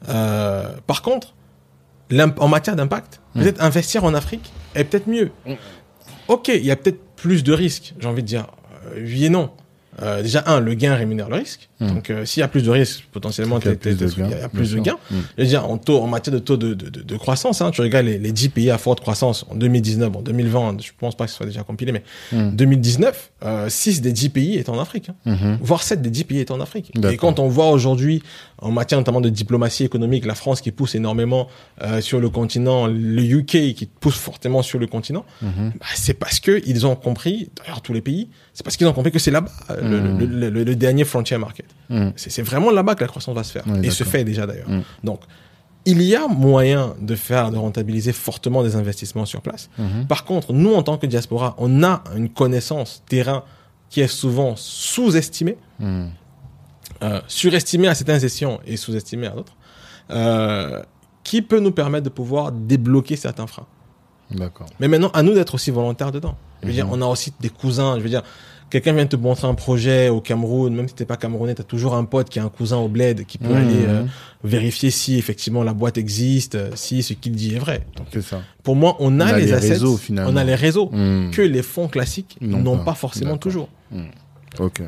[0.10, 1.34] Euh, par contre,
[2.38, 5.32] en matière d'impact, peut-être investir en Afrique est peut-être mieux.
[6.28, 8.48] Ok, il y a peut-être plus de risques, j'ai envie de dire.
[8.96, 9.52] Euh, oui et non.
[10.02, 11.70] Euh, déjà, un, le gain rémunère le risque.
[11.80, 13.76] Donc, euh, s'il y a plus de risques, potentiellement, Il y a
[14.50, 14.98] plus de gains.
[15.12, 15.16] Mm.
[15.38, 17.72] Je veux dire, en, taux, en matière de taux de, de, de, de croissance, hein,
[17.72, 21.16] tu regardes les, les 10 pays à forte croissance en 2019, bon, 2020, je pense
[21.16, 22.52] pas que ce soit déjà compilé, mais Mm.
[22.56, 25.10] 2019, euh, 6 des 10 pays étaient en Afrique.
[25.10, 25.58] Hein, Mhm.
[25.62, 26.92] voire 7 des 10 pays étaient en Afrique.
[27.12, 28.24] Et quand on voit aujourd'hui,
[28.64, 31.48] en matière notamment de diplomatie économique, la France qui pousse énormément
[31.82, 35.74] euh, sur le continent, le UK qui pousse fortement sur le continent, Mhm.
[35.80, 38.94] bah, c'est parce que ils ont compris, d'ailleurs tous les pays, c'est parce qu'ils ont
[38.94, 40.20] compris que c'est là-bas euh, le, Mhm.
[40.20, 41.66] le, le- le- le dernier frontier market.
[41.90, 42.14] Mhm.
[42.16, 43.64] C'est vraiment là-bas que la croissance va se faire.
[43.84, 44.68] Et se fait déjà d'ailleurs.
[45.04, 45.20] Donc,
[45.86, 49.70] il y a moyen de faire, de rentabiliser fortement des investissements sur place.
[50.08, 53.44] Par contre, nous, en tant que diaspora, on a une connaissance terrain
[53.90, 55.58] qui est souvent sous-estimée.
[57.04, 59.56] Euh, surestimée à certaines sessions et sous-estimée à d'autres,
[60.12, 60.82] euh,
[61.24, 63.68] qui peut nous permettre de pouvoir débloquer certains freins.
[64.32, 64.68] D'accord.
[64.80, 66.36] Mais maintenant, à nous d'être aussi volontaires dedans.
[66.62, 67.98] Je veux dire, on a aussi des cousins.
[67.98, 68.24] Je veux dire,
[68.70, 71.94] quelqu'un vient te montrer un projet au Cameroun, même si t'es pas camerounais, t'as toujours
[71.96, 73.56] un pote qui a un cousin au bled qui peut Mhm.
[73.56, 74.04] aller euh,
[74.44, 77.86] vérifier si effectivement la boîte existe, si ce qu'il dit est vrai.
[77.98, 78.42] Donc, C'est ça.
[78.64, 80.32] pour moi, on a, On a les, les assets, réseaux, finalement.
[80.32, 81.32] on a les réseaux Mhm.
[81.32, 82.86] que les fonds classiques Non n'ont pas.
[82.86, 82.94] pas.
[82.96, 83.68] forcément toujours.
[84.60, 84.82] Ok.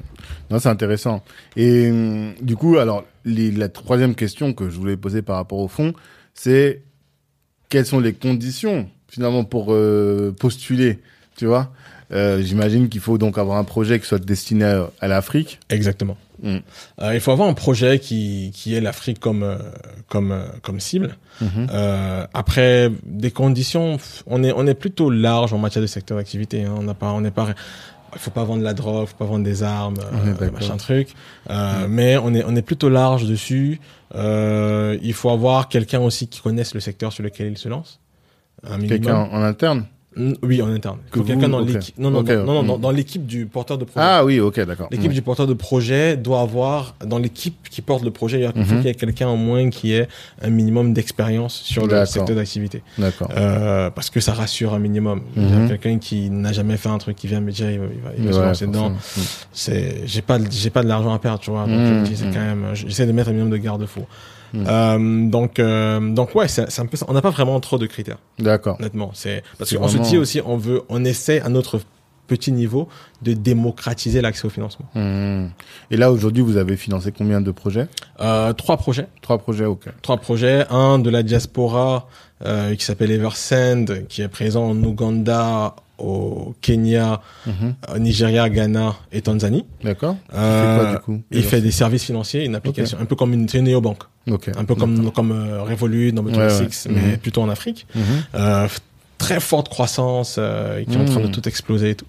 [0.52, 1.24] Non, c'est intéressant.
[1.56, 5.60] Et hum, du coup, alors, les- la troisième question que je voulais poser par rapport
[5.60, 5.94] au fond,
[6.34, 6.82] c'est
[7.70, 11.00] quelles sont les conditions finalement pour euh, postuler,
[11.36, 11.72] tu vois?
[12.12, 15.60] Euh, J'imagine qu'il faut donc avoir un projet qui soit destiné à, à l'Afrique.
[15.70, 16.18] Exactement.
[16.44, 16.58] Mm.
[17.02, 19.58] Euh, il faut avoir un projet qui, qui ait l'Afrique comme,
[20.10, 21.18] comme, comme cible.
[21.42, 23.98] Euh, après, des conditions,
[24.28, 26.64] on est, on est plutôt large en matière de secteur d'activité.
[26.66, 26.76] Hein.
[26.78, 27.56] On n'a pas, on n'est pas,
[28.16, 31.10] il faut pas vendre de la drogue, faut pas vendre des armes, euh, machin truc.
[31.50, 33.80] Euh, Mais on est, on est plutôt large dessus.
[34.16, 38.00] Euh, il faut avoir quelqu'un aussi qui connaisse le secteur sur lequel il se lance.
[38.88, 39.86] Quelqu'un en, en interne
[40.44, 41.00] Oui, en interne.
[41.12, 41.98] Que quelqu'un dans l'équipe.
[41.98, 42.68] Non, non, non, non, mm.
[42.68, 44.06] dans, dans l'équipe du porteur de projet.
[44.10, 44.88] Ah oui, ok, d'accord.
[44.92, 45.14] L'équipe Ouais.
[45.14, 48.86] du porteur de projet doit avoir, dans l'équipe qui porte le projet, il faut qu'il
[48.86, 50.08] y ait quelqu'un au moins qui ait
[50.42, 52.82] un minimum d'expérience sur le secteur d'activité.
[52.98, 53.30] D'accord.
[53.36, 55.22] Euh, parce que ça rassure un minimum.
[55.36, 55.48] Mhm.
[55.48, 58.02] dire, Quelqu'un qui n'a jamais fait un truc, qui vient me dire, il va, il
[58.02, 58.92] va, il va se lancer dedans.
[58.98, 59.26] forcément.
[59.52, 61.66] C'est, j'ai pas, de- j'ai pas de l'argent à perdre, tu vois.
[61.66, 62.34] Donc, c'est Mhm.
[62.34, 64.06] quand même, j'essaie de mettre un minimum de garde-fous.
[64.56, 67.06] Euh, donc, euh, donc ouais, c'est, un peu ça.
[67.10, 68.78] On n'a pas vraiment trop de critères D'accord.
[68.80, 71.80] honnêtement c'est parce qu'on se vraiment- dit aussi on veut on essaie à notre
[72.28, 72.88] petit niveau,
[73.22, 74.86] de démocratiser l'accès au financement.
[74.96, 75.48] Mmh.
[75.92, 77.88] Et là, aujourd'hui, vous avez financé combien de projets?
[78.20, 79.08] Euh, Trois projets.
[79.22, 79.86] Trois projets, ok.
[80.02, 80.66] Trois projets.
[80.70, 82.08] Un de la diaspora
[82.46, 87.22] euh, qui s'appelle Eversend, qui est présent en Ouganda, au Kenya,
[87.94, 89.66] au Nigeria, Ghana et Tanzanie.
[89.82, 90.18] D'accord.
[90.34, 91.24] Euh, il fait quoi, du coup?
[91.32, 94.04] Il fait des services financiers, une application, un peu comme une, une néobanque.
[94.30, 94.50] Ok.
[94.58, 96.92] Un peu comme, comme euh, Revolut, Number Ouais, 26, ouais.
[96.96, 97.18] mais Mhm.
[97.20, 97.88] plutôt en Afrique.
[97.96, 98.04] Mhm.
[99.26, 101.32] Très forte croissance euh, qui est en train de Mhm.
[101.32, 102.06] tout exploser et tout.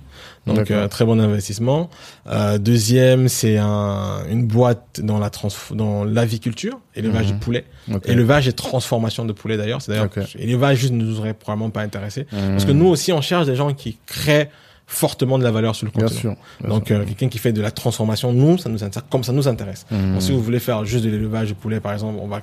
[0.47, 1.91] Donc euh, très bon investissement.
[2.29, 7.39] Euh, deuxième, c'est un, une boîte dans la trans dans l'aviculture, élevage Mhm.
[7.39, 7.65] de poulet,
[8.05, 9.83] élevage et transformation de poulet d'ailleurs.
[9.83, 10.19] C'est d'ailleurs Ok.
[10.39, 12.37] élevage juste ne nous aurait probablement pas intéressé Mmh.
[12.53, 14.51] parce que nous aussi on cherche des gens qui créent
[14.87, 16.21] fortement de la valeur sur le Bien continent.
[16.21, 16.37] sûr.
[16.61, 16.97] bien Donc sûr.
[17.01, 19.85] euh, quelqu'un qui fait de la transformation, nous ça nous intéresse, comme ça nous intéresse.
[19.91, 22.43] Donc, si vous voulez faire juste de l'élevage de poulet par exemple, on va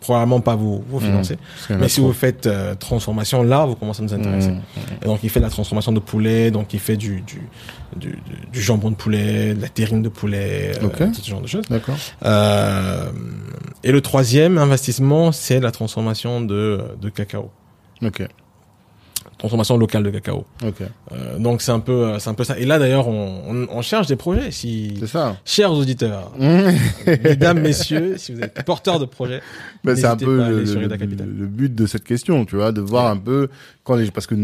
[0.00, 1.38] probablement pas vous vous financer.
[1.70, 2.08] En a Mais si trop.
[2.08, 4.50] vous faites euh, transformation, là, vous commencez à nous intéresser.
[4.50, 4.60] Mmh.
[5.02, 7.40] Et donc, il fait de la transformation de poulet, donc il fait du, du,
[7.96, 11.64] du, jambon de poulet, de la terrine de poulet, euh, tout ce genre de choses.
[11.68, 11.96] D'accord.
[12.24, 13.10] Euh,
[13.82, 17.50] et le troisième investissement, c'est la transformation de, de cacao.
[18.02, 18.22] Ok.
[19.38, 20.46] Transformation locale de cacao.
[21.12, 22.58] Euh, donc, c'est un peu, euh, c'est un peu ça.
[22.58, 24.50] Et là, d'ailleurs, on, on, on cherche des projets.
[24.50, 25.36] Si, C'est ça.
[25.44, 29.42] chers auditeurs, mesdames, messieurs, si vous êtes porteurs de projets,
[29.84, 33.10] Bah, c'est un peu le, but de cette question, tu vois, de voir Ouais.
[33.10, 33.48] un peu
[33.84, 34.34] quand les parce que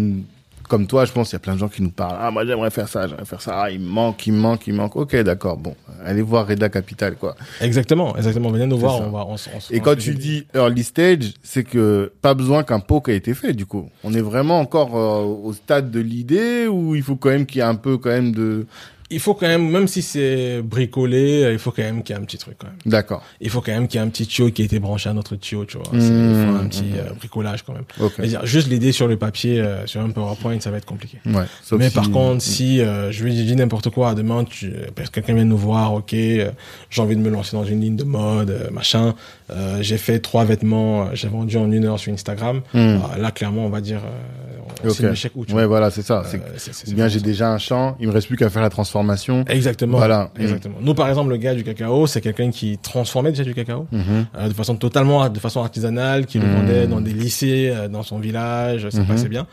[0.72, 2.16] comme toi, je pense qu'il y a plein de gens qui nous parlent.
[2.18, 3.64] Ah, moi j'aimerais faire ça, j'aimerais faire ça.
[3.64, 4.96] Ah, il me manque, il me manque, il me manque.
[4.96, 5.58] Ok, d'accord.
[5.58, 7.36] Bon, allez voir Reda Capital, quoi.
[7.60, 8.48] Exactement, exactement.
[8.50, 9.04] Venez nous voir, ça.
[9.06, 12.80] on va, on, on Et quand tu dis early stage, c'est que pas besoin qu'un
[12.80, 13.90] POC ait été fait, du coup.
[14.02, 17.58] On est vraiment encore euh, au stade de l'idée ou il faut quand même qu'il
[17.58, 18.64] y ait un peu quand même de.
[19.12, 22.18] Il faut quand même, même si c'est bricolé, euh, il faut quand même qu'il y
[22.18, 22.76] ait un petit truc quand même.
[22.86, 23.22] D'accord.
[23.40, 25.12] Il faut quand même qu'il y ait un petit tuyau qui a été branché à
[25.12, 25.86] notre tuyau, tu vois.
[25.93, 26.94] C'est- Mmh, il faut un petit mmh.
[26.98, 27.84] euh, bricolage quand même.
[28.01, 28.12] Ok.
[28.18, 30.84] Je veux dire, juste l'idée sur le papier, euh, sur un PowerPoint, ça va être
[30.86, 31.18] compliqué.
[31.26, 31.44] Ouais.
[31.78, 34.72] Mais si- par contre, si euh, je lui dis n'importe quoi, demain, tu,
[35.12, 38.68] quelqu'un vient nous voir, ok, j'ai envie de me lancer dans une ligne de mode,
[38.72, 39.14] machin,
[39.52, 42.78] euh, j'ai fait trois vêtements, euh, j'ai vendu en une heure sur Instagram, Hmm.
[42.78, 44.94] euh, là, clairement, on va dire, euh, on- Ok.
[44.96, 46.24] c'est un échec ou tu Ouais, voilà, c'est ça.
[46.56, 49.44] c'est bien j'ai déjà un champ, il me reste plus qu'à faire la transformation.
[49.48, 49.98] Exactement.
[49.98, 50.30] Voilà.
[50.38, 50.76] Exactement.
[50.80, 54.48] Nous, par exemple, le gars du cacao, c'est quelqu'un qui transformait déjà du cacao euh,
[54.48, 56.54] de façon totalement, de façon artisanale, qui le Mhm.
[56.56, 59.06] vendait dans des lycées, euh, dans son village, ça Mhm.
[59.06, 59.46] passait bien.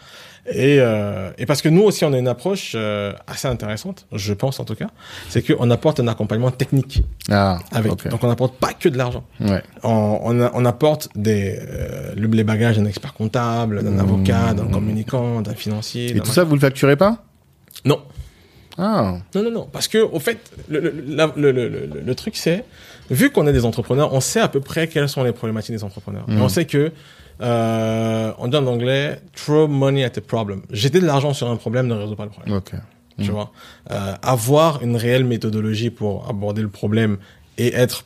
[0.51, 4.33] Et, euh, et parce que nous aussi, on a une approche euh, assez intéressante, je
[4.33, 4.87] pense en tout cas,
[5.29, 7.91] c'est qu'on apporte un accompagnement technique Ah, avec.
[8.09, 9.23] Donc, on n'apporte pas que de l'argent.
[9.39, 9.61] Ouais.
[9.83, 13.99] On, on, a- on apporte des, euh, le- les bagages d'un expert comptable, d'un Mhm.
[13.99, 16.15] avocat, d'un communicant, d'un financier.
[16.15, 17.23] Et tout ça, vous le facturez pas?
[17.85, 17.99] Non.
[18.77, 19.17] Ah.
[19.35, 19.69] Non, non, non.
[19.71, 20.39] Parce que, au fait,
[20.69, 22.63] le, le, la- le, le, truc, c'est,
[23.11, 25.83] vu qu'on est des entrepreneurs, on sait à peu près quelles sont les problématiques des
[25.83, 26.25] entrepreneurs.
[26.29, 26.41] Et Mhm.
[26.41, 26.91] on sait que,
[27.41, 30.61] euh, on dit en anglais, throw money at a problem.
[30.71, 32.55] Jeter de l'argent sur un problème ne résout pas le problème.
[32.55, 32.71] Ok.
[33.17, 33.31] Tu Mhm.
[33.31, 33.51] vois?
[33.91, 37.17] Euh, avoir une réelle méthodologie pour aborder le problème
[37.57, 38.05] et être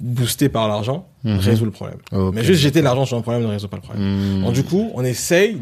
[0.00, 1.38] boosté par l'argent Mhm.
[1.38, 1.96] résout le problème.
[2.32, 4.04] Mais juste jeter de l'argent sur un problème ne résout pas le problème.
[4.38, 4.44] Mhm.
[4.44, 5.58] Donc, du coup, on essaye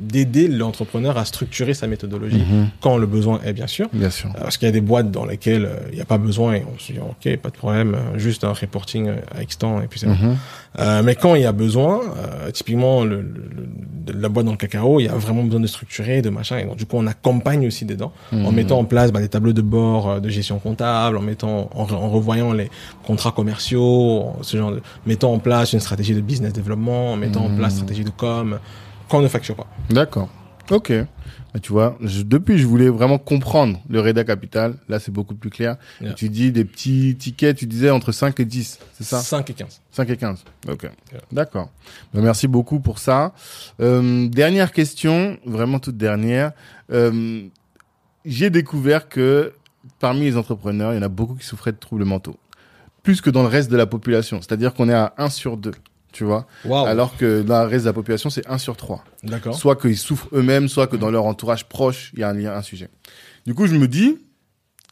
[0.00, 2.68] d'aider l'entrepreneur à structurer sa méthodologie Mhm.
[2.82, 3.88] quand le besoin est, bien sûr.
[3.94, 4.28] Bien sûr.
[4.36, 6.54] Euh, Parce qu'il y a des boîtes dans lesquelles euh, il n'y a pas besoin
[6.54, 9.80] et on se dit ok pas de problème euh, juste un reporting euh, à extant
[9.80, 10.36] et puis c'est bon.
[10.78, 14.56] Euh, mais quand il y a besoin euh, typiquement le, le- la boîte dans le
[14.58, 17.06] cacao il y a vraiment besoin de structurer de machin et donc du coup on
[17.06, 20.58] accompagne aussi dedans en mettant en place bah, des tableaux de bord euh, de gestion
[20.58, 22.70] comptable en mettant en, en revoyant les
[23.20, 27.44] contrats commerciaux ce genre de mettant en place une stratégie de business développement en mettant
[27.44, 28.58] en place une stratégie de com
[29.10, 30.28] quand on ne facture pas D'accord.
[30.70, 30.92] Ok.
[31.52, 34.76] Bah, tu vois, je- depuis, je voulais vraiment comprendre le Reda Capital.
[34.88, 35.76] Là, c'est beaucoup plus clair.
[36.00, 36.12] Yeah.
[36.14, 39.18] Tu dis des petits tickets, tu disais entre 5 et 10, c'est ça?
[39.18, 40.44] 5 et 15 5 et 15.
[40.68, 40.84] Ok.
[40.84, 41.20] Yeah.
[41.32, 41.70] D'accord.
[42.14, 43.32] Bah, merci beaucoup pour ça.
[43.80, 46.52] Euh, dernière question, vraiment toute dernière.
[46.92, 47.42] Euh,
[48.24, 49.52] J'ai découvert que
[49.98, 52.36] parmi les entrepreneurs, il y en a beaucoup qui souffraient de troubles mentaux.
[53.02, 54.40] Plus que dans le reste de la population.
[54.42, 55.72] C'est-à-dire qu'on est à 1 sur 2.
[56.12, 56.46] Tu vois
[56.88, 59.04] Alors que dans le reste de la population, c'est 1 sur 3.
[59.22, 62.34] d'accord Soit qu'ils souffrent eux-mêmes, soit que dans leur entourage proche, il y a un
[62.34, 62.88] lien, un sujet.
[63.46, 64.18] Du coup, je me dis,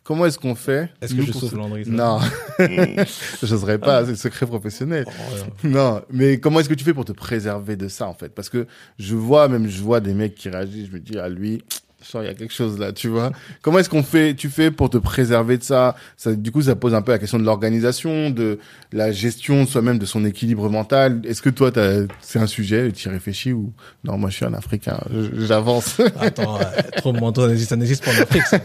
[0.04, 2.20] comment est-ce qu'on fait est-ce que je se- Landry Non,
[2.60, 5.04] je n'oserais pas, c'est secret professionnel.
[5.08, 5.70] Oh, ouais.
[5.70, 8.28] Non, mais comment est-ce que tu fais pour te préserver de ça en fait?
[8.30, 8.66] Parce que
[8.98, 11.62] je vois même, je vois des mecs qui réagissent, je me dis à lui,
[12.04, 13.32] sens il y a quelque chose là, tu vois.
[13.62, 16.76] Comment est-ce qu'on fait Tu fais pour te préserver de ça, ça Du coup, ça
[16.76, 18.58] pose un peu la question de l'organisation, de
[18.92, 21.20] la gestion de soi-même, de son équilibre mental.
[21.24, 23.72] Est-ce que toi, t'as- c'est un sujet Tu y réfléchis ou?
[24.04, 24.98] Non Moi, je suis un Africain,
[25.34, 26.00] j'avance.
[26.20, 26.62] Attends, euh,
[26.96, 28.42] trop de manteaux, ça n'existe- pas en Afrique.
[28.46, 28.60] ça.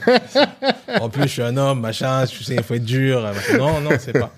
[1.02, 3.26] En plus, je suis un homme, machin, tu sais, il faut être dur.
[3.26, 3.58] euh, machin.
[3.58, 4.32] Non, non, c'est pas.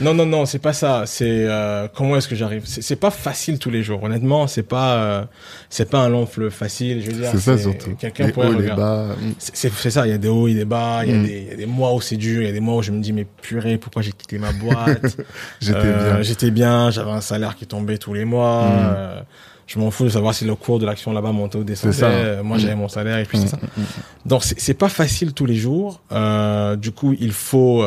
[0.00, 1.04] Non, non, non, c'est pas ça.
[1.06, 2.62] C'est euh, comment est-ce que j'arrive?
[2.64, 4.02] C'est c'est pas facile tous les jours.
[4.02, 5.24] Honnêtement, c'est pas, euh,
[5.68, 7.02] c'est pas un long fleuve facile.
[7.02, 7.94] Je veux dire, C'est ça, surtout.
[8.10, 8.82] Quelqu'un pourrait regarder.
[8.82, 9.06] bas.
[9.38, 11.18] C'est ça, il y a des hauts, il y a des bas, il y, a
[11.18, 11.22] Mm.
[11.24, 12.82] des- il y a des mois où c'est dur, il y a des mois où
[12.82, 15.16] je me dis, mais purée, pourquoi j'ai quitté ma boîte
[15.60, 16.22] J'étais Euh, bien.
[16.22, 18.62] J'étais bien, j'avais un salaire qui tombait tous les mois.
[18.64, 18.72] Mm.
[18.96, 19.20] euh,
[19.66, 21.96] je m'en fous de savoir si le cours de l'action là-bas montait ou descendait.
[22.02, 22.60] Euh, Moi, Mm.
[22.60, 23.56] j'avais mon salaire et puis Mm, c'est ça.
[23.56, 23.84] mm, mm.
[24.26, 26.00] Donc, c'est pas facile tous les jours.
[26.12, 27.84] Euh, du coup, il faut...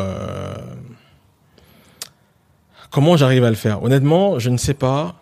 [2.91, 3.83] Comment j'arrive à le faire?
[3.83, 5.15] Honnêtement, je ne sais pas,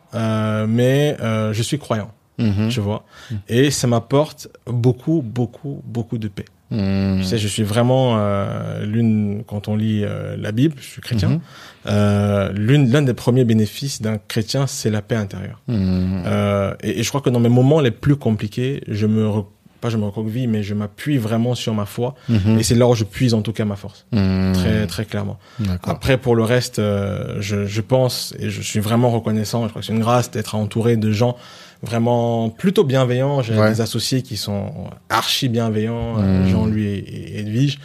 [0.68, 2.70] mais je suis croyant, Mhm.
[2.70, 3.04] tu vois.
[3.50, 6.46] Et ça m'apporte beaucoup, beaucoup, beaucoup de paix.
[6.70, 7.20] Mhm.
[7.20, 11.02] Tu sais, je suis vraiment euh, l'une quand on lit euh, la Bible, je suis
[11.02, 11.30] chrétien.
[11.30, 11.40] Mhm.
[11.88, 15.62] Euh, l'une l'un des premiers bénéfices d'un chrétien, c'est la paix intérieure.
[15.68, 16.24] Mhm.
[16.26, 19.46] Euh, et, et je crois que dans mes moments les plus compliqués, je me re-
[19.80, 22.16] pas je me recroqueville, mais je m'appuie vraiment sur ma foi.
[22.30, 22.58] Mhm.
[22.60, 24.54] Et c'est là où je puise en tout cas ma force, Mhm.
[24.54, 25.38] très très clairement.
[25.60, 25.94] D'accord.
[25.94, 29.64] Après pour le reste, euh, je, je pense et je suis vraiment reconnaissant.
[29.64, 31.38] Je crois que c'est une grâce d'être entouré de gens
[31.84, 33.42] vraiment plutôt bienveillants.
[33.42, 33.70] J'ai Ouais.
[33.70, 34.72] des associés qui sont
[35.10, 36.50] archi bienveillants, euh, Mhm.
[36.50, 37.80] Jean-Louis et, Edwige.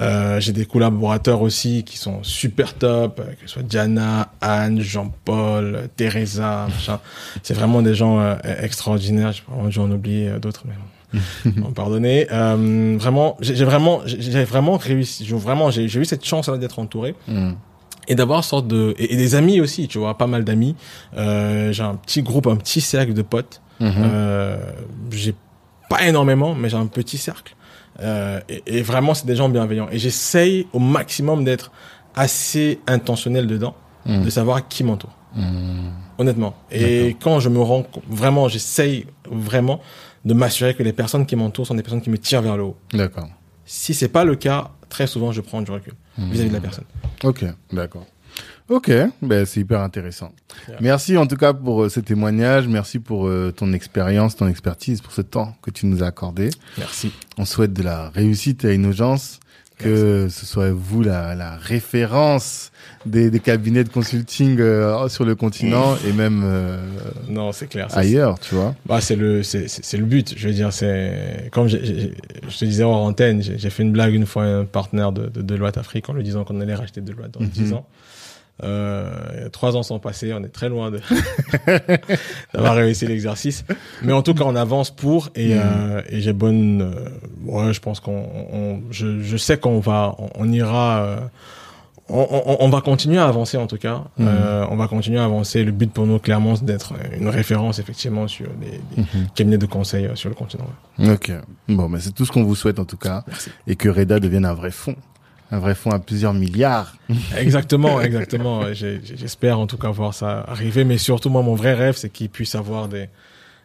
[0.00, 4.80] Euh, J'ai des collaborateurs aussi qui sont super top, euh, que ce soit Diana, Anne,
[4.80, 7.00] Jean-Paul, Teresa, machin.
[7.42, 9.32] C'est vraiment des gens euh, extraordinaires.
[9.32, 11.18] J'ai vraiment dû en oublier euh, d'autres, mais bon.
[12.30, 15.24] Euh, vraiment, j'ai vraiment, j'ai vraiment réussi.
[15.24, 17.54] J'ai vraiment, j'ai eu cette chance d'être entouré Mhm.
[18.08, 19.86] Et d'avoir sorte de et, et des amis aussi.
[19.88, 20.74] Tu vois, pas mal d'amis.
[21.16, 23.60] Euh, j'ai un petit groupe, un petit cercle de potes.
[23.80, 23.92] Mhm.
[23.98, 24.56] Euh,
[25.12, 25.34] j'ai
[25.88, 27.54] pas énormément, mais j'ai un petit cercle.
[28.00, 29.88] Euh, et, et vraiment, c'est des gens bienveillants.
[29.90, 31.70] Et j'essaye au maximum d'être
[32.14, 33.74] assez intentionnel dedans,
[34.06, 34.24] Mhm.
[34.24, 35.14] de savoir qui m'entoure.
[35.34, 35.92] Mhm.
[36.18, 36.54] Honnêtement.
[36.72, 39.80] Et quand je me rends compte- vraiment, j'essaye vraiment
[40.24, 42.64] de m'assurer que les personnes qui m'entourent sont des personnes qui me tirent vers le
[42.64, 42.76] haut.
[42.92, 43.28] D'accord.
[43.64, 46.30] Si c'est pas le cas, très souvent, je prends du recul Mhm.
[46.30, 46.84] vis-à-vis de la personne.
[47.24, 48.06] Ok, d'accord.
[48.68, 48.92] Ok,
[49.22, 50.30] ben c'est hyper intéressant.
[50.68, 50.76] Yeah.
[50.82, 55.00] Merci en tout cas pour euh, ce témoignage, merci pour euh, ton expérience, ton expertise,
[55.00, 56.50] pour ce temps que tu nous as accordé.
[56.76, 57.10] Merci.
[57.38, 59.40] On souhaite de la réussite à Innogence,
[59.78, 62.70] que ce soit vous la, la référence
[63.06, 66.78] des, des cabinets de consulting euh, sur le continent et même euh,
[67.28, 67.86] Non, c'est clair.
[67.96, 68.74] ailleurs, tu vois.
[68.86, 70.34] Bah, c'est le, c'est, c'est c'est le but.
[70.36, 72.14] Je veux dire, c'est, comme j'ai- j'ai-
[72.48, 75.26] je te disais hors antenne, j'ai fait une blague une fois à un partenaire de,
[75.28, 77.48] de Deloitte Afrique en lui disant qu'on allait racheter Deloitte dans Mhm.
[77.48, 77.86] 10 ans.
[78.64, 80.98] Euh, trois ans sont passés, on est très loin de
[82.52, 83.64] d'avoir réussi l'exercice,
[84.02, 85.60] mais en tout cas on avance pour et, Mhm.
[85.62, 87.08] euh, et j'ai bonne, euh,
[87.44, 91.16] ouais, je pense qu'on, on- je, je sais qu'on va, on, on ira, euh,
[92.08, 94.04] on, on, on va continuer à avancer en tout cas.
[94.18, 94.26] Mhm.
[94.28, 95.64] Euh, on va continuer à avancer.
[95.64, 99.26] Le but pour nous clairement c'est d'être une référence effectivement sur les, les Mhm.
[99.34, 100.66] cabinets de conseil euh, sur le continent.
[100.98, 101.10] ouais.
[101.12, 101.32] Ok.
[101.68, 103.50] Bon, mais c'est tout ce qu'on vous souhaite en tout cas, Merci.
[103.66, 104.96] et que Reda devienne un vrai fonds,
[105.50, 106.94] un vrai fonds à plusieurs milliards.
[107.36, 108.62] Exactement, exactement.
[108.72, 112.28] J'espère en tout cas voir ça arriver, mais surtout moi mon vrai rêve c'est qu'il
[112.30, 113.08] puisse avoir des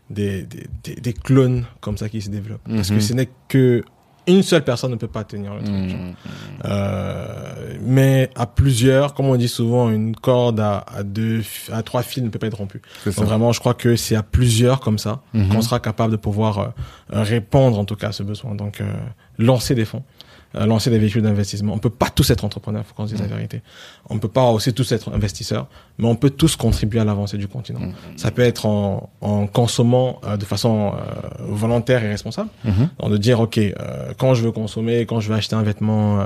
[0.09, 2.61] des, des, des, des clones comme ça qui se développent.
[2.69, 2.97] Parce Mhm.
[2.97, 3.83] que ce n'est que
[4.27, 5.89] une seule personne ne peut pas tenir le truc.
[5.89, 5.99] genre.
[5.99, 6.13] Mhm.
[6.65, 11.41] Euh, mais à plusieurs, comme on dit souvent, une corde à, à deux,
[11.71, 12.81] à trois fils ne peut pas être rompue.
[13.03, 13.11] Ça.
[13.11, 16.59] Donc vraiment, je crois que c'est à plusieurs comme ça qu'on sera capable de pouvoir
[16.59, 16.67] euh,
[17.09, 18.55] répondre en tout cas à ce besoin.
[18.55, 18.85] Donc euh,
[19.37, 20.03] lancer des fonds,
[20.53, 21.73] lancer des véhicules d'investissement.
[21.73, 23.61] On peut pas tous être entrepreneurs, faut qu'on se dise la vérité.
[24.09, 25.67] On peut pas aussi tous être investisseurs,
[25.97, 27.79] mais on peut tous contribuer à l'avancée du continent.
[27.79, 27.93] Mhm.
[28.17, 32.49] Ça peut être en, en consommant euh, de façon euh, volontaire et responsable.
[32.63, 32.89] Mhm.
[32.99, 36.19] Donc, de dire ok euh, quand je veux consommer quand je veux acheter un vêtement
[36.19, 36.25] euh,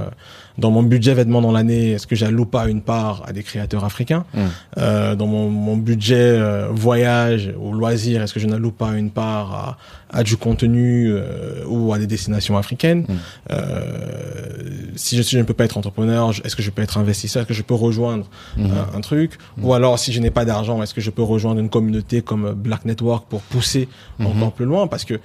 [0.57, 3.83] dans mon budget vêtements dans l'année est-ce que j'alloue pas une part à des créateurs
[3.85, 4.41] africains Mhm.
[4.79, 9.11] Euh, dans mon, mon budget euh, voyage ou loisir est-ce que je n'alloue pas une
[9.11, 9.77] part à,
[10.19, 13.17] à du contenu euh, ou à des destinations africaines Mhm.
[13.51, 14.61] Euh,
[14.95, 17.41] si je, si je ne peux pas être entrepreneur est-ce que je peux être investisseur
[17.41, 18.27] est-ce que je peux rejoindre
[18.57, 18.71] Mhm.
[18.71, 21.59] un, un truc ou alors si je n'ai pas d'argent est-ce que je peux rejoindre
[21.59, 23.87] une communauté comme Black Network pour pousser
[24.19, 24.27] Mhm.
[24.27, 24.87] encore plus loin?
[24.87, 25.19] Parce que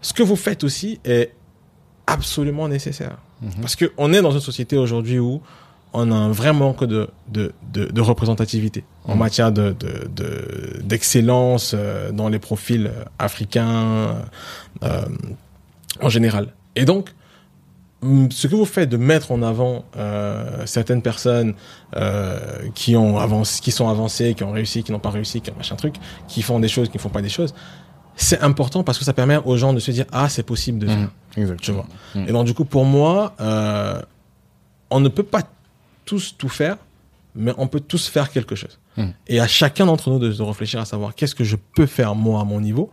[0.00, 1.32] ce que vous faites aussi est
[2.06, 3.16] absolument nécessaire.
[3.42, 3.50] Mhm.
[3.60, 5.40] Parce que on est dans une société aujourd'hui où
[5.92, 9.18] on a un vrai manque de, de, de, de représentativité en Mhm.
[9.18, 14.16] matière de, de, de- d'excellence euh, dans les profils euh, africains
[14.82, 15.04] euh,
[16.02, 16.52] en général.
[16.74, 17.14] Et donc,
[18.30, 21.54] ce que vous faites de mettre en avant euh, certaines personnes
[21.96, 22.38] euh,
[22.74, 25.56] qui ont avancé, qui sont avancées, qui ont réussi, qui n'ont pas réussi, qui ont
[25.56, 25.94] machin truc,
[26.28, 27.54] qui font des choses, qui ne font pas des choses,
[28.16, 30.86] c'est important parce que ça permet aux gens de se dire ah c'est possible de
[30.86, 30.96] faire.
[30.98, 31.10] Mhm.
[31.34, 31.86] Tu Exactement.
[32.14, 32.22] vois.
[32.22, 32.28] Mhm.
[32.28, 34.00] Et donc du coup pour moi, euh,
[34.90, 35.42] on ne peut pas
[36.04, 36.76] tous tout faire,
[37.34, 38.78] mais on peut tous faire quelque chose.
[38.96, 39.12] Mhm.
[39.28, 42.14] Et à chacun d'entre nous de, de réfléchir à savoir qu'est-ce que je peux faire
[42.14, 42.90] moi à mon niveau.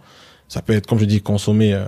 [0.50, 1.86] Ça peut être, comme je dis, consommer euh,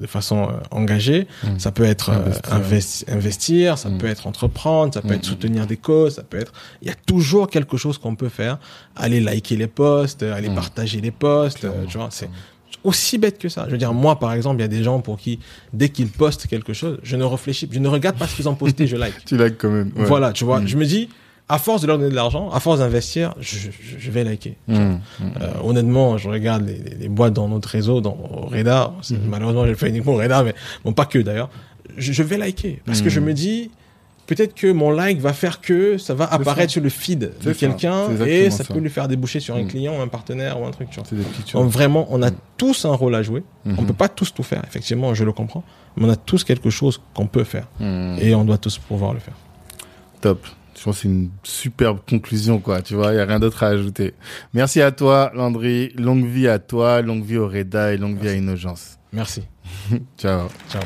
[0.00, 1.26] de façon euh, engagée.
[1.58, 2.54] Ça peut être euh, Investir.
[2.56, 3.78] investi- investir.
[3.78, 4.94] Ça peut être entreprendre.
[4.94, 6.14] Ça peut être soutenir des causes.
[6.14, 6.52] Ça peut être.
[6.80, 8.58] Il y a toujours quelque chose qu'on peut faire.
[8.94, 11.66] Aller liker les posts, aller partager les posts.
[11.88, 12.30] tu vois, c'est
[12.86, 13.64] aussi bête que ça.
[13.66, 15.40] Je veux dire, moi, par exemple, il y a des gens pour qui,
[15.72, 18.54] dès qu'ils postent quelque chose, je ne réfléchis, je ne regarde pas ce qu'ils ont
[18.54, 19.14] posté, je like.
[19.26, 19.90] tu likes quand même.
[19.94, 20.60] Voilà, tu vois.
[20.60, 20.68] Mm.
[20.68, 21.08] Je me dis,
[21.48, 23.68] à force de leur donner de l'argent, à force d'investir, je,
[23.98, 24.56] je, vais liker.
[24.68, 24.74] Mm.
[24.74, 24.98] Euh,
[25.64, 28.92] honnêtement, je regarde les, les, boîtes dans notre réseau, dans Reda.
[29.28, 30.54] Malheureusement, j'ai fait uniquement Reda, mais
[30.84, 31.50] bon, pas que d'ailleurs.
[31.96, 33.70] Je, je, vais liker parce que je me dis,
[34.26, 38.10] peut-être que mon like va faire que ça va apparaître sur le feed de quelqu'un
[38.24, 39.68] et ça, peut lui faire déboucher sur un mm.
[39.68, 40.88] client, un partenaire ou un truc.
[40.90, 41.62] Tu vois.
[41.62, 42.36] Donc vraiment, on a mm.
[42.56, 43.42] tous un rôle à jouer.
[43.64, 43.86] On mm-hmm.
[43.86, 44.62] peut pas tous tout faire.
[44.66, 45.64] Effectivement, je le comprends,
[45.96, 48.16] mais on a tous quelque chose qu'on peut faire mm.
[48.20, 49.34] et on doit tous pouvoir le faire.
[50.20, 50.46] Top.
[50.76, 52.82] Je pense que c'est une superbe conclusion, quoi.
[52.82, 54.12] Tu vois, il y a rien d'autre à ajouter.
[54.52, 55.92] Merci à toi, Landry.
[55.96, 58.98] Longue vie à toi, longue vie au Reda et longue vie à Innogence.
[59.12, 59.42] Merci.
[60.18, 60.48] Ciao.
[60.70, 60.82] Ciao.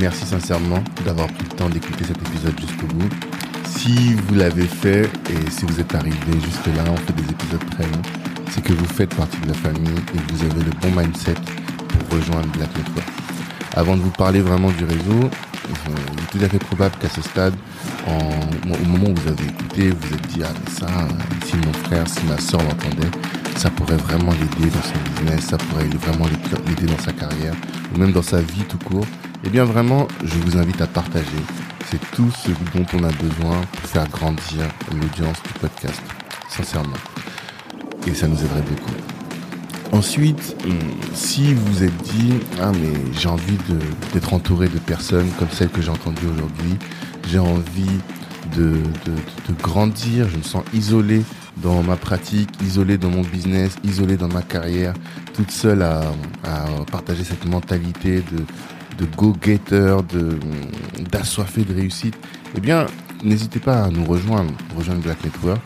[0.00, 3.08] Merci sincèrement d'avoir pris le temps d'écouter cet épisode jusqu'au bout.
[3.66, 7.64] Si vous l'avez fait et si vous êtes arrivé jusque là, on fait des épisodes
[7.70, 8.02] très longs,
[8.50, 11.34] c'est que vous faites partie de la famille et que vous avez le bon mindset
[11.88, 13.08] pour rejoindre Black Network.
[13.74, 15.30] Avant de vous parler vraiment du réseau,
[15.68, 17.54] il est tout à fait probable qu'à ce stade,
[18.06, 20.86] au moment où vous avez écouté, vous êtes dit, ah ça,
[21.46, 23.10] si mon frère, si ma soeur l'entendait,
[23.56, 26.26] ça pourrait vraiment l'aider dans son business, ça pourrait vraiment
[26.66, 27.54] l'aider dans sa carrière,
[27.94, 29.06] ou même dans sa vie tout court.
[29.44, 31.26] Eh bien vraiment, je vous invite à partager.
[31.86, 36.00] C'est tout ce dont on a besoin pour faire grandir l'audience du podcast,
[36.48, 36.96] sincèrement.
[38.06, 38.94] Et ça nous aiderait beaucoup.
[39.90, 40.56] Ensuite,
[41.12, 43.58] si vous êtes dit, ah mais j'ai envie
[44.14, 46.78] d'être entouré de personnes comme celles que j'ai entendues aujourd'hui,
[47.28, 47.98] j'ai envie
[48.56, 48.74] de,
[49.06, 51.22] de, grandir, je me sens isolé
[51.58, 54.94] dans ma pratique, isolé dans mon business, isolé dans ma carrière,
[55.34, 56.00] toute seule à,
[56.44, 58.44] à partager cette mentalité de,
[59.06, 59.96] go-getter,
[61.10, 62.16] d'assoiffé de réussite,
[62.56, 62.86] eh bien,
[63.22, 65.60] n'hésitez pas à nous rejoindre, rejoindre Black Network.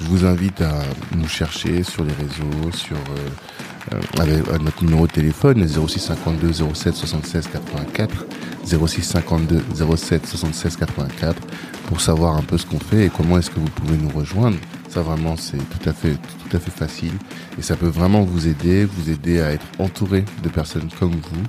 [0.00, 0.82] Je vous invite à
[1.16, 7.48] nous chercher sur les réseaux, sur euh, notre numéro de téléphone 06 52 07 76
[7.48, 8.26] 84
[8.64, 9.62] 06 52
[9.96, 11.42] 07 76 84
[11.86, 14.58] pour savoir un peu ce qu'on fait et comment est-ce que vous pouvez nous rejoindre.
[14.88, 17.12] Ça vraiment c'est tout à fait tout à fait facile
[17.58, 21.42] et ça peut vraiment vous aider, vous aider à être entouré de personnes comme vous,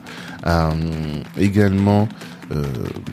[0.43, 2.09] à euh, également
[2.51, 2.63] euh,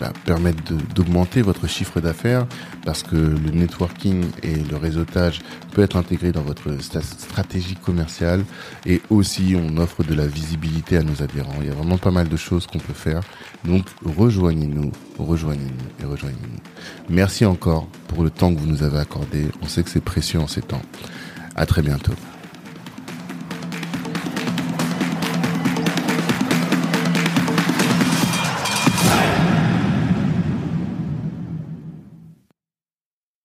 [0.00, 2.46] bah, permettre d'augmenter votre chiffre d'affaires
[2.86, 5.42] parce que le networking et le réseautage
[5.72, 8.44] peut être intégré dans votre stratégie commerciale
[8.86, 11.56] et aussi on offre de la visibilité à nos adhérents.
[11.60, 13.20] Il y a vraiment pas mal de choses qu'on peut faire.
[13.66, 16.60] Donc rejoignez-nous, rejoignez-nous et rejoignez-nous.
[17.08, 19.46] Merci encore pour le temps que vous nous avez accordé.
[19.62, 20.82] On sait que c'est précieux en ces temps.
[21.56, 22.12] À très bientôt.